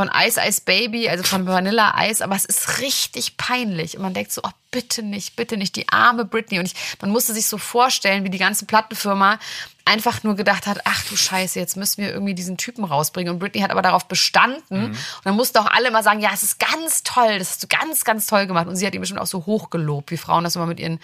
von 0.00 0.10
Ice 0.16 0.40
Ice 0.42 0.62
Baby, 0.64 1.10
also 1.10 1.22
von 1.22 1.46
Vanilla 1.46 1.94
Ice, 2.08 2.24
aber 2.24 2.34
es 2.34 2.46
ist 2.46 2.78
richtig 2.78 3.36
peinlich. 3.36 3.98
Und 3.98 4.02
man 4.02 4.14
denkt 4.14 4.32
so, 4.32 4.40
oh, 4.42 4.50
bitte 4.70 5.02
nicht, 5.02 5.36
bitte 5.36 5.58
nicht, 5.58 5.76
die 5.76 5.90
arme 5.90 6.24
Britney. 6.24 6.58
Und 6.58 6.64
ich, 6.64 6.74
man 7.02 7.10
musste 7.10 7.34
sich 7.34 7.46
so 7.46 7.58
vorstellen, 7.58 8.24
wie 8.24 8.30
die 8.30 8.38
ganze 8.38 8.64
Plattenfirma 8.64 9.38
einfach 9.84 10.22
nur 10.22 10.36
gedacht 10.36 10.66
hat, 10.66 10.80
ach 10.86 11.04
du 11.04 11.16
Scheiße, 11.16 11.58
jetzt 11.58 11.76
müssen 11.76 12.02
wir 12.02 12.14
irgendwie 12.14 12.32
diesen 12.32 12.56
Typen 12.56 12.84
rausbringen. 12.84 13.34
Und 13.34 13.40
Britney 13.40 13.60
hat 13.60 13.72
aber 13.72 13.82
darauf 13.82 14.08
bestanden. 14.08 14.86
Und 14.86 14.96
dann 15.24 15.36
mussten 15.36 15.58
auch 15.58 15.66
alle 15.66 15.90
mal 15.90 16.02
sagen, 16.02 16.20
ja, 16.20 16.30
es 16.32 16.44
ist 16.44 16.58
ganz 16.58 17.02
toll, 17.02 17.38
das 17.38 17.50
hast 17.50 17.62
du 17.62 17.66
ganz, 17.66 18.02
ganz 18.04 18.26
toll 18.26 18.46
gemacht. 18.46 18.68
Und 18.68 18.76
sie 18.76 18.86
hat 18.86 18.94
ihn 18.94 19.00
bestimmt 19.00 19.20
auch 19.20 19.26
so 19.26 19.44
hochgelobt, 19.44 20.12
wie 20.12 20.16
Frauen 20.16 20.44
das 20.44 20.56
immer 20.56 20.64
mit 20.64 20.80
ihren 20.80 20.98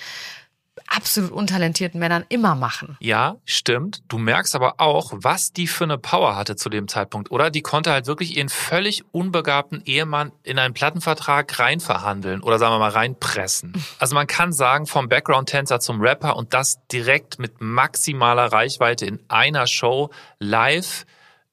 absolut 0.86 1.30
untalentierten 1.32 1.98
Männern 1.98 2.24
immer 2.28 2.54
machen. 2.54 2.96
Ja, 3.00 3.36
stimmt. 3.44 4.02
Du 4.08 4.18
merkst 4.18 4.54
aber 4.54 4.74
auch, 4.78 5.12
was 5.14 5.52
die 5.52 5.66
für 5.66 5.84
eine 5.84 5.98
Power 5.98 6.36
hatte 6.36 6.56
zu 6.56 6.68
dem 6.68 6.88
Zeitpunkt, 6.88 7.30
oder? 7.30 7.50
Die 7.50 7.62
konnte 7.62 7.90
halt 7.90 8.06
wirklich 8.06 8.36
ihren 8.36 8.48
völlig 8.48 9.04
unbegabten 9.12 9.82
Ehemann 9.84 10.32
in 10.42 10.58
einen 10.58 10.74
Plattenvertrag 10.74 11.58
reinverhandeln 11.58 12.42
oder 12.42 12.58
sagen 12.58 12.74
wir 12.74 12.78
mal 12.78 12.90
reinpressen. 12.90 13.72
Also 13.98 14.14
man 14.14 14.26
kann 14.26 14.52
sagen, 14.52 14.86
vom 14.86 15.08
Background-Tänzer 15.08 15.80
zum 15.80 16.00
Rapper 16.00 16.36
und 16.36 16.52
das 16.54 16.78
direkt 16.92 17.38
mit 17.38 17.60
maximaler 17.60 18.52
Reichweite 18.52 19.06
in 19.06 19.20
einer 19.28 19.66
Show 19.66 20.10
live. 20.38 21.06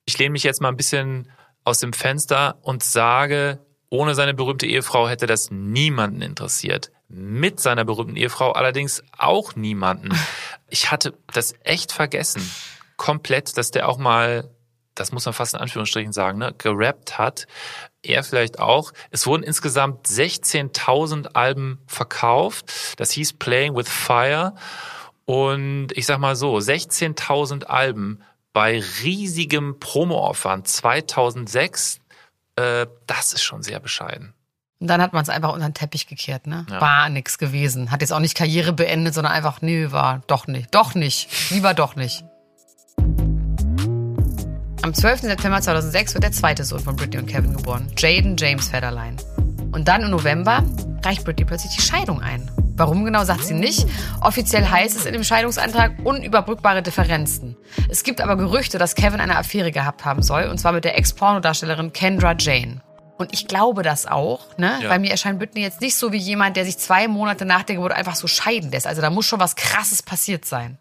Ich 0.05 0.17
lehne 0.17 0.31
mich 0.31 0.43
jetzt 0.43 0.62
mal 0.62 0.69
ein 0.69 0.77
bisschen 0.77 1.31
aus 1.63 1.79
dem 1.79 1.93
Fenster 1.93 2.57
und 2.62 2.83
sage, 2.83 3.59
ohne 3.89 4.13
seine 4.13 4.33
berühmte 4.33 4.65
Ehefrau 4.65 5.07
hätte 5.07 5.25
das 5.25 5.51
niemanden 5.51 6.21
interessiert 6.21 6.91
mit 7.13 7.60
seiner 7.60 7.86
berühmten 7.86 8.15
Ehefrau 8.15 8.52
allerdings 8.52 9.04
auch 9.17 9.56
niemanden. 9.56 10.10
Ich 10.67 10.91
hatte 10.91 11.13
das 11.32 11.54
echt 11.63 11.91
vergessen. 11.91 12.49
Komplett, 12.97 13.56
dass 13.58 13.69
der 13.69 13.88
auch 13.88 13.99
mal, 13.99 14.49
das 14.95 15.12
muss 15.12 15.26
man 15.26 15.34
fast 15.34 15.54
in 15.54 15.60
Anführungsstrichen 15.60 16.12
sagen, 16.12 16.39
ne, 16.39 16.56
gerappt 16.58 17.19
hat. 17.19 17.45
Er 18.02 18.23
vielleicht 18.23 18.60
auch. 18.60 18.91
Es 19.12 19.28
wurden 19.28 19.43
insgesamt 19.43 20.08
16.000 20.08 21.36
Alben 21.36 21.80
verkauft. 21.86 22.95
Das 22.97 23.12
hieß 23.12 23.34
Playing 23.34 23.76
with 23.76 23.88
Fire. 23.88 24.56
Und 25.26 25.89
ich 25.93 26.08
sag 26.08 26.17
mal 26.17 26.36
so, 26.36 26.58
16.000 26.58 27.65
Alben 27.65 28.23
bei 28.54 28.84
riesigem 29.04 29.80
Promoaufwand 29.80 30.67
2006, 30.67 31.99
äh, 32.56 32.88
das 33.08 33.34
ist 33.34 33.43
schon 33.43 33.63
sehr 33.63 33.80
bescheiden. 33.80 34.34
Und 34.83 34.89
dann 34.89 35.01
hat 35.01 35.13
man 35.13 35.23
es 35.23 35.29
einfach 35.29 35.53
unter 35.53 35.69
den 35.69 35.73
Teppich 35.73 36.07
gekehrt, 36.07 36.45
ne? 36.45 36.65
Ja. 36.69 36.81
War 36.81 37.07
nix 37.07 37.37
gewesen. 37.37 37.89
Hat 37.89 38.01
jetzt 38.01 38.11
auch 38.11 38.19
nicht 38.19 38.35
Karriere 38.35 38.73
beendet, 38.73 39.13
sondern 39.13 39.31
einfach, 39.31 39.61
nö, 39.61 39.93
war 39.93 40.23
doch 40.27 40.45
nicht. 40.45 40.75
Doch 40.75 40.93
nicht. 40.93 41.29
Lieber 41.51 41.73
doch 41.73 41.95
nicht. 41.95 42.25
Am 44.81 44.93
12. 44.93 45.21
September 45.21 45.61
2006 45.61 46.15
wird 46.15 46.25
der 46.25 46.33
zweite 46.33 46.65
Sohn 46.65 46.81
von 46.81 46.97
Britney 46.97 47.17
und 47.17 47.27
Kevin 47.27 47.55
geboren, 47.55 47.89
Jaden 47.97 48.35
James 48.35 48.67
Federline. 48.67 49.15
Und 49.71 49.87
dann 49.87 50.01
im 50.01 50.09
November 50.09 50.61
reicht 51.01 51.23
Britney 51.23 51.45
plötzlich 51.45 51.73
die 51.77 51.81
Scheidung 51.81 52.19
ein. 52.19 52.51
Warum 52.75 53.05
genau, 53.05 53.23
sagt 53.23 53.45
sie 53.45 53.53
nicht. 53.53 53.87
Offiziell 54.19 54.69
heißt 54.69 54.97
es 54.97 55.05
in 55.05 55.13
dem 55.13 55.23
Scheidungsantrag 55.23 55.93
unüberbrückbare 56.03 56.81
Differenzen. 56.81 57.55
Es 57.87 58.03
gibt 58.03 58.19
aber 58.19 58.35
Gerüchte, 58.35 58.79
dass 58.79 58.95
Kevin 58.95 59.21
eine 59.21 59.37
Affäre 59.37 59.71
gehabt 59.71 60.03
haben 60.03 60.21
soll, 60.21 60.49
und 60.49 60.57
zwar 60.57 60.73
mit 60.73 60.83
der 60.83 60.97
Ex-Pornodarstellerin 60.97 61.93
Kendra 61.93 62.35
Jane. 62.37 62.81
Und 63.17 63.34
ich 63.34 63.47
glaube 63.47 63.84
das 63.84 64.06
auch, 64.06 64.58
ne? 64.58 64.80
Ja. 64.82 64.89
Weil 64.89 64.99
mir 64.99 65.12
erscheint 65.12 65.39
Britney 65.39 65.62
jetzt 65.62 65.82
nicht 65.82 65.95
so 65.95 66.12
wie 66.12 66.17
jemand, 66.17 66.58
der 66.58 66.65
sich 66.65 66.78
zwei 66.78 67.08
Monate 67.08 67.45
nach 67.45 67.63
der 67.63 67.76
Geburt 67.76 67.91
einfach 67.93 68.15
so 68.15 68.28
scheiden 68.28 68.71
lässt. 68.71 68.88
Also 68.88 69.02
da 69.02 69.10
muss 69.10 69.26
schon 69.26 69.39
was 69.39 69.56
Krasses 69.56 70.02
passiert 70.02 70.45
sein. 70.45 70.78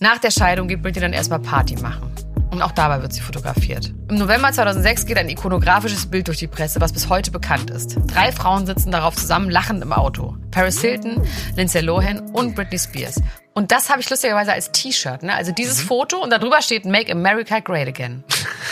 Nach 0.00 0.18
der 0.18 0.30
Scheidung 0.30 0.66
geht 0.68 0.82
Britney 0.82 1.00
dann 1.00 1.12
erstmal 1.12 1.40
Party 1.40 1.76
machen. 1.76 2.10
Und 2.50 2.62
auch 2.62 2.72
dabei 2.72 3.00
wird 3.00 3.12
sie 3.12 3.20
fotografiert. 3.20 3.92
Im 4.08 4.16
November 4.16 4.50
2006 4.50 5.06
geht 5.06 5.18
ein 5.18 5.28
ikonografisches 5.28 6.06
Bild 6.06 6.26
durch 6.26 6.38
die 6.38 6.48
Presse, 6.48 6.80
was 6.80 6.92
bis 6.92 7.08
heute 7.08 7.30
bekannt 7.30 7.70
ist. 7.70 7.96
Drei 8.12 8.32
Frauen 8.32 8.66
sitzen 8.66 8.90
darauf 8.90 9.14
zusammen 9.14 9.50
lachend 9.50 9.82
im 9.82 9.92
Auto. 9.92 10.36
Paris 10.50 10.80
Hilton, 10.80 11.22
Lindsay 11.54 11.80
Lohan 11.80 12.18
und 12.30 12.56
Britney 12.56 12.78
Spears. 12.78 13.22
Und 13.54 13.70
das 13.70 13.88
habe 13.88 14.00
ich 14.00 14.10
lustigerweise 14.10 14.52
als 14.52 14.72
T-Shirt. 14.72 15.22
Ne? 15.22 15.32
Also 15.34 15.52
dieses 15.52 15.80
Foto 15.80 16.20
und 16.20 16.30
darüber 16.30 16.60
steht 16.60 16.84
Make 16.84 17.12
America 17.12 17.60
Great 17.60 17.86
Again. 17.86 18.24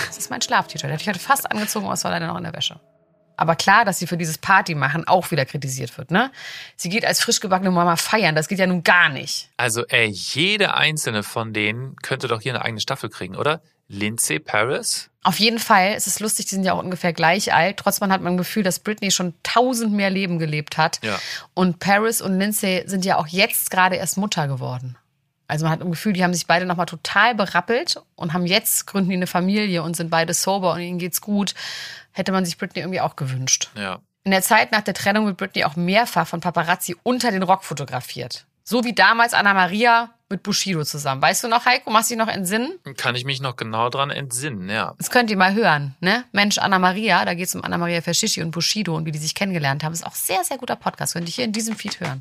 Das 0.07 0.19
ist 0.19 0.31
mein 0.31 0.43
Schlaf-T-Shirt. 0.43 0.91
Hätte 0.91 1.03
ich 1.03 1.09
heute 1.09 1.19
fast 1.21 1.51
angezogen, 1.51 1.85
aber 1.87 1.95
es 1.95 2.03
war 2.03 2.11
leider 2.11 2.27
noch 2.27 2.37
in 2.37 2.45
der 2.45 2.55
Wäsche. 2.55 2.81
Aber 3.39 3.55
klar, 3.55 3.85
dass 3.85 4.01
sie 4.01 4.07
für 4.07 4.17
dieses 4.17 4.37
Party 4.37 4.75
machen 4.75 5.07
auch 5.07 5.31
wieder 5.31 5.47
kritisiert 5.47 5.97
wird. 5.97 6.11
Ne? 6.11 6.31
Sie 6.77 6.89
geht 6.89 7.05
als 7.05 7.21
frisch 7.21 7.41
gebackene 7.41 7.71
Mama 7.71 7.97
feiern. 7.97 8.35
Das 8.35 8.49
geht 8.49 8.59
ja 8.59 8.67
nun 8.67 8.83
gar 8.83 9.09
nicht. 9.09 9.49
Also, 9.57 9.87
ey, 9.87 10.07
jede 10.07 10.75
einzelne 10.75 11.23
von 11.23 11.53
denen 11.53 11.95
könnte 12.03 12.27
doch 12.27 12.41
hier 12.41 12.55
eine 12.55 12.65
eigene 12.65 12.81
Staffel 12.81 13.09
kriegen, 13.09 13.37
oder? 13.37 13.63
Lindsay 13.87 14.41
Paris? 14.41 15.09
Auf 15.23 15.39
jeden 15.39 15.61
Fall, 15.61 15.95
es 15.97 16.07
ist 16.07 16.21
lustig, 16.21 16.47
die 16.47 16.57
sind 16.57 16.65
ja 16.65 16.73
auch 16.73 16.83
ungefähr 16.83 17.13
gleich 17.13 17.55
alt. 17.55 17.77
Trotzdem 17.79 18.11
hat 18.13 18.23
man 18.23 18.35
ein 18.35 18.39
Gefühl, 18.39 18.65
dass 18.65 18.81
Britney 18.81 19.11
schon 19.11 19.35
tausend 19.43 19.93
mehr 19.93 20.11
Leben 20.11 20.39
gelebt 20.39 20.77
hat. 20.77 20.99
Ja. 21.03 21.19
Und 21.55 21.79
Paris 21.79 22.21
und 22.21 22.39
Lindsay 22.39 22.83
sind 22.87 23.05
ja 23.05 23.17
auch 23.17 23.29
jetzt 23.29 23.71
gerade 23.71 23.97
erst 23.97 24.17
Mutter 24.17 24.49
geworden. 24.49 24.99
Also 25.47 25.65
man 25.65 25.73
hat 25.73 25.81
ein 25.81 25.91
Gefühl, 25.91 26.13
die 26.13 26.23
haben 26.23 26.35
sich 26.35 26.47
beide 26.47 26.67
nochmal 26.67 26.87
total 26.87 27.35
berappelt 27.35 28.03
und 28.17 28.35
haben 28.35 28.45
jetzt, 28.45 28.87
gründen 28.87 29.09
die 29.09 29.17
eine 29.17 29.27
Familie 29.27 29.83
und 29.83 29.97
sind 29.97 30.11
beide 30.11 30.35
sober 30.35 30.75
und 30.75 30.81
ihnen 30.81 30.99
geht's 30.99 31.23
gut. 31.23 31.55
Hätte 32.19 32.33
man 32.33 32.45
sich 32.45 32.59
Britney 32.59 32.81
irgendwie 32.81 33.01
auch 33.01 33.15
gewünscht. 33.15 33.71
Ja. 33.77 34.01
In 34.25 34.33
der 34.33 34.43
Zeit 34.43 34.73
nach 34.73 34.81
der 34.81 34.93
Trennung 34.93 35.27
wird 35.27 35.37
Britney 35.37 35.63
auch 35.63 35.77
mehrfach 35.77 36.27
von 36.27 36.41
Paparazzi 36.41 36.97
unter 37.05 37.31
den 37.31 37.45
Rock 37.45 37.63
fotografiert. 37.63 38.45
So 38.65 38.83
wie 38.83 38.93
damals 38.93 39.35
Anna 39.35 39.55
Maria 39.55 40.11
mit 40.29 40.43
Bushido 40.43 40.83
zusammen. 40.83 41.23
Weißt 41.23 41.45
du 41.45 41.49
noch, 41.49 41.65
Heiko? 41.65 41.91
Machst 41.91 42.11
du 42.11 42.17
dich 42.17 42.19
noch 42.19 42.31
entsinnen? 42.31 42.73
Kann 42.97 43.15
ich 43.15 43.25
mich 43.25 43.41
noch 43.41 43.55
genau 43.55 43.89
dran 43.89 44.11
entsinnen, 44.11 44.69
ja. 44.69 44.97
Das 44.99 45.11
könnt 45.11 45.31
ihr 45.31 45.37
mal 45.37 45.55
hören, 45.55 45.95
ne? 46.01 46.25
Mensch, 46.33 46.59
Anna 46.59 46.81
Maria, 46.81 47.25
da 47.25 47.35
geht's 47.35 47.55
um 47.55 47.63
Anna 47.63 47.79
Maria 47.79 48.03
Fascischi 48.03 48.43
und 48.43 48.51
Bushido 48.51 48.97
und 48.97 49.07
wie 49.07 49.13
die 49.13 49.21
sich 49.21 49.37
kennengelernt 49.37 49.85
haben. 49.85 49.93
Ist 49.93 50.05
auch 50.05 50.17
sehr, 50.17 50.43
sehr 50.43 50.59
guter 50.59 50.75
Podcast. 50.75 51.13
Könnt 51.13 51.29
ihr 51.29 51.35
hier 51.35 51.45
in 51.45 51.53
diesem 51.53 51.77
Feed 51.77 52.01
hören. 52.01 52.19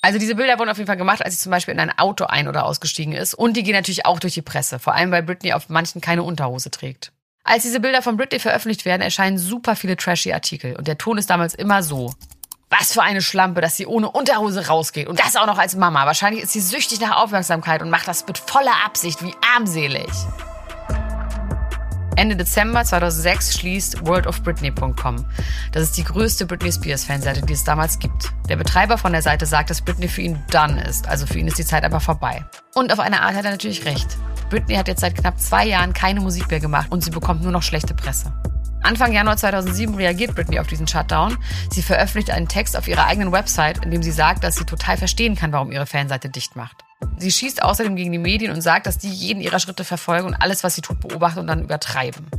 Also 0.00 0.18
diese 0.18 0.34
Bilder 0.34 0.58
wurden 0.58 0.70
auf 0.70 0.78
jeden 0.78 0.86
Fall 0.86 0.96
gemacht, 0.96 1.22
als 1.22 1.34
sie 1.36 1.42
zum 1.42 1.50
Beispiel 1.50 1.74
in 1.74 1.80
ein 1.80 1.98
Auto 1.98 2.24
ein- 2.24 2.48
oder 2.48 2.64
ausgestiegen 2.64 3.12
ist. 3.12 3.34
Und 3.34 3.54
die 3.54 3.62
gehen 3.62 3.74
natürlich 3.74 4.06
auch 4.06 4.18
durch 4.18 4.32
die 4.32 4.42
Presse. 4.42 4.78
Vor 4.78 4.94
allem, 4.94 5.10
weil 5.10 5.22
Britney 5.22 5.52
auf 5.52 5.68
manchen 5.68 6.00
keine 6.00 6.22
Unterhose 6.22 6.70
trägt. 6.70 7.12
Als 7.46 7.62
diese 7.62 7.78
Bilder 7.78 8.02
von 8.02 8.16
Britney 8.16 8.40
veröffentlicht 8.40 8.84
werden, 8.84 9.02
erscheinen 9.02 9.38
super 9.38 9.76
viele 9.76 9.96
trashy 9.96 10.32
Artikel. 10.32 10.74
Und 10.74 10.88
der 10.88 10.98
Ton 10.98 11.16
ist 11.16 11.30
damals 11.30 11.54
immer 11.54 11.84
so. 11.84 12.12
Was 12.70 12.92
für 12.92 13.02
eine 13.02 13.22
Schlampe, 13.22 13.60
dass 13.60 13.76
sie 13.76 13.86
ohne 13.86 14.10
Unterhose 14.10 14.66
rausgeht. 14.66 15.06
Und 15.06 15.20
das 15.20 15.36
auch 15.36 15.46
noch 15.46 15.58
als 15.58 15.76
Mama. 15.76 16.04
Wahrscheinlich 16.06 16.42
ist 16.42 16.52
sie 16.52 16.60
süchtig 16.60 17.00
nach 17.00 17.22
Aufmerksamkeit 17.22 17.82
und 17.82 17.90
macht 17.90 18.08
das 18.08 18.26
mit 18.26 18.38
voller 18.38 18.84
Absicht. 18.84 19.22
Wie 19.22 19.32
armselig. 19.54 20.10
Ende 22.16 22.34
Dezember 22.34 22.82
2006 22.82 23.58
schließt 23.58 24.06
worldofbritney.com. 24.06 25.24
Das 25.72 25.82
ist 25.82 25.96
die 25.98 26.04
größte 26.04 26.46
Britney 26.46 26.72
Spears 26.72 27.04
Fanseite, 27.04 27.42
die 27.42 27.52
es 27.52 27.62
damals 27.62 27.98
gibt. 27.98 28.32
Der 28.48 28.56
Betreiber 28.56 28.96
von 28.96 29.12
der 29.12 29.20
Seite 29.20 29.44
sagt, 29.44 29.68
dass 29.68 29.82
Britney 29.82 30.08
für 30.08 30.22
ihn 30.22 30.42
done 30.50 30.82
ist. 30.84 31.06
Also 31.08 31.26
für 31.26 31.38
ihn 31.38 31.46
ist 31.46 31.58
die 31.58 31.64
Zeit 31.64 31.84
einfach 31.84 32.02
vorbei. 32.02 32.44
Und 32.74 32.90
auf 32.90 33.00
eine 33.00 33.20
Art 33.20 33.34
hat 33.34 33.44
er 33.44 33.50
natürlich 33.50 33.84
recht. 33.84 34.16
Britney 34.48 34.76
hat 34.76 34.88
jetzt 34.88 35.00
seit 35.00 35.14
knapp 35.14 35.38
zwei 35.38 35.66
Jahren 35.66 35.92
keine 35.92 36.20
Musik 36.20 36.50
mehr 36.50 36.60
gemacht 36.60 36.86
und 36.90 37.04
sie 37.04 37.10
bekommt 37.10 37.42
nur 37.42 37.52
noch 37.52 37.62
schlechte 37.62 37.94
Presse. 37.94 38.32
Anfang 38.86 39.12
Januar 39.12 39.36
2007 39.36 39.96
reagiert 39.96 40.36
Britney 40.36 40.60
auf 40.60 40.68
diesen 40.68 40.86
Shutdown. 40.86 41.36
Sie 41.72 41.82
veröffentlicht 41.82 42.30
einen 42.30 42.46
Text 42.46 42.76
auf 42.76 42.86
ihrer 42.86 43.06
eigenen 43.06 43.32
Website, 43.32 43.84
in 43.84 43.90
dem 43.90 44.00
sie 44.00 44.12
sagt, 44.12 44.44
dass 44.44 44.54
sie 44.54 44.64
total 44.64 44.96
verstehen 44.96 45.34
kann, 45.34 45.50
warum 45.50 45.72
ihre 45.72 45.86
Fanseite 45.86 46.28
dicht 46.28 46.54
macht. 46.54 46.84
Sie 47.18 47.32
schießt 47.32 47.64
außerdem 47.64 47.96
gegen 47.96 48.12
die 48.12 48.18
Medien 48.18 48.52
und 48.52 48.62
sagt, 48.62 48.86
dass 48.86 48.96
die 48.96 49.10
jeden 49.10 49.40
ihrer 49.40 49.58
Schritte 49.58 49.82
verfolgen 49.82 50.28
und 50.28 50.34
alles, 50.34 50.62
was 50.62 50.76
sie 50.76 50.82
tut, 50.82 51.00
beobachten 51.00 51.40
und 51.40 51.48
dann 51.48 51.64
übertreiben. 51.64 52.30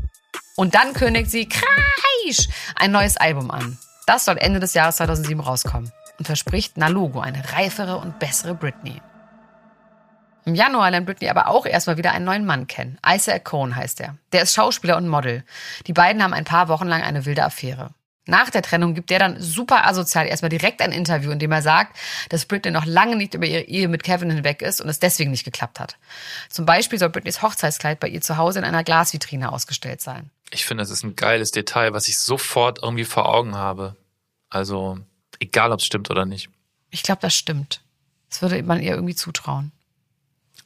Und 0.56 0.74
dann 0.74 0.94
kündigt 0.94 1.30
sie 1.30 1.50
Kreisch 1.50 2.48
ein 2.78 2.92
neues 2.94 3.18
Album 3.18 3.52
an. 3.52 3.78
Das 4.06 4.24
soll 4.24 4.38
Ende 4.38 4.62
des 4.62 4.74
Jahres 4.74 4.96
2007 4.96 5.42
rauskommen 5.42 5.92
und 6.18 6.26
verspricht 6.26 6.74
Na 6.78 6.88
Logo 6.88 7.20
eine 7.20 7.44
reifere 7.58 7.98
und 7.98 8.20
bessere 8.20 8.56
Britney. 8.56 9.02
Im 10.48 10.56
Januar 10.56 10.90
lernt 10.92 11.06
Britney 11.06 11.28
aber 11.28 11.50
auch 11.50 11.66
erstmal 11.66 11.98
wieder 11.98 12.14
einen 12.14 12.24
neuen 12.24 12.46
Mann 12.46 12.68
kennen. 12.68 12.98
Isaac 13.06 13.44
Cohn 13.44 13.76
heißt 13.76 14.00
er. 14.00 14.16
Der 14.32 14.44
ist 14.44 14.54
Schauspieler 14.54 14.96
und 14.96 15.10
Model. 15.10 15.44
Die 15.88 15.92
beiden 15.92 16.24
haben 16.24 16.34
ein 16.34 16.46
paar 16.46 16.70
Wochen 16.70 16.88
lang 16.88 17.04
eine 17.04 17.26
wilde 17.26 17.44
Affäre. 17.44 17.94
Nach 18.28 18.50
der 18.50 18.62
Trennung 18.62 18.94
gibt 18.94 19.10
der 19.10 19.20
dann 19.20 19.42
super 19.42 19.86
asozial 19.86 20.26
erstmal 20.26 20.48
direkt 20.48 20.82
ein 20.82 20.94
Interview, 20.94 21.32
in 21.32 21.40
dem 21.40 21.52
er 21.52 21.62
sagt, 21.62 21.98
dass 22.30 22.46
Britney 22.46 22.72
noch 22.72 22.86
lange 22.86 23.18
nicht 23.18 23.34
über 23.34 23.46
ihre 23.46 23.64
Ehe 23.64 23.90
mit 23.90 24.04
Kevin 24.04 24.30
hinweg 24.30 24.62
ist 24.62 24.80
und 24.80 24.88
es 24.88 25.00
deswegen 25.00 25.32
nicht 25.32 25.44
geklappt 25.44 25.82
hat. 25.82 25.98
Zum 26.50 26.66
Beispiel 26.66 26.98
soll 26.98 27.10
Britneys 27.10 27.42
Hochzeitskleid 27.42 28.00
bei 28.00 28.08
ihr 28.08 28.22
zu 28.22 28.38
Hause 28.38 28.60
in 28.60 28.66
einer 28.66 28.86
Glasvitrine 28.86 29.52
ausgestellt 29.52 30.00
sein. 30.00 30.30
Ich 30.52 30.66
finde, 30.66 30.82
das 30.82 30.92
ist 30.92 31.04
ein 31.04 31.18
geiles 31.18 31.52
Detail, 31.52 31.92
was 31.92 32.08
ich 32.08 32.20
sofort 32.20 32.80
irgendwie 32.82 33.04
vor 33.04 33.28
Augen 33.28 33.56
habe. 33.56 33.98
Also, 34.50 34.98
egal 35.40 35.74
ob 35.74 35.82
es 35.82 35.86
stimmt 35.86 36.10
oder 36.10 36.26
nicht. 36.26 36.50
Ich 36.90 37.04
glaube, 37.04 37.20
das 37.20 37.36
stimmt. 37.36 37.82
Das 38.30 38.42
würde 38.42 38.64
man 38.64 38.82
ihr 38.82 38.92
irgendwie 38.92 39.16
zutrauen. 39.16 39.74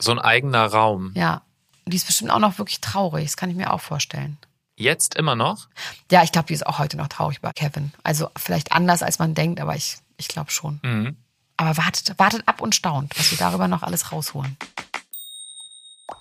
So 0.02 0.12
ein 0.12 0.20
eigener 0.20 0.66
Raum. 0.66 1.12
Ja. 1.16 1.42
Die 1.86 1.96
ist 1.96 2.06
bestimmt 2.06 2.32
auch 2.32 2.40
noch 2.40 2.58
wirklich 2.58 2.82
traurig. 2.82 3.26
Das 3.26 3.38
kann 3.38 3.50
ich 3.50 3.56
mir 3.56 3.74
auch 3.74 3.82
vorstellen. 3.82 4.38
Jetzt 4.76 5.16
immer 5.16 5.36
noch? 5.36 5.68
Ja, 6.12 6.24
ich 6.24 6.32
glaube, 6.32 6.48
die 6.48 6.54
ist 6.54 6.66
auch 6.66 6.80
heute 6.80 6.98
noch 6.98 7.08
traurig 7.08 7.38
über 7.38 7.54
Kevin. 7.54 7.92
Also 8.04 8.30
vielleicht 8.36 8.72
anders, 8.72 9.04
als 9.04 9.20
man 9.20 9.34
denkt, 9.36 9.60
aber 9.60 9.76
ich, 9.76 9.98
ich 10.18 10.28
glaube 10.28 10.52
schon. 10.52 10.80
Mhm. 10.84 11.18
Aber 11.58 11.78
wartet, 11.78 12.18
wartet 12.18 12.48
ab 12.48 12.62
und 12.62 12.74
staunt, 12.74 13.18
was 13.18 13.30
wir 13.32 13.38
darüber 13.38 13.68
noch 13.68 13.84
alles 13.84 14.12
rausholen. 14.12 14.58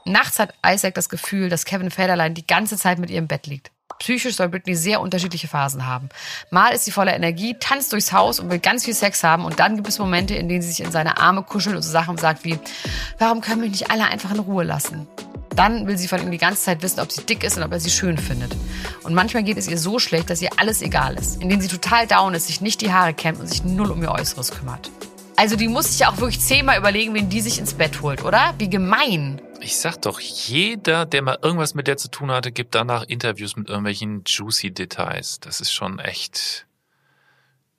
Nachts 0.04 0.38
hat 0.38 0.54
Isaac 0.64 0.94
das 0.94 1.08
Gefühl, 1.08 1.48
dass 1.48 1.64
Kevin 1.64 1.90
Federlein 1.90 2.34
die 2.34 2.46
ganze 2.46 2.76
Zeit 2.76 2.98
mit 2.98 3.10
ihr 3.10 3.18
im 3.18 3.28
Bett 3.28 3.46
liegt. 3.46 3.70
Psychisch 4.00 4.34
soll 4.34 4.48
Britney 4.48 4.74
sehr 4.74 5.00
unterschiedliche 5.00 5.46
Phasen 5.46 5.86
haben. 5.86 6.08
Mal 6.50 6.70
ist 6.70 6.86
sie 6.86 6.90
voller 6.90 7.14
Energie, 7.14 7.56
tanzt 7.60 7.92
durchs 7.92 8.12
Haus 8.12 8.40
und 8.40 8.50
will 8.50 8.58
ganz 8.58 8.84
viel 8.86 8.94
Sex 8.94 9.22
haben. 9.22 9.44
Und 9.44 9.60
dann 9.60 9.76
gibt 9.76 9.88
es 9.88 9.98
Momente, 9.98 10.34
in 10.34 10.48
denen 10.48 10.62
sie 10.62 10.70
sich 10.70 10.80
in 10.80 10.90
seine 10.90 11.18
Arme 11.18 11.42
kuschelt 11.42 11.76
und 11.76 11.82
so 11.82 11.90
Sachen 11.90 12.16
sagt 12.16 12.44
wie, 12.44 12.58
warum 13.18 13.42
können 13.42 13.62
wir 13.62 13.68
nicht 13.68 13.90
alle 13.90 14.04
einfach 14.04 14.32
in 14.32 14.40
Ruhe 14.40 14.64
lassen? 14.64 15.06
Dann 15.54 15.86
will 15.86 15.98
sie 15.98 16.08
von 16.08 16.22
ihm 16.22 16.30
die 16.30 16.38
ganze 16.38 16.62
Zeit 16.62 16.82
wissen, 16.82 17.00
ob 17.00 17.12
sie 17.12 17.24
dick 17.24 17.44
ist 17.44 17.58
und 17.58 17.62
ob 17.62 17.72
er 17.72 17.80
sie 17.80 17.90
schön 17.90 18.16
findet. 18.16 18.56
Und 19.02 19.14
manchmal 19.14 19.42
geht 19.42 19.58
es 19.58 19.68
ihr 19.68 19.76
so 19.76 19.98
schlecht, 19.98 20.30
dass 20.30 20.40
ihr 20.40 20.50
alles 20.56 20.80
egal 20.80 21.16
ist. 21.16 21.42
Indem 21.42 21.60
sie 21.60 21.68
total 21.68 22.06
down 22.06 22.32
ist, 22.32 22.46
sich 22.46 22.62
nicht 22.62 22.80
die 22.80 22.92
Haare 22.92 23.12
kämmt 23.12 23.40
und 23.40 23.48
sich 23.48 23.64
null 23.64 23.90
um 23.90 24.02
ihr 24.02 24.10
Äußeres 24.10 24.52
kümmert. 24.52 24.90
Also 25.36 25.56
die 25.56 25.68
muss 25.68 25.90
sich 25.90 26.00
ja 26.00 26.10
auch 26.10 26.18
wirklich 26.18 26.40
zehnmal 26.40 26.78
überlegen, 26.78 27.12
wen 27.14 27.28
die 27.28 27.40
sich 27.42 27.58
ins 27.58 27.74
Bett 27.74 28.00
holt, 28.00 28.24
oder? 28.24 28.54
Wie 28.58 28.70
gemein. 28.70 29.42
Ich 29.62 29.78
sag 29.78 29.98
doch, 30.02 30.20
jeder, 30.20 31.04
der 31.04 31.22
mal 31.22 31.38
irgendwas 31.42 31.74
mit 31.74 31.86
der 31.86 31.96
zu 31.96 32.08
tun 32.08 32.30
hatte, 32.30 32.50
gibt 32.50 32.74
danach 32.74 33.04
Interviews 33.04 33.56
mit 33.56 33.68
irgendwelchen 33.68 34.22
juicy 34.26 34.72
Details. 34.72 35.38
Das 35.40 35.60
ist 35.60 35.72
schon 35.72 35.98
echt 35.98 36.66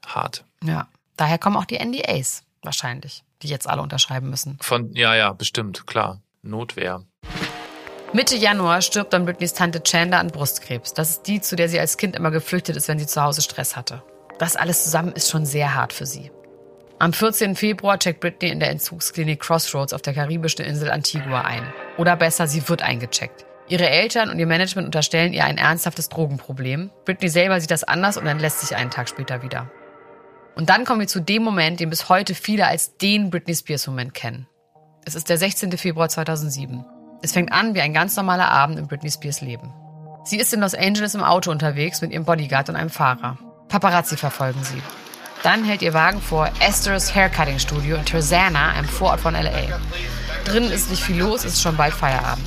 hart. 0.05 0.45
Ja. 0.63 0.87
Daher 1.17 1.37
kommen 1.37 1.57
auch 1.57 1.65
die 1.65 1.83
NDAs 1.83 2.43
wahrscheinlich, 2.61 3.23
die 3.41 3.47
jetzt 3.47 3.67
alle 3.67 3.81
unterschreiben 3.81 4.29
müssen. 4.29 4.57
Von, 4.61 4.93
ja, 4.93 5.15
ja, 5.15 5.33
bestimmt, 5.33 5.87
klar. 5.87 6.21
Notwehr. 6.43 7.03
Mitte 8.13 8.35
Januar 8.35 8.81
stirbt 8.81 9.13
dann 9.13 9.25
Britneys 9.25 9.53
Tante 9.53 9.81
Chandler 9.83 10.19
an 10.19 10.27
Brustkrebs. 10.27 10.93
Das 10.93 11.11
ist 11.11 11.27
die, 11.27 11.41
zu 11.41 11.55
der 11.55 11.69
sie 11.69 11.79
als 11.79 11.97
Kind 11.97 12.15
immer 12.15 12.31
geflüchtet 12.31 12.75
ist, 12.75 12.87
wenn 12.87 12.99
sie 12.99 13.07
zu 13.07 13.21
Hause 13.21 13.41
Stress 13.41 13.75
hatte. 13.75 14.03
Das 14.37 14.55
alles 14.55 14.83
zusammen 14.83 15.13
ist 15.13 15.29
schon 15.29 15.45
sehr 15.45 15.75
hart 15.75 15.93
für 15.93 16.05
sie. 16.05 16.31
Am 17.01 17.13
14. 17.13 17.55
Februar 17.55 17.97
checkt 17.97 18.19
Britney 18.19 18.49
in 18.49 18.59
der 18.59 18.69
Entzugsklinik 18.69 19.39
Crossroads 19.39 19.91
auf 19.91 20.03
der 20.03 20.13
karibischen 20.13 20.63
Insel 20.63 20.91
Antigua 20.91 21.41
ein. 21.41 21.63
Oder 21.97 22.15
besser, 22.15 22.45
sie 22.45 22.69
wird 22.69 22.83
eingecheckt. 22.83 23.43
Ihre 23.67 23.89
Eltern 23.89 24.29
und 24.29 24.37
ihr 24.37 24.45
Management 24.45 24.85
unterstellen 24.85 25.33
ihr 25.33 25.43
ein 25.43 25.57
ernsthaftes 25.57 26.09
Drogenproblem. 26.09 26.91
Britney 27.05 27.29
selber 27.29 27.59
sieht 27.59 27.71
das 27.71 27.83
anders 27.83 28.17
und 28.17 28.27
entlässt 28.27 28.59
sich 28.59 28.77
einen 28.77 28.91
Tag 28.91 29.09
später 29.09 29.41
wieder. 29.41 29.71
Und 30.53 30.69
dann 30.69 30.85
kommen 30.85 30.99
wir 30.99 31.07
zu 31.07 31.21
dem 31.21 31.41
Moment, 31.41 31.79
den 31.79 31.89
bis 31.89 32.07
heute 32.07 32.35
viele 32.35 32.67
als 32.67 32.97
den 32.97 33.31
Britney 33.31 33.55
Spears 33.55 33.87
Moment 33.87 34.13
kennen. 34.13 34.45
Es 35.03 35.15
ist 35.15 35.27
der 35.27 35.39
16. 35.39 35.75
Februar 35.79 36.07
2007. 36.07 36.85
Es 37.23 37.31
fängt 37.31 37.51
an 37.51 37.73
wie 37.73 37.81
ein 37.81 37.95
ganz 37.95 38.15
normaler 38.15 38.49
Abend 38.51 38.77
in 38.77 38.85
Britney 38.85 39.09
Spears 39.09 39.41
Leben. 39.41 39.73
Sie 40.23 40.37
ist 40.37 40.53
in 40.53 40.59
Los 40.59 40.75
Angeles 40.75 41.15
im 41.15 41.23
Auto 41.23 41.49
unterwegs 41.49 41.99
mit 42.01 42.11
ihrem 42.11 42.25
Bodyguard 42.25 42.69
und 42.69 42.75
einem 42.75 42.91
Fahrer. 42.91 43.39
Paparazzi 43.69 44.17
verfolgen 44.17 44.63
sie. 44.63 44.83
Dann 45.43 45.63
hält 45.63 45.81
ihr 45.81 45.93
Wagen 45.95 46.21
vor 46.21 46.51
Esther's 46.59 47.15
Haircutting 47.15 47.57
Studio 47.57 47.95
in 47.95 48.05
Tarzana, 48.05 48.73
einem 48.73 48.87
Vorort 48.87 49.19
von 49.19 49.33
LA. 49.33 49.79
Drinnen 50.45 50.71
ist 50.71 50.91
nicht 50.91 51.01
viel 51.01 51.17
los, 51.17 51.43
es 51.43 51.53
ist 51.53 51.61
schon 51.63 51.75
bald 51.75 51.93
Feierabend. 51.93 52.45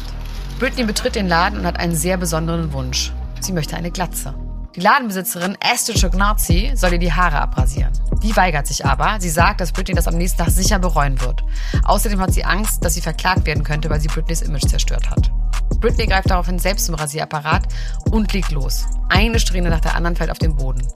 Britney 0.61 0.85
betritt 0.85 1.17
den 1.17 1.27
Laden 1.27 1.59
und 1.59 1.67
hat 1.67 1.81
einen 1.81 1.97
sehr 1.97 2.17
besonderen 2.17 2.73
Wunsch. 2.73 3.13
Sie 3.41 3.53
möchte 3.53 3.77
eine 3.77 3.91
Glatze. 3.91 4.35
Die 4.77 4.81
Ladenbesitzerin 4.81 5.57
Esther 5.61 5.95
Chognazzi 5.95 6.73
soll 6.77 6.93
ihr 6.93 6.99
die 7.01 7.13
Haare 7.13 7.41
abrasieren. 7.41 7.93
Die 8.23 8.37
weigert 8.37 8.69
sich 8.69 8.87
aber. 8.87 9.17
Sie 9.19 9.31
sagt, 9.31 9.61
dass 9.61 9.73
Britney 9.73 9.95
das 9.95 10.07
am 10.07 10.17
nächsten 10.17 10.39
Tag 10.39 10.51
sicher 10.51 10.79
bereuen 10.79 11.21
wird. 11.21 11.43
Außerdem 11.85 12.21
hat 12.21 12.33
sie 12.33 12.45
Angst, 12.45 12.85
dass 12.85 12.95
sie 12.95 13.01
verklagt 13.01 13.45
werden 13.45 13.65
könnte, 13.65 13.91
weil 13.91 14.01
sie 14.01 14.09
Britneys 14.09 14.43
Image 14.43 14.67
zerstört 14.67 15.11
hat. 15.11 15.33
Britney 15.81 16.07
greift 16.07 16.31
daraufhin 16.31 16.61
selbst 16.61 16.87
zum 16.87 16.95
Rasierapparat 16.95 17.65
und 18.11 18.33
legt 18.33 18.53
los. 18.53 18.87
Eine 19.09 19.41
Strähne 19.41 19.71
nach 19.71 19.81
der 19.81 19.97
anderen 19.97 20.17
fällt 20.17 20.31
auf 20.31 20.39
den 20.39 20.55
Boden. 20.57 20.87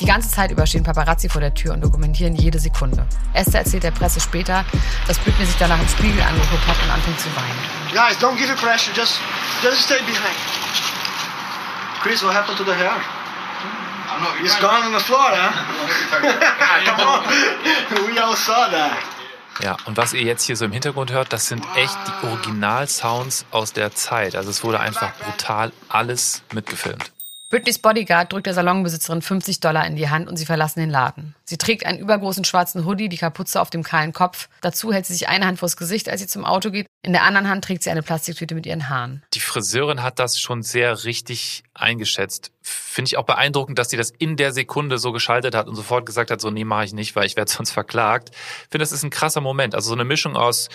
Die 0.00 0.06
ganze 0.06 0.30
Zeit 0.30 0.50
über 0.52 0.66
stehen 0.66 0.84
Paparazzi 0.84 1.28
vor 1.28 1.40
der 1.40 1.54
Tür 1.54 1.72
und 1.72 1.82
dokumentieren 1.82 2.36
jede 2.36 2.58
Sekunde. 2.58 3.04
Esther 3.32 3.60
erzählt 3.60 3.82
der 3.82 3.90
Presse 3.90 4.20
später, 4.20 4.64
dass 5.06 5.18
Britney 5.18 5.44
sich 5.44 5.56
danach 5.58 5.80
im 5.80 5.88
Spiegel 5.88 6.22
angeguckt 6.22 6.66
hat 6.66 6.76
und 6.84 6.90
anfängt 6.90 7.18
zu 7.18 7.28
weinen. 7.34 7.58
Guys, 7.92 8.16
don't 8.18 8.36
give 8.36 8.52
it 8.52 8.58
pressure. 8.58 8.92
Just, 8.94 9.18
just 9.62 9.82
stay 9.82 9.98
behind. 10.06 10.36
Chris, 12.02 12.22
what 12.22 12.32
happened 12.32 12.56
to 12.58 12.64
the 12.64 12.74
hair? 12.74 12.92
I 12.92 14.12
don't 14.12 14.20
know. 14.20 14.44
It's 14.44 14.58
gone 14.60 14.84
on 14.86 14.92
the 14.92 15.00
floor, 15.00 15.30
huh? 15.32 15.52
Come 16.84 17.00
on. 17.00 18.14
We 18.14 18.18
all 18.20 18.36
saw 18.36 18.70
that. 18.70 18.96
Ja, 19.60 19.76
und 19.86 19.96
was 19.96 20.12
ihr 20.12 20.22
jetzt 20.22 20.44
hier 20.44 20.56
so 20.56 20.64
im 20.64 20.72
Hintergrund 20.72 21.10
hört, 21.10 21.32
das 21.32 21.48
sind 21.48 21.64
echt 21.74 21.96
die 22.06 22.26
Original-Sounds 22.26 23.46
aus 23.50 23.72
der 23.72 23.92
Zeit. 23.92 24.36
Also 24.36 24.50
es 24.50 24.62
wurde 24.62 24.78
einfach 24.78 25.12
brutal 25.16 25.72
alles 25.88 26.42
mitgefilmt. 26.52 27.10
Britneys 27.50 27.78
Bodyguard 27.78 28.30
drückt 28.30 28.44
der 28.44 28.52
Salonbesitzerin 28.52 29.22
50 29.22 29.60
Dollar 29.60 29.86
in 29.86 29.96
die 29.96 30.10
Hand 30.10 30.28
und 30.28 30.36
sie 30.36 30.44
verlassen 30.44 30.80
den 30.80 30.90
Laden. 30.90 31.34
Sie 31.44 31.56
trägt 31.56 31.86
einen 31.86 31.98
übergroßen 31.98 32.44
schwarzen 32.44 32.84
Hoodie, 32.84 33.08
die 33.08 33.16
Kapuze 33.16 33.58
auf 33.58 33.70
dem 33.70 33.82
kahlen 33.82 34.12
Kopf. 34.12 34.50
Dazu 34.60 34.92
hält 34.92 35.06
sie 35.06 35.14
sich 35.14 35.30
eine 35.30 35.46
Hand 35.46 35.58
vors 35.58 35.78
Gesicht, 35.78 36.10
als 36.10 36.20
sie 36.20 36.26
zum 36.26 36.44
Auto 36.44 36.70
geht. 36.70 36.86
In 37.02 37.12
der 37.12 37.22
anderen 37.22 37.48
Hand 37.48 37.64
trägt 37.64 37.84
sie 37.84 37.90
eine 37.90 38.02
Plastiktüte 38.02 38.54
mit 38.54 38.66
ihren 38.66 38.90
Haaren. 38.90 39.22
Die 39.32 39.40
Friseurin 39.40 40.02
hat 40.02 40.18
das 40.18 40.38
schon 40.38 40.62
sehr 40.62 41.04
richtig 41.04 41.62
eingeschätzt. 41.72 42.52
Finde 42.60 43.08
ich 43.08 43.16
auch 43.16 43.24
beeindruckend, 43.24 43.78
dass 43.78 43.88
sie 43.88 43.96
das 43.96 44.10
in 44.10 44.36
der 44.36 44.52
Sekunde 44.52 44.98
so 44.98 45.12
geschaltet 45.12 45.54
hat 45.54 45.68
und 45.68 45.74
sofort 45.74 46.04
gesagt 46.04 46.30
hat, 46.30 46.42
so 46.42 46.50
nee, 46.50 46.64
mache 46.64 46.84
ich 46.84 46.92
nicht, 46.92 47.16
weil 47.16 47.24
ich 47.24 47.36
werde 47.36 47.50
sonst 47.56 47.70
verklagt. 47.70 48.30
Finde, 48.70 48.82
das 48.82 48.92
ist 48.92 49.04
ein 49.04 49.10
krasser 49.10 49.40
Moment. 49.40 49.74
Also 49.74 49.88
so 49.88 49.94
eine 49.94 50.04
Mischung 50.04 50.36
aus 50.36 50.68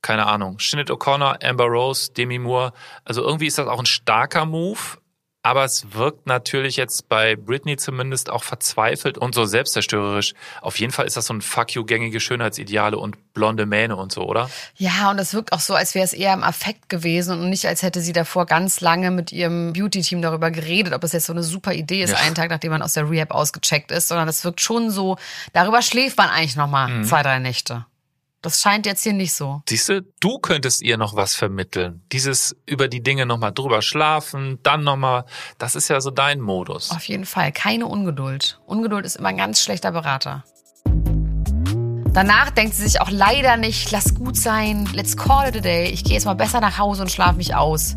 keine 0.00 0.26
Ahnung, 0.26 0.58
Shinnet 0.58 0.90
O'Connor, 0.90 1.42
Amber 1.42 1.64
Rose, 1.64 2.12
Demi 2.12 2.38
Moore. 2.38 2.74
Also 3.06 3.22
irgendwie 3.22 3.46
ist 3.46 3.56
das 3.56 3.68
auch 3.68 3.78
ein 3.78 3.86
starker 3.86 4.44
Move, 4.44 4.98
aber 5.44 5.62
es 5.64 5.92
wirkt 5.92 6.26
natürlich 6.26 6.76
jetzt 6.76 7.08
bei 7.08 7.36
Britney 7.36 7.76
zumindest 7.76 8.30
auch 8.30 8.42
verzweifelt 8.42 9.18
und 9.18 9.34
so 9.34 9.44
selbstzerstörerisch. 9.44 10.32
Auf 10.62 10.80
jeden 10.80 10.90
Fall 10.90 11.06
ist 11.06 11.16
das 11.18 11.26
so 11.26 11.34
ein 11.34 11.42
Fuck 11.42 11.72
you 11.74 11.84
gängige 11.84 12.18
Schönheitsideale 12.18 12.96
und 12.98 13.34
blonde 13.34 13.66
Mähne 13.66 13.94
und 13.96 14.10
so, 14.10 14.22
oder? 14.22 14.48
Ja, 14.76 15.10
und 15.10 15.18
es 15.18 15.34
wirkt 15.34 15.52
auch 15.52 15.60
so, 15.60 15.74
als 15.74 15.94
wäre 15.94 16.04
es 16.04 16.14
eher 16.14 16.32
im 16.32 16.42
Affekt 16.42 16.88
gewesen 16.88 17.38
und 17.38 17.50
nicht, 17.50 17.66
als 17.66 17.82
hätte 17.82 18.00
sie 18.00 18.12
davor 18.14 18.46
ganz 18.46 18.80
lange 18.80 19.10
mit 19.10 19.32
ihrem 19.32 19.74
Beauty-Team 19.74 20.22
darüber 20.22 20.50
geredet, 20.50 20.94
ob 20.94 21.04
es 21.04 21.12
jetzt 21.12 21.26
so 21.26 21.32
eine 21.34 21.42
super 21.42 21.74
Idee 21.74 22.02
ist, 22.02 22.10
Ja. 22.10 22.16
einen 22.18 22.34
Tag, 22.34 22.48
nachdem 22.50 22.72
man 22.72 22.80
aus 22.82 22.94
der 22.94 23.08
Rehab 23.10 23.30
ausgecheckt 23.32 23.90
ist, 23.92 24.08
sondern 24.08 24.28
es 24.28 24.44
wirkt 24.44 24.62
schon 24.62 24.90
so, 24.90 25.18
darüber 25.52 25.82
schläft 25.82 26.16
man 26.16 26.30
eigentlich 26.30 26.56
nochmal 26.56 26.88
Mhm. 26.88 27.04
zwei, 27.04 27.22
drei 27.22 27.38
Nächte. 27.38 27.84
Das 28.44 28.60
scheint 28.60 28.84
jetzt 28.84 29.02
hier 29.02 29.14
nicht 29.14 29.32
so. 29.32 29.62
Siehst 29.66 29.88
du, 29.88 30.02
du 30.20 30.38
könntest 30.38 30.82
ihr 30.82 30.98
noch 30.98 31.16
was 31.16 31.34
vermitteln. 31.34 32.02
Dieses 32.12 32.54
über 32.66 32.88
die 32.88 33.02
Dinge 33.02 33.24
nochmal 33.24 33.52
drüber 33.52 33.80
schlafen, 33.80 34.58
dann 34.62 34.84
nochmal, 34.84 35.24
das 35.56 35.74
ist 35.74 35.88
ja 35.88 35.98
so 36.02 36.10
dein 36.10 36.42
Modus. 36.42 36.90
Auf 36.90 37.04
jeden 37.04 37.24
Fall. 37.24 37.52
Keine 37.52 37.86
Ungeduld. 37.86 38.60
Ungeduld 38.66 39.06
ist 39.06 39.16
immer 39.16 39.30
ein 39.30 39.38
ganz 39.38 39.62
schlechter 39.62 39.92
Berater. 39.92 40.44
Danach 42.12 42.50
denkt 42.50 42.74
sie 42.74 42.82
sich 42.82 43.00
auch 43.00 43.10
leider 43.10 43.56
nicht, 43.56 43.90
lass 43.90 44.14
gut 44.14 44.36
sein, 44.36 44.90
let's 44.92 45.16
call 45.16 45.48
it 45.48 45.56
a 45.56 45.60
day, 45.60 45.88
ich 45.88 46.04
gehe 46.04 46.12
jetzt 46.12 46.26
mal 46.26 46.34
besser 46.34 46.60
nach 46.60 46.78
Hause 46.78 47.00
und 47.00 47.10
schlafe 47.10 47.38
mich 47.38 47.54
aus. 47.54 47.96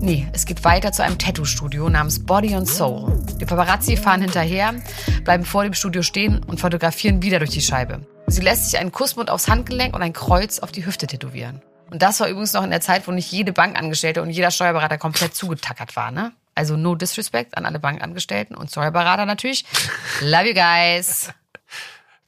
Nee, 0.00 0.26
es 0.32 0.46
geht 0.46 0.64
weiter 0.64 0.90
zu 0.90 1.04
einem 1.04 1.16
Tattoo-Studio 1.16 1.88
namens 1.88 2.26
Body 2.26 2.54
and 2.54 2.68
Soul. 2.68 3.22
Die 3.40 3.46
Paparazzi 3.46 3.96
fahren 3.96 4.20
hinterher, 4.20 4.74
bleiben 5.22 5.44
vor 5.44 5.62
dem 5.62 5.74
Studio 5.74 6.02
stehen 6.02 6.42
und 6.42 6.60
fotografieren 6.60 7.22
wieder 7.22 7.38
durch 7.38 7.50
die 7.50 7.62
Scheibe. 7.62 8.00
Sie 8.28 8.40
lässt 8.40 8.68
sich 8.68 8.78
einen 8.78 8.90
Kussmund 8.90 9.30
aufs 9.30 9.48
Handgelenk 9.48 9.94
und 9.94 10.02
ein 10.02 10.12
Kreuz 10.12 10.58
auf 10.58 10.72
die 10.72 10.84
Hüfte 10.84 11.06
tätowieren. 11.06 11.62
Und 11.90 12.02
das 12.02 12.18
war 12.18 12.28
übrigens 12.28 12.52
noch 12.52 12.64
in 12.64 12.70
der 12.70 12.80
Zeit, 12.80 13.06
wo 13.06 13.12
nicht 13.12 13.30
jede 13.30 13.52
Bankangestellte 13.52 14.20
und 14.20 14.30
jeder 14.30 14.50
Steuerberater 14.50 14.98
komplett 14.98 15.34
zugetackert 15.34 15.94
war, 15.94 16.10
ne? 16.10 16.32
Also 16.54 16.76
no 16.76 16.94
disrespect 16.96 17.56
an 17.56 17.66
alle 17.66 17.78
Bankangestellten 17.78 18.56
und 18.56 18.70
Steuerberater 18.70 19.26
natürlich. 19.26 19.64
Love 20.20 20.48
you 20.48 20.54
guys. 20.54 21.30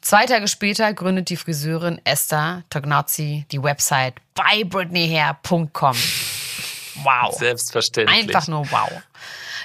Zwei 0.00 0.26
Tage 0.26 0.46
später 0.46 0.92
gründet 0.94 1.30
die 1.30 1.36
Friseurin 1.36 2.00
Esther 2.04 2.62
Tognazzi 2.70 3.46
die 3.50 3.62
Website 3.62 4.14
buybritneyhair.com. 4.34 5.96
Wow. 7.02 7.34
Selbstverständlich. 7.36 8.16
Einfach 8.16 8.46
nur 8.46 8.70
wow. 8.70 8.90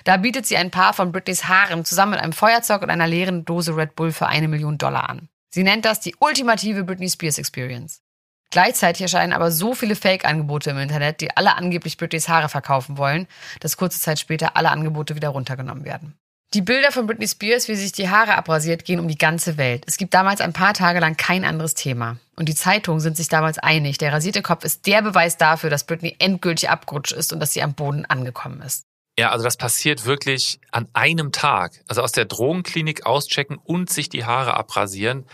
Da 0.04 0.18
bietet 0.18 0.46
sie 0.48 0.58
ein 0.58 0.72
paar 0.72 0.94
von 0.94 1.12
Britneys 1.12 1.48
Haaren 1.48 1.86
zusammen 1.86 2.14
mit 2.14 2.22
einem 2.22 2.34
Feuerzeug 2.34 2.82
und 2.82 2.90
einer 2.90 3.08
leeren 3.08 3.46
Dose 3.46 3.76
Red 3.76 3.96
Bull 3.96 4.12
für 4.12 4.28
eine 4.28 4.48
Million 4.48 4.78
Dollar 4.78 5.10
an. 5.10 5.30
Sie 5.54 5.62
nennt 5.62 5.86
das 5.86 6.00
die 6.00 6.16
ultimative 6.18 6.84
Britney 6.84 7.08
Spears 7.08 7.38
Experience. 7.38 8.02
Gleichzeitig 8.50 9.04
erscheinen 9.04 9.34
aber 9.34 9.52
so 9.52 9.76
viele 9.76 9.96
Fake-Angebote 9.96 10.72
im 10.72 10.80
Internet, 10.80 11.22
die 11.22 11.38
alle 11.38 11.56
angeblich 11.56 11.98
Britneys 11.98 12.28
Haare 12.28 12.50
verkaufen 12.50 12.98
wollen, 12.98 13.28
dass 13.60 13.78
kurze 13.78 14.00
Zeit 14.00 14.18
später 14.18 14.58
alle 14.58 14.72
Angebote 14.72 15.16
wieder 15.16 15.30
runtergenommen 15.30 15.86
werden. 15.86 16.18
Die 16.56 16.64
Bilder 16.64 16.92
von 16.92 17.06
Britney 17.06 17.28
Spears, 17.28 17.68
wie 17.68 17.76
sie 17.76 17.84
sich 17.84 17.92
die 17.92 18.10
Haare 18.10 18.36
abrasiert, 18.36 18.84
gehen 18.84 19.00
um 19.00 19.08
die 19.08 19.18
ganze 19.18 19.58
Welt. 19.58 19.84
Es 19.86 19.98
gibt 19.98 20.16
damals 20.16 20.42
ein 20.42 20.54
paar 20.54 20.74
Tage 20.74 21.00
lang 21.00 21.18
kein 21.18 21.46
anderes 21.46 21.76
Thema. 21.76 22.18
Und 22.36 22.50
die 22.50 22.56
Zeitungen 22.56 23.00
sind 23.00 23.16
sich 23.16 23.28
damals 23.28 23.60
einig. 23.60 24.00
Der 24.00 24.12
rasierte 24.12 24.42
Kopf 24.42 24.64
ist 24.64 24.88
der 24.88 25.04
Beweis 25.04 25.38
dafür, 25.38 25.70
dass 25.70 25.84
Britney 25.84 26.16
endgültig 26.18 26.72
abgerutscht 26.72 27.14
ist 27.14 27.32
und 27.32 27.40
dass 27.40 27.54
sie 27.54 27.62
am 27.62 27.76
Boden 27.76 28.06
angekommen 28.06 28.62
ist. 28.64 28.86
Ja, 29.18 29.30
also 29.30 29.44
das 29.44 29.58
passiert 29.58 30.06
wirklich 30.06 30.60
an 30.72 30.88
einem 30.94 31.32
Tag. 31.32 31.84
Also 31.88 32.02
aus 32.02 32.12
der 32.12 32.26
Drogenklinik 32.26 33.06
auschecken 33.06 33.58
und 33.64 33.90
sich 33.90 34.10
die 34.10 34.26
Haare 34.26 34.56
abrasieren. 34.56 35.26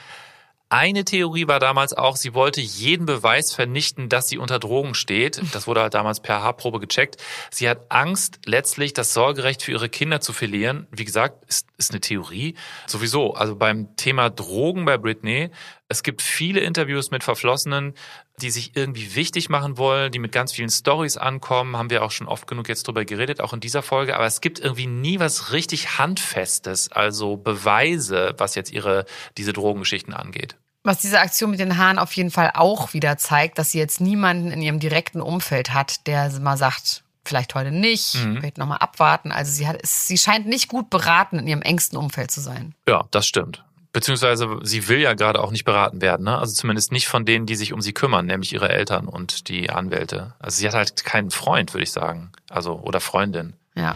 Eine 0.72 1.04
Theorie 1.04 1.48
war 1.48 1.60
damals 1.60 1.94
auch, 1.94 2.16
sie 2.16 2.36
wollte 2.36 2.62
jeden 2.62 3.08
Beweis 3.08 3.52
vernichten, 3.52 4.08
dass 4.08 4.28
sie 4.28 4.38
unter 4.38 4.60
Drogen 4.60 4.94
steht. 4.94 5.42
Das 5.52 5.66
wurde 5.66 5.82
halt 5.82 5.96
damals 5.96 6.20
per 6.20 6.44
Haarprobe 6.44 6.80
gecheckt. 6.80 7.18
Sie 7.50 7.68
hat 7.68 7.88
Angst, 7.90 8.40
letztlich 8.46 8.94
das 8.94 9.16
Sorgerecht 9.16 9.64
für 9.64 9.72
ihre 9.72 9.90
Kinder 9.90 10.22
zu 10.22 10.32
verlieren. 10.32 10.86
Wie 10.92 11.06
gesagt, 11.06 11.44
ist, 11.46 11.66
ist 11.78 11.90
eine 11.90 12.02
Theorie. 12.02 12.54
Sowieso, 12.86 13.34
also 13.34 13.56
beim 13.56 13.96
Thema 13.96 14.30
Drogen 14.30 14.86
bei 14.86 15.00
Britney, 15.00 15.50
es 15.90 16.04
gibt 16.04 16.22
viele 16.22 16.60
Interviews 16.60 17.10
mit 17.10 17.24
Verflossenen, 17.24 17.96
die 18.38 18.52
sich 18.52 18.76
irgendwie 18.76 19.16
wichtig 19.16 19.50
machen 19.50 19.78
wollen, 19.78 20.12
die 20.12 20.20
mit 20.20 20.32
ganz 20.32 20.54
vielen 20.54 20.70
Stories 20.70 21.18
ankommen, 21.18 21.76
haben 21.76 21.90
wir 21.90 22.04
auch 22.04 22.12
schon 22.12 22.28
oft 22.28 22.48
genug 22.48 22.70
jetzt 22.70 22.88
drüber 22.88 23.06
geredet, 23.06 23.42
auch 23.42 23.54
in 23.54 23.60
dieser 23.60 23.82
Folge, 23.82 24.16
aber 24.16 24.26
es 24.26 24.40
gibt 24.40 24.60
irgendwie 24.60 24.86
nie 24.86 25.20
was 25.20 25.52
richtig 25.52 25.98
Handfestes, 25.98 26.92
also 26.92 27.38
Beweise, 27.38 28.36
was 28.38 28.54
jetzt 28.54 28.72
ihre, 28.72 29.06
diese 29.38 29.52
Drogengeschichten 29.52 30.14
angeht. 30.14 30.56
Was 30.84 31.02
diese 31.02 31.20
Aktion 31.20 31.52
mit 31.52 31.60
den 31.60 31.78
Haaren 31.78 32.00
auf 32.00 32.14
jeden 32.14 32.32
Fall 32.32 32.52
auch 32.54 32.94
wieder 32.94 33.18
zeigt, 33.18 33.58
dass 33.58 33.72
sie 33.72 33.80
jetzt 33.80 34.00
niemanden 34.00 34.52
in 34.52 34.62
ihrem 34.62 34.80
direkten 34.80 35.22
Umfeld 35.22 35.74
hat, 35.74 36.08
der 36.08 36.32
mal 36.40 36.56
sagt, 36.56 37.04
vielleicht 37.26 37.54
heute 37.56 37.72
nicht, 37.72 38.16
mhm. 38.16 38.38
vielleicht 38.38 38.58
nochmal 38.58 38.78
abwarten. 38.78 39.32
Also 39.32 39.52
sie 39.52 39.68
hat, 39.68 39.80
sie 39.84 40.18
scheint 40.18 40.48
nicht 40.48 40.68
gut 40.68 40.90
beraten 40.90 41.40
in 41.40 41.48
ihrem 41.48 41.62
engsten 41.62 41.98
Umfeld 41.98 42.32
zu 42.32 42.42
sein. 42.42 42.76
Ja, 42.88 43.06
das 43.12 43.28
stimmt. 43.28 43.64
Beziehungsweise 43.92 44.60
sie 44.62 44.88
will 44.88 45.00
ja 45.00 45.14
gerade 45.14 45.42
auch 45.42 45.52
nicht 45.52 45.66
beraten 45.66 46.02
werden, 46.02 46.24
ne? 46.26 46.38
Also 46.38 46.54
zumindest 46.54 46.92
nicht 46.92 47.08
von 47.08 47.26
denen, 47.26 47.48
die 47.48 47.56
sich 47.56 47.74
um 47.74 47.82
sie 47.82 47.94
kümmern, 47.94 48.28
nämlich 48.28 48.54
ihre 48.54 48.70
Eltern 48.70 49.08
und 49.08 49.50
die 49.50 49.72
Anwälte. 49.72 50.36
Also 50.40 50.58
sie 50.58 50.68
hat 50.68 50.76
halt 50.76 51.04
keinen 51.06 51.32
Freund, 51.32 51.74
würde 51.74 51.84
ich 51.84 51.92
sagen. 51.92 52.32
Also, 52.50 52.80
oder 52.80 53.00
Freundin. 53.00 53.54
Ja. 53.76 53.96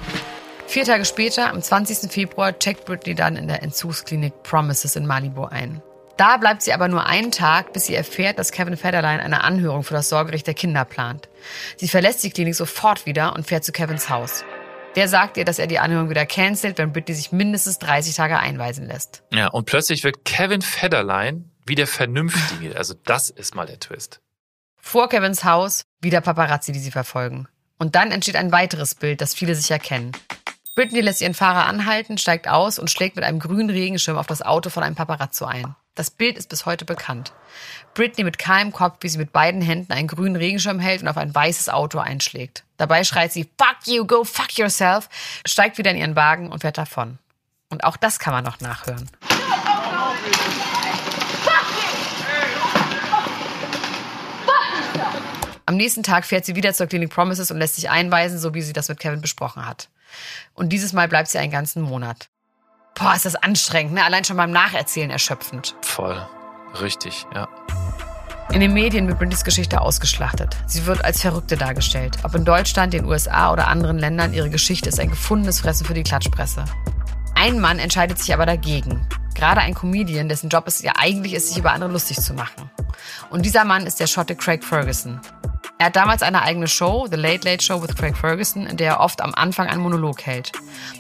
Vier 0.65 0.85
Tage 0.85 1.05
später, 1.05 1.51
am 1.51 1.61
20. 1.61 2.11
Februar, 2.11 2.57
checkt 2.57 2.85
Britney 2.85 3.13
dann 3.13 3.35
in 3.35 3.47
der 3.47 3.61
Entzugsklinik 3.61 4.41
Promises 4.41 4.95
in 4.95 5.05
Malibu 5.05 5.45
ein. 5.45 5.83
Da 6.17 6.37
bleibt 6.37 6.61
sie 6.61 6.73
aber 6.73 6.87
nur 6.87 7.05
einen 7.05 7.31
Tag, 7.31 7.73
bis 7.73 7.85
sie 7.85 7.95
erfährt, 7.95 8.39
dass 8.39 8.51
Kevin 8.51 8.77
Federline 8.77 9.21
eine 9.21 9.43
Anhörung 9.43 9.83
für 9.83 9.95
das 9.95 10.09
Sorgerecht 10.09 10.45
der 10.47 10.53
Kinder 10.53 10.85
plant. 10.85 11.27
Sie 11.77 11.87
verlässt 11.87 12.23
die 12.23 12.29
Klinik 12.29 12.55
sofort 12.55 13.05
wieder 13.05 13.33
und 13.35 13.45
fährt 13.45 13.63
zu 13.63 13.71
Kevins 13.71 14.09
Haus. 14.09 14.43
Der 14.95 15.07
sagt 15.07 15.37
ihr, 15.37 15.45
dass 15.45 15.57
er 15.57 15.65
die 15.65 15.79
Anhörung 15.79 16.09
wieder 16.09 16.25
cancelt, 16.25 16.77
wenn 16.77 16.93
Britney 16.93 17.15
sich 17.15 17.31
mindestens 17.31 17.79
30 17.79 18.15
Tage 18.15 18.37
einweisen 18.37 18.85
lässt. 18.85 19.23
Ja, 19.31 19.47
und 19.47 19.65
plötzlich 19.65 20.03
wird 20.03 20.23
Kevin 20.23 20.61
Federline 20.61 21.45
wieder 21.65 21.87
vernünftig. 21.87 22.75
Also 22.75 22.93
das 23.05 23.29
ist 23.29 23.55
mal 23.55 23.65
der 23.65 23.79
Twist. 23.79 24.21
Vor 24.77 25.09
Kevins 25.09 25.43
Haus 25.43 25.83
wieder 26.01 26.21
Paparazzi, 26.21 26.71
die 26.71 26.79
sie 26.79 26.91
verfolgen. 26.91 27.47
Und 27.79 27.95
dann 27.95 28.11
entsteht 28.11 28.35
ein 28.35 28.51
weiteres 28.51 28.95
Bild, 28.95 29.21
das 29.21 29.33
viele 29.33 29.55
sicher 29.55 29.79
kennen. 29.79 30.11
Britney 30.75 31.01
lässt 31.01 31.21
ihren 31.21 31.33
Fahrer 31.33 31.65
anhalten, 31.65 32.17
steigt 32.17 32.47
aus 32.47 32.79
und 32.79 32.89
schlägt 32.89 33.15
mit 33.15 33.25
einem 33.25 33.39
grünen 33.39 33.69
Regenschirm 33.69 34.17
auf 34.17 34.27
das 34.27 34.41
Auto 34.41 34.69
von 34.69 34.83
einem 34.83 34.95
Paparazzo 34.95 35.45
ein. 35.45 35.75
Das 35.95 36.09
Bild 36.09 36.39
ist 36.39 36.49
bis 36.49 36.65
heute 36.65 36.85
bekannt. 36.85 37.33
Britney 37.93 38.23
mit 38.23 38.39
kahlem 38.39 38.71
Kopf, 38.71 38.97
wie 39.01 39.09
sie 39.09 39.19
mit 39.19 39.31
beiden 39.31 39.61
Händen 39.61 39.93
einen 39.93 40.07
grünen 40.07 40.35
Regenschirm 40.35 40.79
hält 40.79 41.03
und 41.03 41.07
auf 41.07 41.17
ein 41.17 41.35
weißes 41.35 41.69
Auto 41.69 41.99
einschlägt. 41.99 42.63
Dabei 42.77 43.03
schreit 43.03 43.31
sie, 43.31 43.47
fuck 43.59 43.77
you, 43.85 44.03
go 44.07 44.23
fuck 44.23 44.57
yourself, 44.57 45.07
steigt 45.45 45.77
wieder 45.77 45.91
in 45.91 45.97
ihren 45.97 46.15
Wagen 46.15 46.51
und 46.51 46.61
fährt 46.61 46.79
davon. 46.79 47.19
Und 47.69 47.83
auch 47.83 47.95
das 47.95 48.17
kann 48.17 48.33
man 48.33 48.43
noch 48.43 48.59
nachhören. 48.59 49.07
Am 55.67 55.77
nächsten 55.77 56.01
Tag 56.01 56.25
fährt 56.25 56.45
sie 56.45 56.55
wieder 56.55 56.73
zur 56.73 56.87
Klinik 56.87 57.11
Promises 57.11 57.51
und 57.51 57.57
lässt 57.57 57.75
sich 57.75 57.91
einweisen, 57.91 58.39
so 58.39 58.55
wie 58.55 58.63
sie 58.63 58.73
das 58.73 58.89
mit 58.89 58.99
Kevin 58.99 59.21
besprochen 59.21 59.65
hat. 59.67 59.89
Und 60.55 60.69
dieses 60.69 60.91
Mal 60.91 61.07
bleibt 61.07 61.29
sie 61.29 61.37
einen 61.37 61.51
ganzen 61.51 61.83
Monat. 61.83 62.29
Boah, 62.95 63.15
ist 63.15 63.25
das 63.25 63.35
anstrengend, 63.35 63.93
ne? 63.93 64.03
Allein 64.03 64.23
schon 64.23 64.37
beim 64.37 64.51
Nacherzählen 64.51 65.09
erschöpfend. 65.09 65.75
Voll. 65.81 66.25
Richtig, 66.79 67.25
ja. 67.33 67.47
In 68.51 68.59
den 68.59 68.73
Medien 68.73 69.07
wird 69.07 69.17
Britneys 69.17 69.43
Geschichte 69.43 69.81
ausgeschlachtet. 69.81 70.55
Sie 70.67 70.85
wird 70.85 71.03
als 71.03 71.21
Verrückte 71.21 71.57
dargestellt. 71.57 72.17
Ob 72.23 72.35
in 72.35 72.45
Deutschland, 72.45 72.93
den 72.93 73.05
USA 73.05 73.51
oder 73.51 73.67
anderen 73.67 73.97
Ländern, 73.97 74.33
ihre 74.33 74.49
Geschichte 74.49 74.89
ist 74.89 74.99
ein 74.99 75.09
gefundenes 75.09 75.61
Fressen 75.61 75.87
für 75.87 75.95
die 75.95 76.03
Klatschpresse. 76.03 76.65
Ein 77.33 77.59
Mann 77.59 77.79
entscheidet 77.79 78.19
sich 78.19 78.31
aber 78.33 78.45
dagegen. 78.45 79.07
Gerade 79.33 79.61
ein 79.61 79.73
Comedian, 79.73 80.29
dessen 80.29 80.49
Job 80.49 80.67
es 80.67 80.83
ja 80.83 80.93
eigentlich 80.97 81.33
ist, 81.33 81.49
sich 81.49 81.57
über 81.57 81.71
andere 81.71 81.91
lustig 81.91 82.21
zu 82.21 82.35
machen. 82.35 82.69
Und 83.31 83.43
dieser 83.43 83.65
Mann 83.65 83.87
ist 83.87 83.99
der 83.99 84.07
Schotte 84.07 84.35
Craig 84.35 84.63
Ferguson. 84.63 85.19
Er 85.79 85.87
hat 85.87 85.95
damals 85.95 86.21
eine 86.21 86.41
eigene 86.43 86.67
Show, 86.67 87.07
The 87.09 87.17
Late 87.17 87.49
Late 87.49 87.63
Show 87.63 87.81
with 87.81 87.95
Craig 87.95 88.15
Ferguson, 88.15 88.67
in 88.67 88.77
der 88.77 88.91
er 88.91 88.99
oft 88.99 89.21
am 89.21 89.33
Anfang 89.33 89.67
einen 89.67 89.81
Monolog 89.81 90.21
hält. 90.21 90.51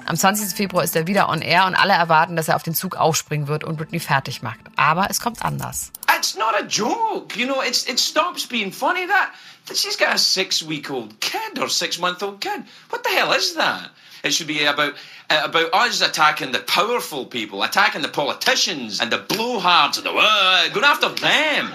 Am 0.05 0.17
20. 0.17 0.55
Februar 0.55 0.83
ist 0.83 0.95
er 0.95 1.07
wieder 1.07 1.29
on 1.29 1.41
air 1.41 1.65
und 1.67 1.75
alle 1.75 1.93
erwarten, 1.93 2.35
dass 2.35 2.47
er 2.47 2.55
auf 2.55 2.63
den 2.63 2.73
Zug 2.73 2.95
aufspringen 2.95 3.47
wird 3.47 3.63
und 3.63 3.77
Britney 3.77 3.99
fertig 3.99 4.41
macht. 4.41 4.59
Aber 4.75 5.07
es 5.09 5.19
kommt 5.21 5.43
anders. 5.43 5.91
It's 6.15 6.35
not 6.35 6.53
a 6.55 6.63
joke, 6.63 7.37
you 7.37 7.45
know. 7.45 7.61
It's 7.61 7.87
it 7.87 7.99
stops 7.99 8.47
being 8.47 8.71
funny. 8.71 9.05
That, 9.07 9.29
that 9.67 9.77
she's 9.77 9.97
got 9.97 10.13
a 10.13 10.17
six-week-old 10.17 11.19
kid 11.21 11.59
or 11.59 11.69
six-month-old 11.69 12.41
kid. 12.41 12.63
What 12.89 13.03
the 13.03 13.09
hell 13.09 13.31
is 13.33 13.55
that? 13.55 13.91
It 14.23 14.33
should 14.33 14.47
be 14.47 14.65
about 14.65 14.93
uh, 15.29 15.41
about 15.43 15.73
us 15.73 16.01
attacking 16.01 16.51
the 16.51 16.59
powerful 16.59 17.25
people, 17.25 17.61
attacking 17.63 18.01
the 18.01 18.07
politicians 18.07 19.01
and 19.01 19.11
the 19.11 19.17
blowhards 19.17 19.97
and 19.97 20.05
the 20.05 20.13
uh, 20.13 20.69
going 20.69 20.85
after 20.85 21.09
them. 21.09 21.73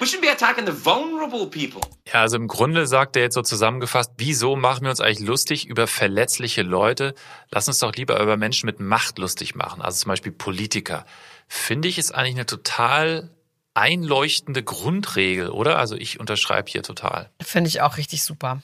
We 0.00 0.06
should 0.06 0.20
be 0.20 0.30
attacking 0.30 0.66
the 0.66 0.84
vulnerable 0.84 1.46
people. 1.46 1.80
Ja, 2.06 2.20
also 2.20 2.36
im 2.36 2.46
Grunde 2.46 2.86
sagt 2.86 3.16
er 3.16 3.22
jetzt 3.22 3.34
so 3.34 3.42
zusammengefasst, 3.42 4.12
wieso 4.16 4.54
machen 4.54 4.82
wir 4.82 4.90
uns 4.90 5.00
eigentlich 5.00 5.26
lustig 5.26 5.66
über 5.66 5.86
verletzliche 5.86 6.62
Leute? 6.62 7.14
Lass 7.50 7.66
uns 7.68 7.78
doch 7.78 7.92
lieber 7.94 8.20
über 8.20 8.36
Menschen 8.36 8.66
mit 8.66 8.78
Macht 8.80 9.18
lustig 9.18 9.54
machen, 9.54 9.82
also 9.82 10.02
zum 10.02 10.10
Beispiel 10.10 10.32
Politiker. 10.32 11.04
Finde 11.48 11.88
ich 11.88 11.98
ist 11.98 12.12
eigentlich 12.12 12.36
eine 12.36 12.46
total 12.46 13.30
einleuchtende 13.74 14.62
Grundregel, 14.62 15.50
oder? 15.50 15.78
Also 15.78 15.96
ich 15.96 16.20
unterschreibe 16.20 16.70
hier 16.70 16.82
total. 16.82 17.30
Finde 17.40 17.68
ich 17.68 17.80
auch 17.80 17.96
richtig 17.96 18.22
super. 18.22 18.62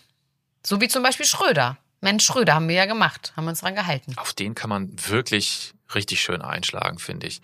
So 0.65 0.81
wie 0.81 0.89
zum 0.89 1.03
Beispiel 1.03 1.27
Schröder. 1.27 1.79
Mensch, 2.01 2.25
Schröder 2.25 2.55
haben 2.55 2.69
wir 2.69 2.75
ja 2.75 2.87
gemacht, 2.87 3.33
haben 3.37 3.45
wir 3.45 3.51
uns 3.51 3.61
dran 3.61 3.75
gehalten. 3.75 4.15
Auf 4.17 4.33
den 4.35 4.55
kann 4.55 4.71
man 4.71 4.93
wirklich 5.09 5.74
richtig 5.95 6.21
schön 6.21 6.43
einschlagen, 6.43 6.99
finde 6.99 7.27
ich. 7.27 7.41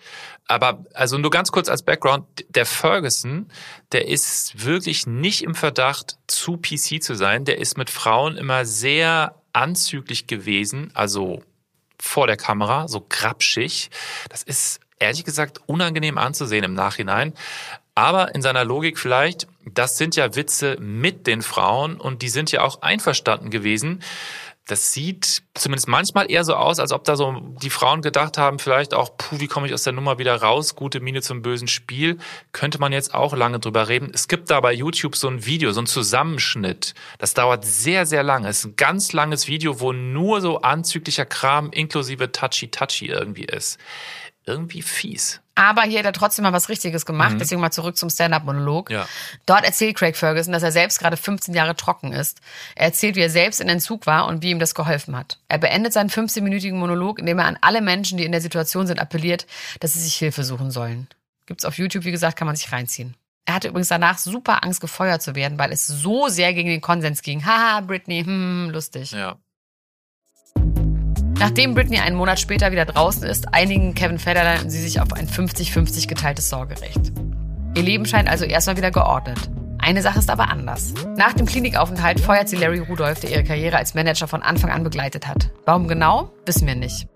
Aber 0.47 0.85
also 0.93 1.17
nur 1.17 1.31
ganz 1.31 1.51
kurz 1.51 1.69
als 1.69 1.83
Background, 1.83 2.25
der 2.49 2.65
Ferguson, 2.65 3.49
der 3.91 4.07
ist 4.07 4.65
wirklich 4.65 5.07
nicht 5.07 5.43
im 5.43 5.55
Verdacht, 5.55 6.17
zu 6.27 6.57
PC 6.57 7.03
zu 7.03 7.15
sein. 7.15 7.45
Der 7.45 7.57
ist 7.59 7.77
mit 7.77 7.89
Frauen 7.89 8.37
immer 8.37 8.65
sehr 8.65 9.35
anzüglich 9.53 10.27
gewesen, 10.27 10.91
also 10.93 11.43
vor 11.99 12.27
der 12.27 12.37
Kamera, 12.37 12.87
so 12.87 13.05
grapschig. 13.07 13.91
Das 14.29 14.43
ist 14.43 14.79
ehrlich 14.99 15.23
gesagt 15.23 15.59
unangenehm 15.67 16.17
anzusehen 16.17 16.63
im 16.63 16.73
Nachhinein. 16.73 17.33
Aber 17.93 18.33
in 18.33 18.41
seiner 18.41 18.63
Logik 18.63 18.97
vielleicht, 18.97 19.47
das 19.65 19.97
sind 19.97 20.15
ja 20.15 20.35
Witze 20.35 20.77
mit 20.79 21.27
den 21.27 21.41
Frauen 21.41 21.99
und 21.99 22.21
die 22.21 22.29
sind 22.29 22.51
ja 22.51 22.61
auch 22.61 22.81
einverstanden 22.81 23.49
gewesen 23.49 24.01
das 24.67 24.93
sieht 24.93 25.43
zumindest 25.53 25.87
manchmal 25.87 26.31
eher 26.31 26.43
so 26.43 26.55
aus, 26.55 26.79
als 26.79 26.91
ob 26.93 27.03
da 27.03 27.15
so 27.15 27.35
die 27.61 27.69
Frauen 27.69 28.01
gedacht 28.01 28.37
haben, 28.37 28.59
vielleicht 28.59 28.93
auch, 28.93 29.17
puh, 29.17 29.39
wie 29.39 29.47
komme 29.47 29.67
ich 29.67 29.73
aus 29.73 29.83
der 29.83 29.93
Nummer 29.93 30.17
wieder 30.17 30.35
raus? 30.35 30.75
Gute 30.75 30.99
Miene 30.99 31.21
zum 31.21 31.41
bösen 31.41 31.67
Spiel. 31.67 32.19
Könnte 32.51 32.79
man 32.79 32.93
jetzt 32.93 33.13
auch 33.13 33.35
lange 33.35 33.59
drüber 33.59 33.87
reden. 33.87 34.11
Es 34.13 34.27
gibt 34.27 34.49
da 34.49 34.59
bei 34.61 34.71
YouTube 34.71 35.15
so 35.15 35.27
ein 35.27 35.45
Video, 35.45 35.71
so 35.71 35.81
ein 35.81 35.87
Zusammenschnitt. 35.87 36.93
Das 37.17 37.33
dauert 37.33 37.65
sehr, 37.65 38.05
sehr 38.05 38.23
lange. 38.23 38.47
Es 38.47 38.59
ist 38.59 38.65
ein 38.65 38.75
ganz 38.75 39.13
langes 39.13 39.47
Video, 39.47 39.79
wo 39.81 39.93
nur 39.93 40.41
so 40.41 40.61
anzüglicher 40.61 41.25
Kram 41.25 41.71
inklusive 41.71 42.31
Touchy-Touchy 42.31 43.07
irgendwie 43.07 43.45
ist. 43.45 43.79
Irgendwie 44.45 44.81
fies. 44.81 45.40
Aber 45.55 45.81
hier 45.83 45.99
hat 45.99 46.05
er 46.05 46.13
trotzdem 46.13 46.43
mal 46.43 46.53
was 46.53 46.69
Richtiges 46.69 47.05
gemacht. 47.05 47.33
Mhm. 47.33 47.39
Deswegen 47.39 47.61
mal 47.61 47.71
zurück 47.71 47.97
zum 47.97 48.09
Stand-up-Monolog. 48.09 48.89
Ja. 48.89 49.07
Dort 49.45 49.65
erzählt 49.65 49.97
Craig 49.97 50.15
Ferguson, 50.15 50.53
dass 50.53 50.63
er 50.63 50.71
selbst 50.71 50.99
gerade 50.99 51.17
15 51.17 51.53
Jahre 51.53 51.75
trocken 51.75 52.13
ist. 52.13 52.39
Er 52.75 52.85
erzählt, 52.85 53.15
wie 53.15 53.21
er 53.21 53.29
selbst 53.29 53.59
in 53.59 53.67
Entzug 53.69 54.05
war 54.05 54.27
und 54.27 54.41
wie 54.43 54.51
ihm 54.51 54.59
das 54.59 54.75
geholfen 54.75 55.15
hat. 55.15 55.39
Er 55.49 55.57
beendet 55.57 55.93
seinen 55.93 56.09
15-minütigen 56.09 56.75
Monolog, 56.75 57.19
indem 57.19 57.39
er 57.39 57.45
an 57.45 57.57
alle 57.61 57.81
Menschen, 57.81 58.17
die 58.17 58.25
in 58.25 58.31
der 58.31 58.41
Situation 58.41 58.87
sind, 58.87 58.99
appelliert, 58.99 59.45
dass 59.81 59.93
sie 59.93 59.99
sich 59.99 60.15
Hilfe 60.15 60.43
suchen 60.43 60.71
sollen. 60.71 61.07
Gibt's 61.45 61.65
auf 61.65 61.77
YouTube, 61.77 62.05
wie 62.05 62.11
gesagt, 62.11 62.37
kann 62.37 62.47
man 62.47 62.55
sich 62.55 62.71
reinziehen. 62.71 63.15
Er 63.45 63.55
hatte 63.55 63.67
übrigens 63.67 63.89
danach 63.89 64.17
super 64.17 64.63
Angst, 64.63 64.79
gefeuert 64.81 65.21
zu 65.21 65.35
werden, 65.35 65.57
weil 65.57 65.71
es 65.71 65.87
so 65.87 66.29
sehr 66.29 66.53
gegen 66.53 66.69
den 66.69 66.81
Konsens 66.81 67.21
ging. 67.21 67.45
Haha, 67.45 67.81
Britney, 67.81 68.23
hm, 68.23 68.69
lustig. 68.69 69.11
Ja. 69.11 69.37
Nachdem 71.41 71.73
Britney 71.73 71.97
einen 71.97 72.17
Monat 72.17 72.39
später 72.39 72.71
wieder 72.71 72.85
draußen 72.85 73.23
ist, 73.23 73.51
einigen 73.51 73.95
Kevin 73.95 74.19
Federline 74.19 74.61
und 74.61 74.69
sie 74.69 74.79
sich 74.79 75.01
auf 75.01 75.11
ein 75.13 75.27
50-50 75.27 76.07
geteiltes 76.07 76.51
Sorgerecht. 76.51 77.11
Ihr 77.73 77.81
Leben 77.81 78.05
scheint 78.05 78.29
also 78.29 78.45
erstmal 78.45 78.77
wieder 78.77 78.91
geordnet. 78.91 79.49
Eine 79.79 80.03
Sache 80.03 80.19
ist 80.19 80.29
aber 80.29 80.51
anders. 80.51 80.93
Nach 81.17 81.33
dem 81.33 81.47
Klinikaufenthalt 81.47 82.19
feuert 82.19 82.47
sie 82.47 82.57
Larry 82.57 82.77
Rudolph, 82.77 83.21
der 83.21 83.31
ihre 83.31 83.43
Karriere 83.43 83.77
als 83.77 83.95
Manager 83.95 84.27
von 84.27 84.43
Anfang 84.43 84.69
an 84.69 84.83
begleitet 84.83 85.27
hat. 85.27 85.49
Warum 85.65 85.87
genau, 85.87 86.31
wissen 86.45 86.67
wir 86.67 86.75
nicht. 86.75 87.07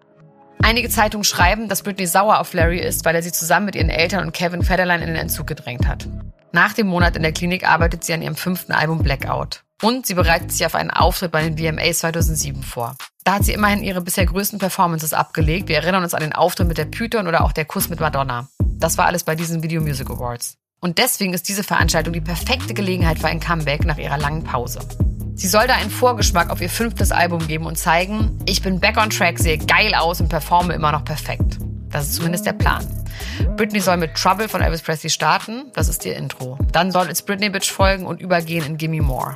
Einige 0.64 0.90
Zeitungen 0.90 1.24
schreiben, 1.24 1.70
dass 1.70 1.84
Britney 1.84 2.08
sauer 2.08 2.40
auf 2.40 2.52
Larry 2.54 2.80
ist, 2.80 3.06
weil 3.06 3.14
er 3.14 3.22
sie 3.22 3.32
zusammen 3.32 3.68
mit 3.68 3.76
ihren 3.76 3.90
Eltern 3.90 4.26
und 4.26 4.34
Kevin 4.34 4.64
Federline 4.64 5.04
in 5.04 5.10
den 5.10 5.18
Entzug 5.18 5.46
gedrängt 5.46 5.88
hat. 5.88 6.08
Nach 6.52 6.74
dem 6.74 6.88
Monat 6.88 7.16
in 7.16 7.22
der 7.22 7.32
Klinik 7.32 7.70
arbeitet 7.70 8.04
sie 8.04 8.14
an 8.14 8.24
ihrem 8.24 8.36
fünften 8.36 8.72
Album 8.72 9.04
Blackout. 9.04 9.62
Und 9.84 10.08
sie 10.08 10.16
bereitet 10.16 10.52
sich 10.52 10.66
auf 10.66 10.74
einen 10.74 10.90
Auftritt 10.90 11.32
bei 11.32 11.48
den 11.48 11.60
VMAs 11.60 12.00
2007 12.00 12.64
vor. 12.64 12.96
Da 13.26 13.34
hat 13.34 13.44
sie 13.44 13.54
immerhin 13.54 13.84
ihre 13.84 14.02
bisher 14.02 14.28
größten 14.28 14.60
Performances 14.60 15.12
abgelegt. 15.12 15.68
Wir 15.68 15.78
erinnern 15.78 16.04
uns 16.04 16.14
an 16.14 16.22
den 16.22 16.32
Auftritt 16.32 16.68
mit 16.68 16.78
der 16.78 16.86
Python 16.86 17.28
oder 17.28 17.44
auch 17.44 17.54
der 17.54 17.66
Kuss 17.66 17.90
mit 17.90 18.00
Madonna. 18.00 18.48
Das 18.78 19.00
war 19.00 19.08
alles 19.08 19.24
bei 19.24 19.34
diesen 19.34 19.64
Video 19.64 19.82
Music 19.82 20.12
Awards. 20.12 20.58
Und 20.80 21.00
deswegen 21.00 21.34
ist 21.34 21.50
diese 21.50 21.64
Veranstaltung 21.64 22.14
die 22.14 22.22
perfekte 22.22 22.76
Gelegenheit 22.76 23.18
für 23.18 23.26
ein 23.26 23.40
Comeback 23.40 23.84
nach 23.84 23.98
ihrer 23.98 24.20
langen 24.20 24.44
Pause. 24.44 24.80
Sie 25.34 25.48
soll 25.48 25.66
da 25.66 25.74
einen 25.74 25.90
Vorgeschmack 25.90 26.52
auf 26.52 26.62
ihr 26.62 26.70
fünftes 26.70 27.12
Album 27.12 27.48
geben 27.48 27.66
und 27.66 27.80
zeigen, 27.80 28.38
ich 28.46 28.62
bin 28.62 28.80
back 28.80 28.98
on 28.98 29.10
track, 29.10 29.40
sehe 29.40 29.58
geil 29.58 29.96
aus 29.96 30.22
und 30.22 30.30
performe 30.30 30.76
immer 30.76 30.92
noch 30.92 31.04
perfekt. 31.04 31.58
Das 31.90 32.06
ist 32.06 32.14
zumindest 32.14 32.46
der 32.46 32.54
Plan. 32.54 32.86
Britney 33.58 33.80
soll 33.80 33.98
mit 33.98 34.14
Trouble 34.14 34.48
von 34.48 34.62
Elvis 34.62 34.84
Presley 34.84 35.10
starten, 35.10 35.72
das 35.74 35.90
ist 35.90 36.06
ihr 36.06 36.16
Intro. 36.16 36.60
Dann 36.72 36.92
soll 36.92 37.10
It's 37.10 37.24
Britney 37.24 37.50
Bitch 37.50 37.72
folgen 37.72 38.06
und 38.06 38.22
übergehen 38.22 38.64
in 38.68 38.78
Gimme 38.78 39.02
More. 39.02 39.36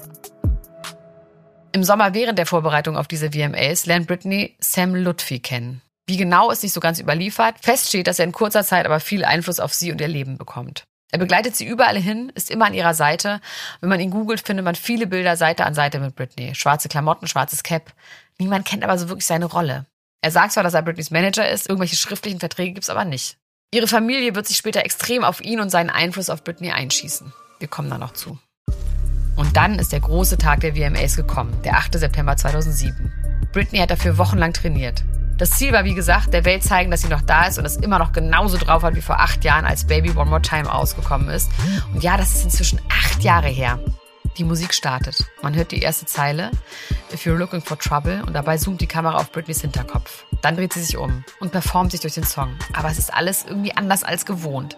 Im 1.71 1.83
Sommer 1.83 2.13
während 2.15 2.39
der 2.39 2.47
Vorbereitung 2.47 2.97
auf 2.97 3.07
diese 3.07 3.31
VMAs 3.31 3.85
lernt 3.85 4.07
Britney 4.07 4.55
Sam 4.59 4.95
Lutfi 4.95 5.39
kennen. 5.39 5.81
Wie 6.07 6.17
genau 6.17 6.49
ist 6.49 6.63
nicht 6.63 6.73
so 6.73 6.79
ganz 6.79 6.99
überliefert. 6.99 7.55
Fest 7.61 7.89
steht, 7.89 8.07
dass 8.07 8.17
er 8.17 8.25
in 8.25 8.31
kurzer 8.31 8.63
Zeit 8.63 8.87
aber 8.87 8.99
viel 8.99 9.23
Einfluss 9.23 9.59
auf 9.59 9.73
sie 9.73 9.91
und 9.91 10.01
ihr 10.01 10.07
Leben 10.07 10.39
bekommt. 10.39 10.83
Er 11.11 11.19
begleitet 11.19 11.55
sie 11.55 11.67
überall 11.67 11.97
hin, 11.97 12.31
ist 12.33 12.49
immer 12.49 12.65
an 12.65 12.73
ihrer 12.73 12.95
Seite. 12.95 13.39
Wenn 13.81 13.89
man 13.89 13.99
ihn 13.99 14.09
googelt, 14.09 14.45
findet 14.45 14.65
man 14.65 14.75
viele 14.75 15.05
Bilder 15.05 15.37
Seite 15.37 15.65
an 15.65 15.75
Seite 15.75 15.99
mit 15.99 16.15
Britney. 16.15 16.55
Schwarze 16.55 16.89
Klamotten, 16.89 17.27
schwarzes 17.27 17.61
Cap. 17.61 17.93
Niemand 18.39 18.65
kennt 18.65 18.83
aber 18.83 18.97
so 18.97 19.09
wirklich 19.09 19.27
seine 19.27 19.45
Rolle. 19.45 19.85
Er 20.21 20.31
sagt 20.31 20.53
zwar, 20.53 20.63
dass 20.63 20.73
er 20.73 20.81
Britneys 20.81 21.11
Manager 21.11 21.47
ist, 21.47 21.69
irgendwelche 21.69 21.95
schriftlichen 21.95 22.39
Verträge 22.39 22.73
gibt's 22.73 22.89
aber 22.89 23.05
nicht. 23.05 23.37
Ihre 23.71 23.87
Familie 23.87 24.33
wird 24.33 24.47
sich 24.47 24.57
später 24.57 24.83
extrem 24.83 25.23
auf 25.23 25.41
ihn 25.41 25.59
und 25.59 25.69
seinen 25.69 25.91
Einfluss 25.91 26.31
auf 26.31 26.43
Britney 26.43 26.71
einschießen. 26.71 27.31
Wir 27.59 27.67
kommen 27.67 27.89
da 27.89 27.99
noch 27.99 28.13
zu. 28.13 28.39
Und 29.39 29.55
dann 29.55 29.79
ist 29.79 29.93
der 29.93 30.01
große 30.01 30.37
Tag 30.37 30.59
der 30.59 30.75
VMAs 30.75 31.15
gekommen, 31.15 31.57
der 31.63 31.77
8. 31.77 31.97
September 31.97 32.35
2007. 32.35 33.09
Britney 33.53 33.79
hat 33.79 33.89
dafür 33.89 34.17
wochenlang 34.17 34.51
trainiert. 34.51 35.05
Das 35.37 35.51
Ziel 35.51 35.71
war, 35.71 35.85
wie 35.85 35.93
gesagt, 35.93 36.33
der 36.33 36.43
Welt 36.43 36.61
zeigen, 36.61 36.91
dass 36.91 37.03
sie 37.03 37.07
noch 37.07 37.21
da 37.21 37.45
ist 37.45 37.57
und 37.57 37.63
es 37.63 37.77
immer 37.77 37.99
noch 37.99 38.11
genauso 38.11 38.57
drauf 38.57 38.83
hat 38.83 38.97
wie 38.97 39.01
vor 39.01 39.21
acht 39.21 39.45
Jahren, 39.45 39.63
als 39.63 39.87
Baby 39.87 40.11
One 40.11 40.29
More 40.29 40.41
Time 40.41 40.69
ausgekommen 40.69 41.29
ist. 41.29 41.49
Und 41.93 42.03
ja, 42.03 42.17
das 42.17 42.35
ist 42.35 42.43
inzwischen 42.43 42.81
acht 42.89 43.23
Jahre 43.23 43.47
her. 43.47 43.79
Die 44.37 44.43
Musik 44.43 44.73
startet. 44.73 45.25
Man 45.41 45.55
hört 45.55 45.71
die 45.71 45.79
erste 45.79 46.05
Zeile, 46.05 46.51
If 47.13 47.25
you're 47.25 47.37
looking 47.37 47.61
for 47.61 47.79
trouble, 47.79 48.21
und 48.27 48.33
dabei 48.33 48.57
zoomt 48.57 48.81
die 48.81 48.87
Kamera 48.87 49.15
auf 49.15 49.31
Britneys 49.31 49.61
Hinterkopf. 49.61 50.25
Dann 50.41 50.57
dreht 50.57 50.73
sie 50.73 50.83
sich 50.83 50.97
um 50.97 51.23
und 51.39 51.53
performt 51.53 51.91
sich 51.91 52.01
durch 52.01 52.15
den 52.15 52.25
Song. 52.25 52.49
Aber 52.73 52.89
es 52.89 52.99
ist 52.99 53.13
alles 53.13 53.45
irgendwie 53.47 53.71
anders 53.71 54.03
als 54.03 54.25
gewohnt. 54.25 54.75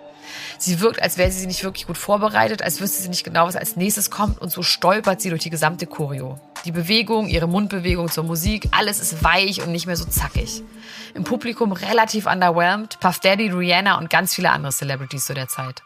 Sie 0.58 0.80
wirkt, 0.80 1.02
als 1.02 1.18
wäre 1.18 1.32
sie 1.32 1.48
nicht 1.48 1.64
wirklich 1.64 1.88
gut 1.88 1.98
vorbereitet, 1.98 2.62
als 2.62 2.82
wüsste 2.82 3.02
sie 3.02 3.10
nicht 3.10 3.24
genau, 3.24 3.48
was 3.48 3.56
als 3.56 3.76
nächstes 3.76 4.12
kommt 4.12 4.40
und 4.40 4.52
so 4.52 4.64
stolpert 4.64 5.22
sie 5.22 5.30
durch 5.30 5.44
die 5.44 5.50
gesamte 5.50 5.88
Choreo. 5.88 6.40
Die 6.66 6.72
Bewegung, 6.72 7.28
ihre 7.28 7.48
Mundbewegung 7.48 8.10
zur 8.10 8.24
Musik, 8.24 8.68
alles 8.72 9.00
ist 9.00 9.24
weich 9.24 9.62
und 9.62 9.72
nicht 9.72 9.88
mehr 9.88 9.98
so 9.98 10.06
zackig. 10.06 10.64
Im 11.14 11.24
Publikum 11.24 11.72
relativ 11.72 12.26
underwhelmed, 12.26 13.00
Puff 13.00 13.20
Daddy, 13.20 13.50
Rihanna 13.50 13.98
und 13.98 14.10
ganz 14.10 14.36
viele 14.36 14.52
andere 14.52 14.72
Celebrities 14.72 15.26
zu 15.26 15.34
der 15.34 15.48
Zeit. 15.48 15.82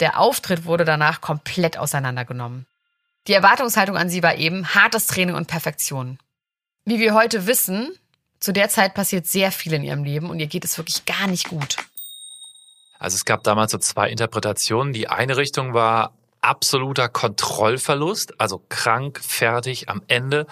Der 0.00 0.18
Auftritt 0.18 0.64
wurde 0.64 0.84
danach 0.84 1.20
komplett 1.20 1.78
auseinandergenommen. 1.78 2.66
Die 3.26 3.34
Erwartungshaltung 3.34 3.96
an 3.96 4.08
sie 4.08 4.22
war 4.22 4.36
eben 4.36 4.74
hartes 4.74 5.06
Training 5.06 5.34
und 5.34 5.46
Perfektion. 5.46 6.18
Wie 6.84 6.98
wir 6.98 7.14
heute 7.14 7.46
wissen, 7.46 7.90
zu 8.40 8.52
der 8.52 8.70
Zeit 8.70 8.94
passiert 8.94 9.26
sehr 9.26 9.52
viel 9.52 9.74
in 9.74 9.84
ihrem 9.84 10.02
Leben 10.04 10.30
und 10.30 10.40
ihr 10.40 10.46
geht 10.46 10.64
es 10.64 10.78
wirklich 10.78 11.04
gar 11.04 11.26
nicht 11.26 11.48
gut. 11.48 11.76
Also 13.00 13.16
es 13.16 13.24
gab 13.24 13.42
damals 13.42 13.72
so 13.72 13.78
zwei 13.78 14.08
Interpretationen. 14.08 14.92
Die 14.92 15.08
eine 15.08 15.36
Richtung 15.36 15.74
war 15.74 16.12
absoluter 16.42 17.08
Kontrollverlust, 17.08 18.40
also 18.40 18.62
krank, 18.68 19.20
fertig, 19.22 19.88
am 19.88 20.02
Ende. 20.06 20.46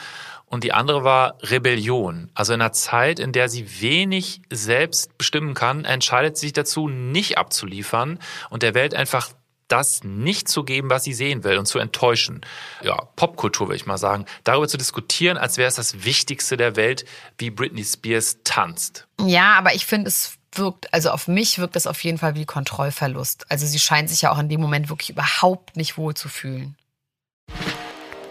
Und 0.46 0.64
die 0.64 0.72
andere 0.72 1.04
war 1.04 1.36
Rebellion. 1.42 2.30
Also 2.34 2.54
in 2.54 2.62
einer 2.62 2.72
Zeit, 2.72 3.20
in 3.20 3.32
der 3.32 3.50
sie 3.50 3.82
wenig 3.82 4.40
selbst 4.50 5.16
bestimmen 5.18 5.52
kann, 5.52 5.84
entscheidet 5.84 6.38
sie 6.38 6.46
sich 6.46 6.52
dazu, 6.54 6.88
nicht 6.88 7.36
abzuliefern 7.36 8.18
und 8.48 8.62
der 8.62 8.74
Welt 8.74 8.94
einfach 8.94 9.30
das 9.68 10.02
nicht 10.02 10.48
zu 10.48 10.64
geben, 10.64 10.88
was 10.88 11.04
sie 11.04 11.12
sehen 11.12 11.44
will 11.44 11.58
und 11.58 11.66
zu 11.66 11.78
enttäuschen. 11.78 12.40
Ja, 12.82 12.96
Popkultur 13.16 13.68
würde 13.68 13.76
ich 13.76 13.84
mal 13.84 13.98
sagen. 13.98 14.24
Darüber 14.42 14.66
zu 14.66 14.78
diskutieren, 14.78 15.36
als 15.36 15.58
wäre 15.58 15.68
es 15.68 15.74
das 15.74 16.04
Wichtigste 16.04 16.56
der 16.56 16.76
Welt, 16.76 17.04
wie 17.36 17.50
Britney 17.50 17.84
Spears 17.84 18.38
tanzt. 18.44 19.06
Ja, 19.20 19.58
aber 19.58 19.74
ich 19.74 19.84
finde, 19.84 20.08
es 20.08 20.37
wirkt, 20.52 20.92
also 20.92 21.10
auf 21.10 21.28
mich 21.28 21.58
wirkt 21.58 21.76
das 21.76 21.86
auf 21.86 22.02
jeden 22.02 22.18
Fall 22.18 22.34
wie 22.34 22.44
Kontrollverlust. 22.44 23.46
Also 23.50 23.66
sie 23.66 23.78
scheint 23.78 24.10
sich 24.10 24.22
ja 24.22 24.32
auch 24.32 24.38
in 24.38 24.48
dem 24.48 24.60
Moment 24.60 24.88
wirklich 24.88 25.10
überhaupt 25.10 25.76
nicht 25.76 25.98
wohl 25.98 26.14
zu 26.14 26.28
fühlen. 26.28 26.76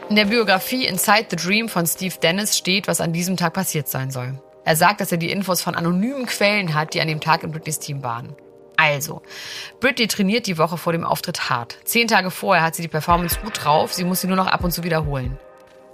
In 0.09 0.15
der 0.15 0.25
Biografie 0.25 0.85
Inside 0.85 1.27
the 1.29 1.35
Dream 1.35 1.67
von 1.67 1.85
Steve 1.85 2.15
Dennis 2.21 2.57
steht, 2.57 2.87
was 2.87 3.01
an 3.01 3.11
diesem 3.11 3.35
Tag 3.35 3.53
passiert 3.53 3.89
sein 3.89 4.09
soll. 4.09 4.41
Er 4.63 4.75
sagt, 4.75 5.01
dass 5.01 5.11
er 5.11 5.17
die 5.17 5.31
Infos 5.31 5.61
von 5.61 5.75
anonymen 5.75 6.25
Quellen 6.25 6.73
hat, 6.73 6.93
die 6.93 7.01
an 7.01 7.07
dem 7.07 7.19
Tag 7.19 7.43
in 7.43 7.51
Britneys 7.51 7.79
Team 7.79 8.03
waren. 8.03 8.35
Also, 8.77 9.21
Britney 9.79 10.07
trainiert 10.07 10.45
die 10.45 10.57
Woche 10.57 10.77
vor 10.77 10.93
dem 10.93 11.03
Auftritt 11.03 11.49
hart. 11.49 11.77
Zehn 11.83 12.07
Tage 12.07 12.31
vorher 12.31 12.63
hat 12.63 12.75
sie 12.75 12.83
die 12.83 12.87
Performance 12.87 13.39
gut 13.43 13.63
drauf, 13.63 13.93
sie 13.93 14.03
muss 14.03 14.21
sie 14.21 14.27
nur 14.27 14.37
noch 14.37 14.47
ab 14.47 14.63
und 14.63 14.71
zu 14.71 14.83
wiederholen. 14.83 15.37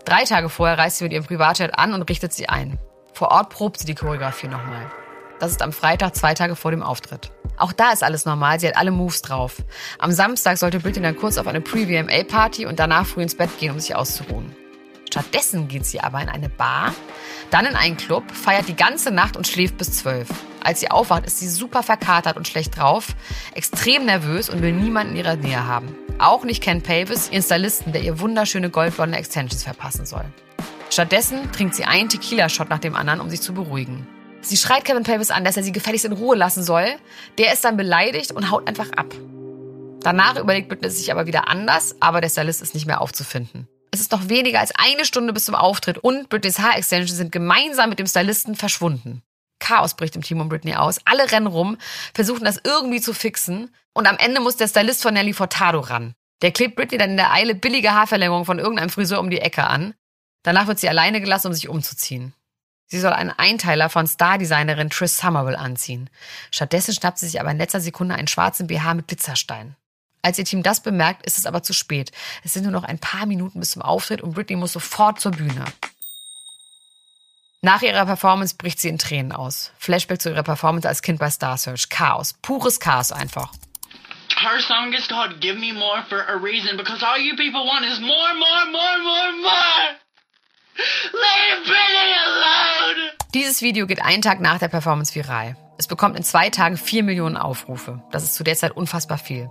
Drei 0.05 0.25
Tage 0.25 0.49
vorher 0.49 0.77
reist 0.77 0.97
sie 0.97 1.05
mit 1.05 1.13
ihrem 1.13 1.25
Privatjet 1.25 1.77
an 1.77 1.93
und 1.93 2.09
richtet 2.09 2.33
sie 2.33 2.49
ein. 2.49 2.77
Vor 3.13 3.29
Ort 3.29 3.49
probt 3.49 3.79
sie 3.79 3.85
die 3.85 3.95
Choreografie 3.95 4.47
nochmal. 4.47 4.91
Das 5.43 5.51
ist 5.51 5.61
am 5.61 5.73
Freitag, 5.73 6.15
zwei 6.15 6.33
Tage 6.33 6.55
vor 6.55 6.71
dem 6.71 6.81
Auftritt. 6.81 7.29
Auch 7.57 7.73
da 7.73 7.91
ist 7.91 8.01
alles 8.01 8.23
normal, 8.23 8.61
sie 8.61 8.67
hat 8.69 8.77
alle 8.77 8.91
Moves 8.91 9.21
drauf. 9.21 9.57
Am 9.99 10.13
Samstag 10.13 10.57
sollte 10.57 10.79
Britney 10.79 11.01
dann 11.01 11.17
kurz 11.17 11.37
auf 11.37 11.47
eine 11.47 11.59
Pre-VMA-Party 11.59 12.65
und 12.65 12.79
danach 12.79 13.05
früh 13.05 13.23
ins 13.23 13.35
Bett 13.35 13.49
gehen, 13.59 13.73
um 13.73 13.79
sich 13.81 13.93
auszuruhen. 13.93 14.55
Stattdessen 15.11 15.67
geht 15.67 15.85
sie 15.85 15.99
aber 15.99 16.21
in 16.21 16.29
eine 16.29 16.47
Bar, 16.47 16.93
dann 17.51 17.65
in 17.65 17.75
einen 17.75 17.97
Club, 17.97 18.23
feiert 18.31 18.69
die 18.69 18.75
ganze 18.77 19.11
Nacht 19.11 19.35
und 19.35 19.45
schläft 19.45 19.77
bis 19.77 19.91
zwölf. 19.91 20.29
Als 20.63 20.79
sie 20.79 20.89
aufwacht, 20.89 21.25
ist 21.25 21.39
sie 21.39 21.49
super 21.49 21.83
verkatert 21.83 22.37
und 22.37 22.47
schlecht 22.47 22.77
drauf, 22.77 23.07
extrem 23.53 24.05
nervös 24.05 24.49
und 24.49 24.61
will 24.61 24.71
niemanden 24.71 25.11
in 25.11 25.25
ihrer 25.25 25.35
Nähe 25.35 25.67
haben. 25.67 25.93
Auch 26.19 26.45
nicht 26.45 26.63
Ken 26.63 26.81
Pavis, 26.81 27.29
ihren 27.29 27.43
Stylisten, 27.43 27.91
der 27.91 28.03
ihr 28.03 28.21
wunderschöne 28.21 28.69
goldblonde 28.69 29.17
Extensions 29.17 29.63
verpassen 29.63 30.05
soll. 30.05 30.23
Stattdessen 30.89 31.51
trinkt 31.51 31.75
sie 31.75 31.83
einen 31.83 32.07
Tequila-Shot 32.07 32.69
nach 32.69 32.79
dem 32.79 32.95
anderen, 32.95 33.19
um 33.19 33.29
sich 33.29 33.41
zu 33.41 33.53
beruhigen. 33.53 34.07
Sie 34.43 34.57
schreit 34.57 34.83
Kevin 34.83 35.03
Pavis 35.03 35.31
an, 35.31 35.45
dass 35.45 35.55
er 35.55 35.63
sie 35.63 35.71
gefälligst 35.71 36.05
in 36.05 36.11
Ruhe 36.11 36.35
lassen 36.35 36.63
soll. 36.63 36.85
Der 37.37 37.53
ist 37.53 37.63
dann 37.63 37.77
beleidigt 37.77 38.31
und 38.31 38.51
haut 38.51 38.67
einfach 38.67 38.91
ab. 38.91 39.15
Danach 40.01 40.35
überlegt 40.35 40.67
Britney 40.67 40.89
sich 40.89 41.11
aber 41.11 41.27
wieder 41.27 41.47
anders, 41.47 41.95
aber 42.01 42.19
der 42.19 42.29
Stylist 42.29 42.61
ist 42.61 42.73
nicht 42.73 42.85
mehr 42.85 42.99
aufzufinden. 43.01 43.69
Es 43.91 44.01
ist 44.01 44.11
noch 44.11 44.27
weniger 44.27 44.59
als 44.59 44.73
eine 44.75 45.05
Stunde 45.05 45.31
bis 45.31 45.45
zum 45.45 45.55
Auftritt 45.55 45.97
und 45.97 46.27
Britneys 46.27 46.59
Haarextensions 46.59 47.15
sind 47.15 47.31
gemeinsam 47.31 47.89
mit 47.89 47.99
dem 47.99 48.07
Stylisten 48.07 48.55
verschwunden. 48.55 49.21
Chaos 49.59 49.93
bricht 49.93 50.17
im 50.17 50.23
Team 50.23 50.41
um 50.41 50.49
Britney 50.49 50.75
aus. 50.75 50.99
Alle 51.05 51.31
rennen 51.31 51.47
rum, 51.47 51.77
versuchen 52.13 52.43
das 52.43 52.59
irgendwie 52.65 52.99
zu 52.99 53.13
fixen 53.13 53.73
und 53.93 54.07
am 54.07 54.17
Ende 54.17 54.41
muss 54.41 54.57
der 54.57 54.67
Stylist 54.67 55.03
von 55.03 55.13
Nelly 55.13 55.31
Furtado 55.31 55.79
ran. 55.79 56.15
Der 56.41 56.51
klebt 56.51 56.75
Britney 56.75 56.97
dann 56.97 57.11
in 57.11 57.17
der 57.17 57.31
Eile 57.31 57.55
billige 57.55 57.93
Haarverlängerung 57.93 58.43
von 58.43 58.59
irgendeinem 58.59 58.89
Friseur 58.89 59.21
um 59.21 59.29
die 59.29 59.39
Ecke 59.39 59.63
an. 59.63 59.93
Danach 60.43 60.67
wird 60.67 60.79
sie 60.79 60.89
alleine 60.89 61.21
gelassen, 61.21 61.47
um 61.47 61.53
sich 61.53 61.69
umzuziehen. 61.69 62.33
Sie 62.93 62.99
soll 62.99 63.13
einen 63.13 63.31
Einteiler 63.31 63.89
von 63.89 64.05
Stardesignerin 64.05 64.91
Trish 64.91 65.13
Somerville 65.13 65.57
anziehen. 65.57 66.11
Stattdessen 66.51 66.93
schnappt 66.93 67.17
sie 67.17 67.25
sich 67.25 67.41
aber 67.41 67.49
in 67.49 67.57
letzter 67.57 67.81
Sekunde 67.81 68.13
einen 68.13 68.27
schwarzen 68.27 68.67
BH 68.67 68.93
mit 68.93 69.07
Glitzerstein. 69.07 69.75
Als 70.21 70.37
ihr 70.37 70.45
Team 70.45 70.61
das 70.61 70.83
bemerkt, 70.83 71.25
ist 71.25 71.39
es 71.39 71.47
aber 71.47 71.63
zu 71.63 71.73
spät. 71.73 72.11
Es 72.43 72.53
sind 72.53 72.61
nur 72.61 72.71
noch 72.71 72.83
ein 72.83 72.99
paar 72.99 73.25
Minuten 73.25 73.59
bis 73.59 73.71
zum 73.71 73.81
Auftritt 73.81 74.21
und 74.21 74.35
Britney 74.35 74.57
muss 74.57 74.73
sofort 74.73 75.19
zur 75.19 75.31
Bühne. 75.31 75.65
Nach 77.63 77.81
ihrer 77.81 78.05
Performance 78.05 78.53
bricht 78.59 78.79
sie 78.79 78.89
in 78.89 78.99
Tränen 78.99 79.31
aus. 79.31 79.71
Flashback 79.79 80.21
zu 80.21 80.29
ihrer 80.29 80.43
Performance 80.43 80.87
als 80.87 81.01
Kind 81.01 81.17
bei 81.17 81.31
Star 81.31 81.57
Search. 81.57 81.89
Chaos. 81.89 82.35
Pures 82.43 82.79
Chaos 82.79 83.11
einfach. 83.11 83.51
Her 84.37 84.61
song 84.61 84.93
is 84.93 85.07
called 85.07 85.41
Give 85.41 85.57
Me 85.57 85.73
More 85.73 86.03
for 86.07 86.19
a 86.27 86.37
reason 86.37 86.77
because 86.77 87.03
all 87.03 87.17
you 87.17 87.35
people 87.37 87.65
want 87.65 87.85
is 87.85 87.99
more, 87.99 88.35
more, 88.35 88.65
more, 88.71 88.99
more, 89.01 89.31
more. 89.41 90.02
Dieses 93.33 93.61
Video 93.61 93.87
geht 93.87 94.03
einen 94.03 94.21
Tag 94.21 94.41
nach 94.41 94.59
der 94.59 94.67
Performance 94.67 95.15
viral. 95.15 95.55
Es 95.77 95.87
bekommt 95.87 96.15
in 96.15 96.23
zwei 96.23 96.49
Tagen 96.49 96.77
vier 96.77 97.03
Millionen 97.03 97.35
Aufrufe. 97.35 98.01
Das 98.11 98.23
ist 98.23 98.35
zu 98.35 98.43
der 98.43 98.55
Zeit 98.55 98.77
unfassbar 98.77 99.17
viel. 99.17 99.49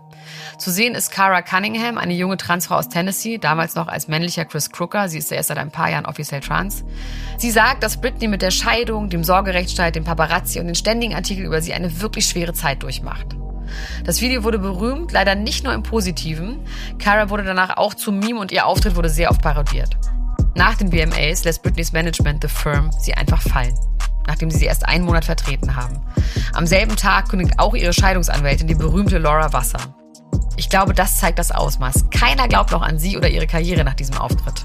Zu 0.56 0.70
sehen 0.70 0.94
ist 0.94 1.10
Cara 1.10 1.42
Cunningham, 1.42 1.98
eine 1.98 2.14
junge 2.14 2.36
Transfrau 2.36 2.76
aus 2.76 2.88
Tennessee, 2.88 3.38
damals 3.38 3.74
noch 3.74 3.88
als 3.88 4.06
männlicher 4.06 4.44
Chris 4.44 4.70
Crooker. 4.70 5.08
Sie 5.08 5.18
ist 5.18 5.32
ja 5.32 5.36
erst 5.36 5.48
seit 5.48 5.58
ein 5.58 5.72
paar 5.72 5.90
Jahren 5.90 6.06
offiziell 6.06 6.40
trans. 6.40 6.84
Sie 7.38 7.50
sagt, 7.50 7.82
dass 7.82 8.00
Britney 8.00 8.28
mit 8.28 8.40
der 8.40 8.52
Scheidung, 8.52 9.10
dem 9.10 9.24
Sorgerechtsstreit, 9.24 9.96
dem 9.96 10.04
Paparazzi 10.04 10.60
und 10.60 10.66
den 10.66 10.76
ständigen 10.76 11.14
Artikeln 11.14 11.46
über 11.46 11.60
sie 11.60 11.74
eine 11.74 12.00
wirklich 12.00 12.26
schwere 12.26 12.54
Zeit 12.54 12.84
durchmacht. 12.84 13.36
Das 14.04 14.20
Video 14.20 14.44
wurde 14.44 14.60
berühmt, 14.60 15.10
leider 15.10 15.34
nicht 15.34 15.64
nur 15.64 15.74
im 15.74 15.82
Positiven. 15.82 16.60
Cara 16.98 17.30
wurde 17.30 17.42
danach 17.42 17.76
auch 17.76 17.94
zum 17.94 18.20
Meme 18.20 18.38
und 18.38 18.52
ihr 18.52 18.66
Auftritt 18.66 18.94
wurde 18.94 19.08
sehr 19.08 19.30
oft 19.30 19.42
parodiert. 19.42 19.96
Nach 20.54 20.76
den 20.76 20.92
VMAs 20.92 21.44
lässt 21.44 21.62
Britneys 21.62 21.92
Management 21.92 22.42
The 22.42 22.48
Firm 22.48 22.90
sie 23.00 23.14
einfach 23.14 23.40
fallen. 23.42 23.74
nachdem 24.26 24.50
sie 24.50 24.58
sie 24.58 24.66
erst 24.66 24.86
einen 24.86 25.04
Monat 25.04 25.24
vertreten 25.24 25.74
haben. 25.74 26.00
Am 26.52 26.66
selben 26.66 26.96
Tag 26.96 27.28
kündigt 27.28 27.58
auch 27.58 27.74
ihre 27.74 27.92
Scheidungsanwältin, 27.92 28.68
die 28.68 28.74
berühmte 28.74 29.18
Laura 29.18 29.52
Wasser. 29.52 29.96
Ich 30.56 30.68
glaube, 30.68 30.94
das 30.94 31.18
zeigt 31.18 31.38
das 31.38 31.50
Ausmaß. 31.50 32.10
Keiner 32.10 32.46
glaubt 32.46 32.70
noch 32.70 32.82
an 32.82 32.98
sie 32.98 33.16
oder 33.16 33.28
ihre 33.28 33.46
Karriere 33.46 33.84
nach 33.84 33.94
diesem 33.94 34.16
Auftritt. 34.16 34.64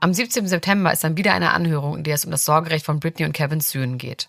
Am 0.00 0.12
17. 0.12 0.46
September 0.46 0.92
ist 0.92 1.04
dann 1.04 1.16
wieder 1.16 1.32
eine 1.32 1.52
Anhörung, 1.52 1.96
in 1.96 2.04
der 2.04 2.14
es 2.14 2.24
um 2.24 2.30
das 2.30 2.44
Sorgerecht 2.44 2.84
von 2.84 3.00
Britney 3.00 3.24
und 3.24 3.32
Kevins 3.32 3.70
Söhnen 3.70 3.98
geht. 3.98 4.28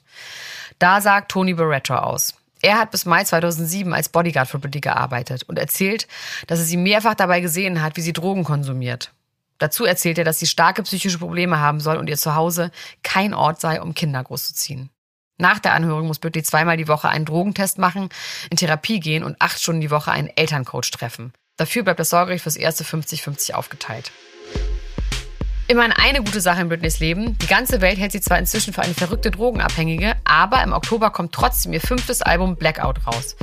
Da 0.80 1.02
sagt 1.02 1.32
Tony 1.32 1.54
Barretto 1.54 1.96
aus. 1.96 2.36
Er 2.62 2.80
hat 2.80 2.92
bis 2.92 3.06
Mai 3.06 3.24
2007 3.24 3.94
als 3.94 4.10
Bodyguard 4.10 4.48
für 4.48 4.60
Britney 4.60 4.80
gearbeitet 4.80 5.44
und 5.44 5.60
erzählt, 5.60 6.08
dass 6.48 6.60
er 6.60 6.66
sie 6.66 6.78
mehrfach 6.78 7.16
dabei 7.16 7.42
gesehen 7.42 7.84
hat, 7.84 7.98
wie 7.98 8.02
sie 8.02 8.14
Drogen 8.14 8.44
konsumiert. 8.44 9.12
Dazu 9.60 9.86
erzählt 9.86 10.18
er, 10.18 10.24
dass 10.24 10.40
sie 10.40 10.46
starke 10.46 10.84
psychische 10.84 11.18
Probleme 11.18 11.60
haben 11.60 11.80
soll 11.80 11.98
und 11.98 12.10
ihr 12.10 12.18
Zuhause 12.18 12.72
kein 13.04 13.34
Ort 13.34 13.60
sei, 13.60 13.82
um 13.82 13.94
Kinder 13.94 14.24
großzuziehen. 14.24 14.90
Nach 15.40 15.60
der 15.60 15.74
Anhörung 15.74 16.08
muss 16.08 16.20
Britney 16.20 16.44
zweimal 16.44 16.78
die 16.78 16.88
Woche 16.88 17.10
einen 17.10 17.26
Drogentest 17.26 17.78
machen, 17.78 18.10
in 18.50 18.58
Therapie 18.58 19.00
gehen 19.00 19.24
und 19.24 19.36
acht 19.40 19.60
Stunden 19.60 19.82
die 19.82 19.92
Woche 19.92 20.12
einen 20.12 20.30
Elterncoach 20.36 20.92
treffen. 20.92 21.32
Dafür 21.58 21.84
bleibt 21.84 22.00
das 22.00 22.10
Sorgerecht 22.10 22.44
fürs 22.44 22.56
erste 22.56 22.84
50-50 22.84 23.54
aufgeteilt. 23.54 24.12
Immerhin 25.70 25.92
eine 25.92 26.24
gute 26.24 26.40
Sache 26.40 26.62
in 26.62 26.70
Britneys 26.70 27.00
Leben. 27.00 27.38
Die 27.40 27.48
ganze 27.48 27.82
Welt 27.82 28.00
hält 28.00 28.14
sie 28.14 28.22
zwar 28.22 28.40
inzwischen 28.40 28.72
für 28.72 28.84
eine 28.84 28.94
verrückte 28.94 29.32
Drogenabhängige, 29.32 30.16
aber 30.24 30.64
im 30.64 30.72
Oktober 30.72 31.10
kommt 31.10 31.34
trotzdem 31.34 31.74
ihr 31.74 31.82
fünftes 31.82 32.22
Album 32.22 32.56
Blackout 32.56 33.06
raus. 33.06 33.36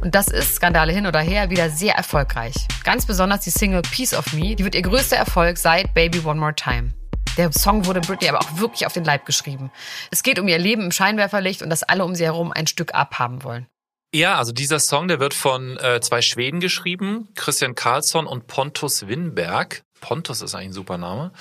Und 0.00 0.14
das 0.14 0.28
ist, 0.28 0.54
Skandale 0.54 0.92
hin 0.92 1.08
oder 1.08 1.18
her, 1.18 1.50
wieder 1.50 1.70
sehr 1.70 1.96
erfolgreich. 1.96 2.54
Ganz 2.84 3.04
besonders 3.04 3.40
die 3.40 3.50
Single 3.50 3.82
Piece 3.82 4.14
of 4.14 4.32
Me, 4.32 4.54
die 4.54 4.62
wird 4.62 4.76
ihr 4.76 4.82
größter 4.82 5.16
Erfolg 5.16 5.58
seit 5.58 5.92
Baby 5.92 6.20
One 6.20 6.38
More 6.38 6.54
Time. 6.54 6.94
Der 7.36 7.50
Song 7.50 7.84
wurde 7.84 8.00
Britney 8.00 8.28
aber 8.28 8.38
auch 8.38 8.58
wirklich 8.58 8.86
auf 8.86 8.92
den 8.92 9.04
Leib 9.04 9.26
geschrieben. 9.26 9.72
Es 10.12 10.22
geht 10.22 10.38
um 10.38 10.46
ihr 10.46 10.58
Leben 10.58 10.82
im 10.82 10.92
Scheinwerferlicht 10.92 11.62
und 11.62 11.70
dass 11.70 11.82
alle 11.82 12.04
um 12.04 12.14
sie 12.14 12.24
herum 12.24 12.52
ein 12.52 12.68
Stück 12.68 12.94
abhaben 12.94 13.42
wollen. 13.42 13.66
Ja, 14.14 14.36
also 14.36 14.52
dieser 14.52 14.78
Song, 14.78 15.08
der 15.08 15.18
wird 15.18 15.34
von 15.34 15.78
äh, 15.78 16.00
zwei 16.00 16.22
Schweden 16.22 16.60
geschrieben, 16.60 17.28
Christian 17.34 17.74
Karlsson 17.74 18.28
und 18.28 18.46
Pontus 18.46 19.08
Winberg. 19.08 19.82
Pontus 20.02 20.42
ist 20.42 20.54
eigentlich 20.54 20.68
ein 20.68 20.74
super 20.74 20.98
Name. 20.98 21.32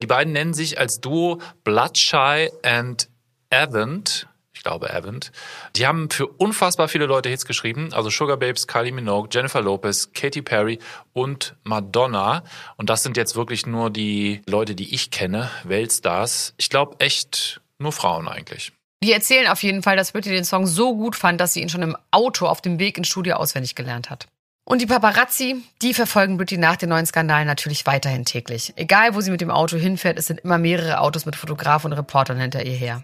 Die 0.00 0.06
beiden 0.06 0.32
nennen 0.32 0.54
sich 0.54 0.78
als 0.78 1.00
Duo 1.00 1.40
Bloodshy 1.64 2.50
and 2.62 3.08
Avent. 3.50 4.28
Ich 4.52 4.62
glaube 4.62 4.92
Avent. 4.92 5.32
Die 5.74 5.86
haben 5.86 6.10
für 6.10 6.26
unfassbar 6.26 6.86
viele 6.88 7.06
Leute 7.06 7.28
Hits 7.30 7.46
geschrieben. 7.46 7.92
Also 7.92 8.10
Sugar 8.10 8.36
Babes, 8.36 8.68
Kylie 8.68 8.92
Minogue, 8.92 9.28
Jennifer 9.32 9.62
Lopez, 9.62 10.12
Katy 10.12 10.42
Perry 10.42 10.78
und 11.12 11.56
Madonna. 11.64 12.44
Und 12.76 12.90
das 12.90 13.02
sind 13.02 13.16
jetzt 13.16 13.34
wirklich 13.36 13.66
nur 13.66 13.90
die 13.90 14.42
Leute, 14.46 14.74
die 14.74 14.94
ich 14.94 15.10
kenne, 15.10 15.50
Weltstars. 15.64 16.54
Ich 16.58 16.68
glaube 16.68 16.96
echt 16.98 17.60
nur 17.78 17.92
Frauen 17.92 18.28
eigentlich. 18.28 18.72
Die 19.02 19.12
erzählen 19.12 19.46
auf 19.46 19.62
jeden 19.62 19.82
Fall, 19.82 19.96
dass 19.96 20.12
Britney 20.12 20.32
den 20.32 20.44
Song 20.44 20.66
so 20.66 20.94
gut 20.94 21.16
fand, 21.16 21.40
dass 21.40 21.54
sie 21.54 21.62
ihn 21.62 21.70
schon 21.70 21.80
im 21.80 21.96
Auto 22.10 22.46
auf 22.46 22.60
dem 22.60 22.78
Weg 22.78 22.98
ins 22.98 23.08
Studio 23.08 23.36
auswendig 23.36 23.74
gelernt 23.74 24.10
hat. 24.10 24.26
Und 24.70 24.80
die 24.80 24.86
Paparazzi, 24.86 25.64
die 25.82 25.94
verfolgen 25.94 26.36
Britney 26.36 26.56
nach 26.56 26.76
den 26.76 26.90
neuen 26.90 27.04
Skandalen 27.04 27.48
natürlich 27.48 27.86
weiterhin 27.86 28.24
täglich. 28.24 28.72
Egal, 28.76 29.16
wo 29.16 29.20
sie 29.20 29.32
mit 29.32 29.40
dem 29.40 29.50
Auto 29.50 29.76
hinfährt, 29.76 30.16
es 30.16 30.26
sind 30.26 30.38
immer 30.38 30.58
mehrere 30.58 31.00
Autos 31.00 31.26
mit 31.26 31.34
Fotografen 31.34 31.90
und 31.90 31.98
Reportern 31.98 32.38
hinter 32.38 32.64
ihr 32.64 32.76
her. 32.76 33.02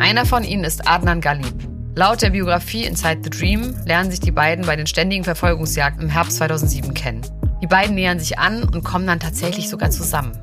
Einer 0.00 0.26
von 0.26 0.42
ihnen 0.42 0.64
ist 0.64 0.88
Adnan 0.88 1.20
Galib. 1.20 1.54
Laut 1.94 2.22
der 2.22 2.30
Biografie 2.30 2.82
Inside 2.82 3.20
the 3.22 3.30
Dream 3.30 3.72
lernen 3.86 4.10
sich 4.10 4.18
die 4.18 4.32
beiden 4.32 4.66
bei 4.66 4.74
den 4.74 4.88
ständigen 4.88 5.22
Verfolgungsjagden 5.22 6.02
im 6.02 6.08
Herbst 6.08 6.38
2007 6.38 6.92
kennen. 6.92 7.22
Die 7.62 7.68
beiden 7.68 7.94
nähern 7.94 8.18
sich 8.18 8.40
an 8.40 8.64
und 8.64 8.82
kommen 8.82 9.06
dann 9.06 9.20
tatsächlich 9.20 9.68
sogar 9.68 9.90
zusammen. 9.90 10.36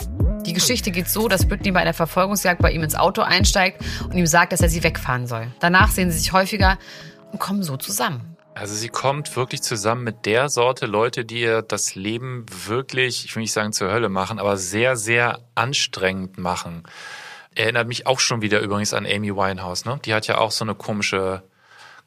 Die 0.45 0.53
Geschichte 0.53 0.91
geht 0.91 1.09
so, 1.09 1.27
dass 1.27 1.45
Britney 1.45 1.71
bei 1.71 1.81
einer 1.81 1.93
Verfolgungsjagd 1.93 2.61
bei 2.61 2.71
ihm 2.71 2.83
ins 2.83 2.95
Auto 2.95 3.21
einsteigt 3.21 3.83
und 4.05 4.15
ihm 4.15 4.27
sagt, 4.27 4.53
dass 4.53 4.61
er 4.61 4.69
sie 4.69 4.81
wegfahren 4.81 5.27
soll. 5.27 5.47
Danach 5.59 5.91
sehen 5.91 6.09
sie 6.09 6.19
sich 6.19 6.31
häufiger 6.31 6.79
und 7.33 7.39
kommen 7.39 7.63
so 7.63 7.75
zusammen. 7.75 8.34
Also 8.55 8.73
sie 8.73 8.87
kommt 8.87 9.35
wirklich 9.35 9.61
zusammen 9.61 10.05
mit 10.05 10.25
der 10.25 10.47
Sorte 10.47 10.85
Leute, 10.85 11.25
die 11.25 11.41
ihr 11.41 11.61
das 11.61 11.93
Leben 11.95 12.45
wirklich, 12.49 13.25
ich 13.25 13.35
will 13.35 13.41
nicht 13.41 13.51
sagen 13.51 13.73
zur 13.73 13.91
Hölle 13.91 14.07
machen, 14.07 14.39
aber 14.39 14.55
sehr, 14.55 14.95
sehr 14.95 15.41
anstrengend 15.55 16.37
machen. 16.37 16.83
Erinnert 17.53 17.89
mich 17.89 18.07
auch 18.07 18.21
schon 18.21 18.41
wieder 18.41 18.61
übrigens 18.61 18.93
an 18.93 19.05
Amy 19.05 19.35
Winehouse, 19.35 19.83
ne? 19.83 19.99
Die 20.05 20.13
hat 20.13 20.27
ja 20.27 20.37
auch 20.37 20.51
so 20.51 20.63
eine 20.63 20.73
komische 20.73 21.43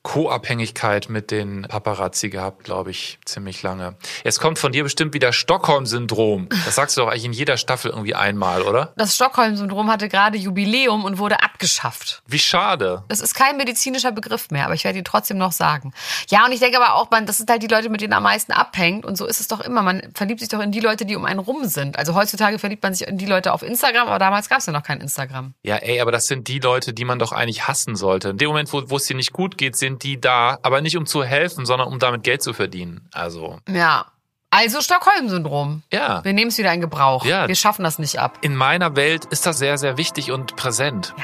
Co-Abhängigkeit 0.08 1.10
mit 1.10 1.30
den 1.30 1.66
Paparazzi 1.68 2.30
gehabt, 2.30 2.64
glaube 2.64 2.90
ich, 2.90 3.18
ziemlich 3.26 3.62
lange. 3.62 3.94
Jetzt 4.24 4.40
kommt 4.40 4.58
von 4.58 4.72
dir 4.72 4.82
bestimmt 4.82 5.12
wieder 5.12 5.34
Stockholm-Syndrom. 5.34 6.48
Das 6.64 6.76
sagst 6.76 6.96
du 6.96 7.02
doch 7.02 7.08
eigentlich 7.08 7.26
in 7.26 7.34
jeder 7.34 7.58
Staffel 7.58 7.90
irgendwie 7.90 8.14
einmal, 8.14 8.62
oder? 8.62 8.94
Das 8.96 9.14
Stockholm-Syndrom 9.14 9.90
hatte 9.90 10.08
gerade 10.08 10.38
Jubiläum 10.38 11.04
und 11.04 11.18
wurde 11.18 11.42
abgeschafft. 11.42 12.22
Wie 12.26 12.38
schade. 12.38 13.04
Das 13.08 13.20
ist 13.20 13.34
kein 13.34 13.58
medizinischer 13.58 14.10
Begriff 14.10 14.50
mehr, 14.50 14.64
aber 14.64 14.72
ich 14.72 14.84
werde 14.84 14.98
ihn 14.98 15.04
trotzdem 15.04 15.36
noch 15.36 15.52
sagen. 15.52 15.92
Ja, 16.30 16.46
und 16.46 16.52
ich 16.52 16.60
denke 16.60 16.82
aber 16.82 16.94
auch, 16.94 17.10
man, 17.10 17.26
das 17.26 17.36
sind 17.36 17.50
halt 17.50 17.62
die 17.62 17.66
Leute, 17.66 17.90
mit 17.90 18.00
denen 18.00 18.14
am 18.14 18.22
meisten 18.22 18.52
abhängt. 18.52 19.04
Und 19.04 19.18
so 19.18 19.26
ist 19.26 19.40
es 19.40 19.48
doch 19.48 19.60
immer. 19.60 19.82
Man 19.82 20.00
verliebt 20.14 20.40
sich 20.40 20.48
doch 20.48 20.60
in 20.60 20.72
die 20.72 20.80
Leute, 20.80 21.04
die 21.04 21.16
um 21.16 21.26
einen 21.26 21.40
rum 21.40 21.66
sind. 21.66 21.98
Also 21.98 22.14
heutzutage 22.14 22.58
verliebt 22.58 22.82
man 22.82 22.94
sich 22.94 23.06
in 23.06 23.18
die 23.18 23.26
Leute 23.26 23.52
auf 23.52 23.62
Instagram, 23.62 24.08
aber 24.08 24.18
damals 24.18 24.48
gab 24.48 24.60
es 24.60 24.66
ja 24.66 24.72
noch 24.72 24.84
kein 24.84 25.02
Instagram. 25.02 25.52
Ja, 25.62 25.76
ey, 25.76 26.00
aber 26.00 26.12
das 26.12 26.28
sind 26.28 26.48
die 26.48 26.60
Leute, 26.60 26.94
die 26.94 27.04
man 27.04 27.18
doch 27.18 27.32
eigentlich 27.32 27.68
hassen 27.68 27.94
sollte. 27.94 28.30
In 28.30 28.38
dem 28.38 28.48
Moment, 28.48 28.72
wo, 28.72 28.96
es 28.96 29.04
dir 29.04 29.14
nicht 29.14 29.34
gut 29.34 29.58
geht, 29.58 29.76
sind 29.98 30.02
die 30.04 30.20
da, 30.20 30.58
aber 30.62 30.80
nicht 30.80 30.96
um 30.96 31.06
zu 31.06 31.24
helfen, 31.24 31.66
sondern 31.66 31.88
um 31.88 31.98
damit 31.98 32.22
Geld 32.22 32.42
zu 32.42 32.52
verdienen. 32.52 33.08
Also. 33.12 33.58
Ja. 33.68 34.06
Also 34.50 34.80
Stockholm-Syndrom. 34.80 35.82
Ja. 35.92 36.24
Wir 36.24 36.32
nehmen 36.32 36.48
es 36.48 36.58
wieder 36.58 36.72
in 36.72 36.80
Gebrauch. 36.80 37.24
Ja. 37.24 37.48
Wir 37.48 37.54
schaffen 37.54 37.84
das 37.84 37.98
nicht 37.98 38.18
ab. 38.18 38.38
In 38.40 38.56
meiner 38.56 38.96
Welt 38.96 39.26
ist 39.26 39.44
das 39.44 39.58
sehr, 39.58 39.76
sehr 39.76 39.98
wichtig 39.98 40.30
und 40.30 40.56
präsent. 40.56 41.14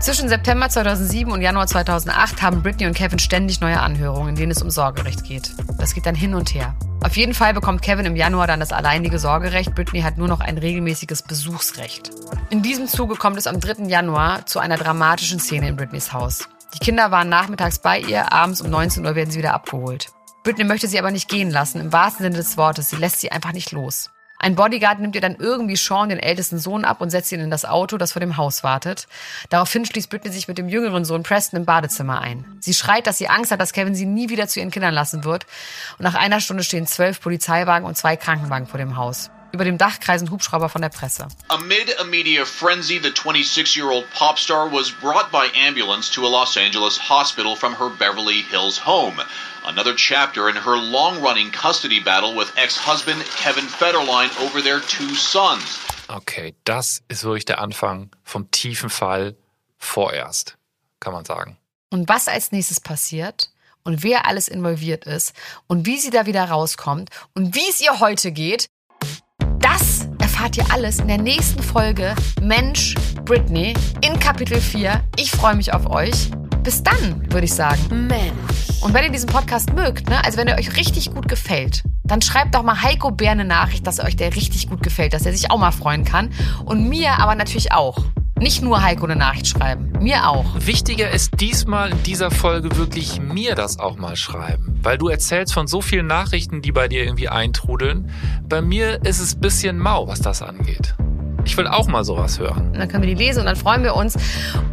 Zwischen 0.00 0.28
September 0.28 0.68
2007 0.68 1.32
und 1.32 1.42
Januar 1.42 1.66
2008 1.66 2.40
haben 2.42 2.62
Britney 2.62 2.86
und 2.86 2.94
Kevin 2.94 3.18
ständig 3.18 3.60
neue 3.60 3.80
Anhörungen, 3.80 4.30
in 4.30 4.34
denen 4.36 4.52
es 4.52 4.62
um 4.62 4.70
Sorgerecht 4.70 5.24
geht. 5.24 5.52
Das 5.78 5.94
geht 5.94 6.06
dann 6.06 6.14
hin 6.14 6.34
und 6.34 6.54
her. 6.54 6.74
Auf 7.02 7.16
jeden 7.16 7.34
Fall 7.34 7.52
bekommt 7.52 7.82
Kevin 7.82 8.06
im 8.06 8.16
Januar 8.16 8.46
dann 8.46 8.60
das 8.60 8.72
alleinige 8.72 9.18
Sorgerecht. 9.18 9.74
Britney 9.74 10.02
hat 10.02 10.16
nur 10.16 10.28
noch 10.28 10.40
ein 10.40 10.58
regelmäßiges 10.58 11.22
Besuchsrecht. 11.22 12.10
In 12.50 12.62
diesem 12.62 12.86
Zuge 12.86 13.14
kommt 13.16 13.36
es 13.38 13.46
am 13.46 13.60
3. 13.60 13.84
Januar 13.84 14.46
zu 14.46 14.58
einer 14.58 14.76
dramatischen 14.76 15.38
Szene 15.38 15.68
in 15.68 15.76
Britneys 15.76 16.12
Haus. 16.12 16.48
Die 16.74 16.78
Kinder 16.78 17.10
waren 17.10 17.28
nachmittags 17.28 17.78
bei 17.78 18.00
ihr, 18.00 18.32
abends 18.32 18.60
um 18.60 18.70
19 18.70 19.04
Uhr 19.04 19.14
werden 19.14 19.30
sie 19.30 19.38
wieder 19.38 19.54
abgeholt. 19.54 20.12
Britney 20.44 20.64
möchte 20.64 20.86
sie 20.86 20.98
aber 20.98 21.10
nicht 21.10 21.28
gehen 21.28 21.50
lassen, 21.50 21.80
im 21.80 21.92
wahrsten 21.92 22.24
Sinne 22.24 22.36
des 22.36 22.56
Wortes. 22.56 22.90
Sie 22.90 22.96
lässt 22.96 23.20
sie 23.20 23.32
einfach 23.32 23.52
nicht 23.52 23.72
los. 23.72 24.10
Ein 24.40 24.54
Bodyguard 24.54 25.00
nimmt 25.00 25.16
ihr 25.16 25.20
dann 25.20 25.34
irgendwie 25.34 25.74
Sean, 25.74 26.10
den 26.10 26.20
ältesten 26.20 26.58
Sohn, 26.58 26.84
ab 26.84 27.00
und 27.00 27.10
setzt 27.10 27.32
ihn 27.32 27.40
in 27.40 27.50
das 27.50 27.64
Auto, 27.64 27.98
das 27.98 28.12
vor 28.12 28.20
dem 28.20 28.36
Haus 28.36 28.62
wartet. 28.62 29.08
Daraufhin 29.48 29.84
schließt 29.84 30.08
Britney 30.08 30.30
sich 30.30 30.46
mit 30.46 30.58
dem 30.58 30.68
jüngeren 30.68 31.04
Sohn 31.04 31.24
Preston 31.24 31.58
im 31.58 31.66
Badezimmer 31.66 32.20
ein. 32.20 32.44
Sie 32.60 32.72
schreit, 32.72 33.08
dass 33.08 33.18
sie 33.18 33.28
Angst 33.28 33.50
hat, 33.50 33.60
dass 33.60 33.72
Kevin 33.72 33.96
sie 33.96 34.06
nie 34.06 34.28
wieder 34.28 34.46
zu 34.46 34.60
ihren 34.60 34.70
Kindern 34.70 34.94
lassen 34.94 35.24
wird. 35.24 35.46
Und 35.98 36.04
nach 36.04 36.14
einer 36.14 36.40
Stunde 36.40 36.62
stehen 36.62 36.86
zwölf 36.86 37.20
Polizeiwagen 37.20 37.86
und 37.86 37.96
zwei 37.96 38.16
Krankenwagen 38.16 38.68
vor 38.68 38.78
dem 38.78 38.96
Haus. 38.96 39.30
Über 39.58 39.64
dem 39.64 39.76
Dach 39.76 39.98
kreisen 39.98 40.30
Hubschrauber 40.30 40.68
von 40.68 40.82
der 40.82 40.88
Presse. 40.88 41.26
Amid 41.48 41.98
a 41.98 42.04
media 42.04 42.44
frenzy, 42.44 43.00
the 43.02 43.10
26-year-old 43.10 44.08
pop 44.14 44.38
star 44.38 44.70
was 44.70 44.92
brought 44.92 45.32
by 45.32 45.48
ambulance 45.52 46.08
to 46.12 46.24
a 46.24 46.30
Los 46.30 46.56
Angeles 46.56 46.96
hospital 46.96 47.56
from 47.56 47.74
her 47.74 47.90
Beverly 47.90 48.42
Hills 48.52 48.78
home. 48.86 49.20
Another 49.66 49.96
chapter 49.96 50.48
in 50.48 50.54
her 50.54 50.76
long-running 50.76 51.50
custody 51.50 51.98
battle 51.98 52.36
with 52.36 52.52
ex-husband 52.56 53.20
Kevin 53.36 53.64
Federline 53.64 54.30
over 54.40 54.62
their 54.62 54.78
two 54.78 55.12
sons. 55.16 55.80
Okay, 56.08 56.54
das 56.62 57.02
ist 57.08 57.24
wirklich 57.24 57.44
der 57.44 57.60
Anfang 57.60 58.10
vom 58.22 58.48
tiefen 58.52 58.90
Fall 58.90 59.34
vorerst, 59.76 60.56
kann 61.00 61.12
man 61.12 61.24
sagen. 61.24 61.56
Und 61.90 62.08
was 62.08 62.28
als 62.28 62.52
nächstes 62.52 62.78
passiert 62.78 63.50
und 63.82 64.04
wer 64.04 64.28
alles 64.28 64.46
involviert 64.46 65.04
ist 65.04 65.34
und 65.66 65.84
wie 65.84 65.98
sie 65.98 66.10
da 66.10 66.26
wieder 66.26 66.44
rauskommt 66.44 67.10
und 67.34 67.56
wie 67.56 67.68
es 67.68 67.80
ihr 67.80 67.98
heute 67.98 68.30
geht, 68.30 68.68
das 69.60 70.08
erfahrt 70.20 70.56
ihr 70.56 70.64
alles 70.72 71.00
in 71.00 71.08
der 71.08 71.18
nächsten 71.18 71.62
Folge 71.62 72.14
Mensch 72.40 72.94
Britney 73.24 73.74
in 74.00 74.18
Kapitel 74.18 74.60
4. 74.60 75.02
Ich 75.16 75.30
freue 75.30 75.56
mich 75.56 75.74
auf 75.74 75.90
euch. 75.90 76.30
Bis 76.62 76.82
dann, 76.82 77.24
würde 77.32 77.44
ich 77.44 77.54
sagen. 77.54 78.06
Mensch. 78.06 78.82
Und 78.82 78.94
wenn 78.94 79.04
ihr 79.04 79.10
diesen 79.10 79.28
Podcast 79.28 79.72
mögt, 79.72 80.08
ne, 80.08 80.24
also 80.24 80.38
wenn 80.38 80.48
er 80.48 80.58
euch 80.58 80.76
richtig 80.76 81.12
gut 81.12 81.28
gefällt, 81.28 81.82
dann 82.04 82.22
schreibt 82.22 82.54
doch 82.54 82.62
mal 82.62 82.82
Heiko 82.82 83.10
Bär 83.10 83.32
eine 83.32 83.44
Nachricht, 83.44 83.86
dass 83.86 84.00
euch 84.00 84.16
der 84.16 84.34
richtig 84.34 84.68
gut 84.68 84.82
gefällt, 84.82 85.12
dass 85.12 85.26
er 85.26 85.32
sich 85.32 85.50
auch 85.50 85.58
mal 85.58 85.72
freuen 85.72 86.04
kann. 86.04 86.30
Und 86.64 86.88
mir 86.88 87.18
aber 87.18 87.34
natürlich 87.34 87.72
auch. 87.72 87.98
Nicht 88.40 88.62
nur 88.62 88.82
Heiko 88.82 89.04
eine 89.04 89.16
Nachricht 89.16 89.48
schreiben, 89.48 89.90
mir 90.00 90.28
auch. 90.28 90.44
Wichtiger 90.60 91.10
ist 91.10 91.40
diesmal 91.40 91.90
in 91.90 92.02
dieser 92.04 92.30
Folge 92.30 92.76
wirklich 92.76 93.20
mir 93.20 93.56
das 93.56 93.80
auch 93.80 93.96
mal 93.96 94.14
schreiben, 94.14 94.78
weil 94.80 94.96
du 94.96 95.08
erzählst 95.08 95.52
von 95.52 95.66
so 95.66 95.80
vielen 95.80 96.06
Nachrichten, 96.06 96.62
die 96.62 96.70
bei 96.70 96.86
dir 96.86 97.02
irgendwie 97.02 97.28
eintrudeln. 97.28 98.10
Bei 98.48 98.62
mir 98.62 99.04
ist 99.04 99.18
es 99.18 99.34
bisschen 99.34 99.78
mau, 99.78 100.06
was 100.06 100.20
das 100.20 100.42
angeht. 100.42 100.94
Ich 101.48 101.56
will 101.56 101.66
auch 101.66 101.86
mal 101.88 102.04
sowas 102.04 102.38
hören. 102.38 102.66
Und 102.72 102.78
dann 102.78 102.88
können 102.88 103.02
wir 103.04 103.14
die 103.14 103.24
lesen 103.24 103.40
und 103.40 103.46
dann 103.46 103.56
freuen 103.56 103.82
wir 103.82 103.96
uns. 103.96 104.16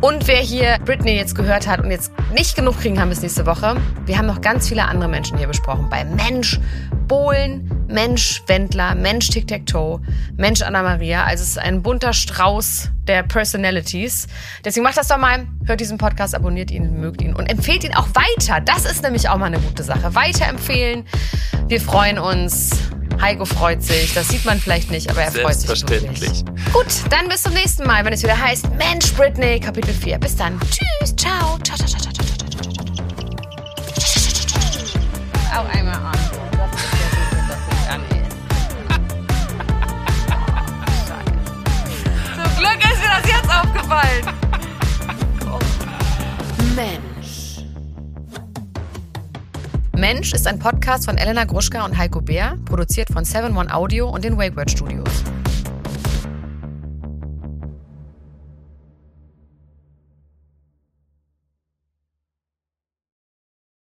Und 0.01 0.27
wer 0.27 0.39
hier 0.39 0.77
Britney 0.83 1.15
jetzt 1.15 1.33
gehört 1.33 1.67
hat 1.67 1.79
und 1.79 1.89
jetzt 1.89 2.11
nicht 2.33 2.53
genug 2.53 2.81
kriegen 2.81 2.99
haben 2.99 3.07
bis 3.07 3.21
nächste 3.21 3.45
Woche, 3.45 3.77
wir 4.05 4.17
haben 4.17 4.25
noch 4.25 4.41
ganz 4.41 4.67
viele 4.67 4.83
andere 4.83 5.09
Menschen 5.09 5.37
hier 5.37 5.47
besprochen. 5.47 5.87
Bei 5.89 6.03
Mensch, 6.03 6.59
Bohlen, 7.07 7.71
Mensch, 7.87 8.43
Wendler, 8.47 8.93
Mensch, 8.93 9.29
Tic-Tac-Toe, 9.29 10.01
Mensch, 10.35 10.63
Anna-Maria. 10.63 11.23
Also 11.23 11.43
es 11.43 11.51
ist 11.51 11.59
ein 11.59 11.81
bunter 11.81 12.11
Strauß 12.11 12.91
der 13.07 13.23
Personalities. 13.23 14.27
Deswegen 14.65 14.83
macht 14.83 14.97
das 14.97 15.07
doch 15.07 15.17
mal. 15.17 15.47
Hört 15.63 15.79
diesen 15.79 15.97
Podcast, 15.97 16.35
abonniert 16.35 16.71
ihn, 16.71 16.99
mögt 16.99 17.21
ihn 17.21 17.33
und 17.33 17.45
empfehlt 17.45 17.85
ihn 17.85 17.95
auch 17.95 18.09
weiter. 18.09 18.59
Das 18.59 18.83
ist 18.83 19.01
nämlich 19.01 19.29
auch 19.29 19.37
mal 19.37 19.45
eine 19.45 19.59
gute 19.59 19.83
Sache. 19.83 20.13
Weiterempfehlen. 20.13 21.05
Wir 21.69 21.79
freuen 21.79 22.19
uns. 22.19 22.71
Heiko 23.21 23.45
freut 23.45 23.83
sich. 23.83 24.13
Das 24.13 24.27
sieht 24.29 24.45
man 24.45 24.59
vielleicht 24.59 24.91
nicht, 24.91 25.09
aber 25.09 25.21
er 25.21 25.31
freut 25.31 25.55
sich 25.55 25.67
Selbstverständlich. 25.67 26.43
Gut, 26.73 26.85
dann 27.09 27.27
bis 27.27 27.43
zum 27.43 27.53
nächsten 27.53 27.85
Mal, 27.85 28.03
wenn 28.05 28.13
es 28.13 28.23
wieder 28.23 28.39
heißt 28.39 28.69
Mensch 28.77 29.13
Britney, 29.13 29.59
Kapitel 29.59 29.93
4. 29.93 30.17
Bis 30.19 30.35
dann. 30.35 30.59
Tschüss, 30.61 31.15
ciao. 31.15 31.57
Ciao, 31.63 31.77
ciao, 31.77 31.87
ciao, 31.87 31.99
ciao, 31.99 32.13
ciao, 32.13 32.25
ciao, 32.25 32.37
ciao, 32.49 32.51
ciao. 32.51 32.61
Auch 35.53 35.69
einmal 35.73 35.95
an. 35.95 36.15
Zum 42.35 42.55
Glück 42.57 42.79
ist 42.83 42.99
mir 42.99 43.11
das 43.21 43.31
jetzt 43.31 43.49
aufgefallen. 43.49 44.25
Mensch. 46.75 47.14
Mensch 49.97 50.33
ist 50.33 50.45
ein 50.45 50.59
Podcast 50.59 51.05
von 51.05 51.17
Elena 51.17 51.45
Gruschka 51.45 51.85
und 51.85 51.97
Heiko 51.97 52.19
Bär, 52.19 52.57
produziert 52.65 53.09
von 53.09 53.23
7 53.23 53.55
One 53.55 53.73
Audio 53.73 54.09
und 54.09 54.25
den 54.25 54.37
Wake 54.37 54.57
Word 54.57 54.69
Studios. 54.69 55.23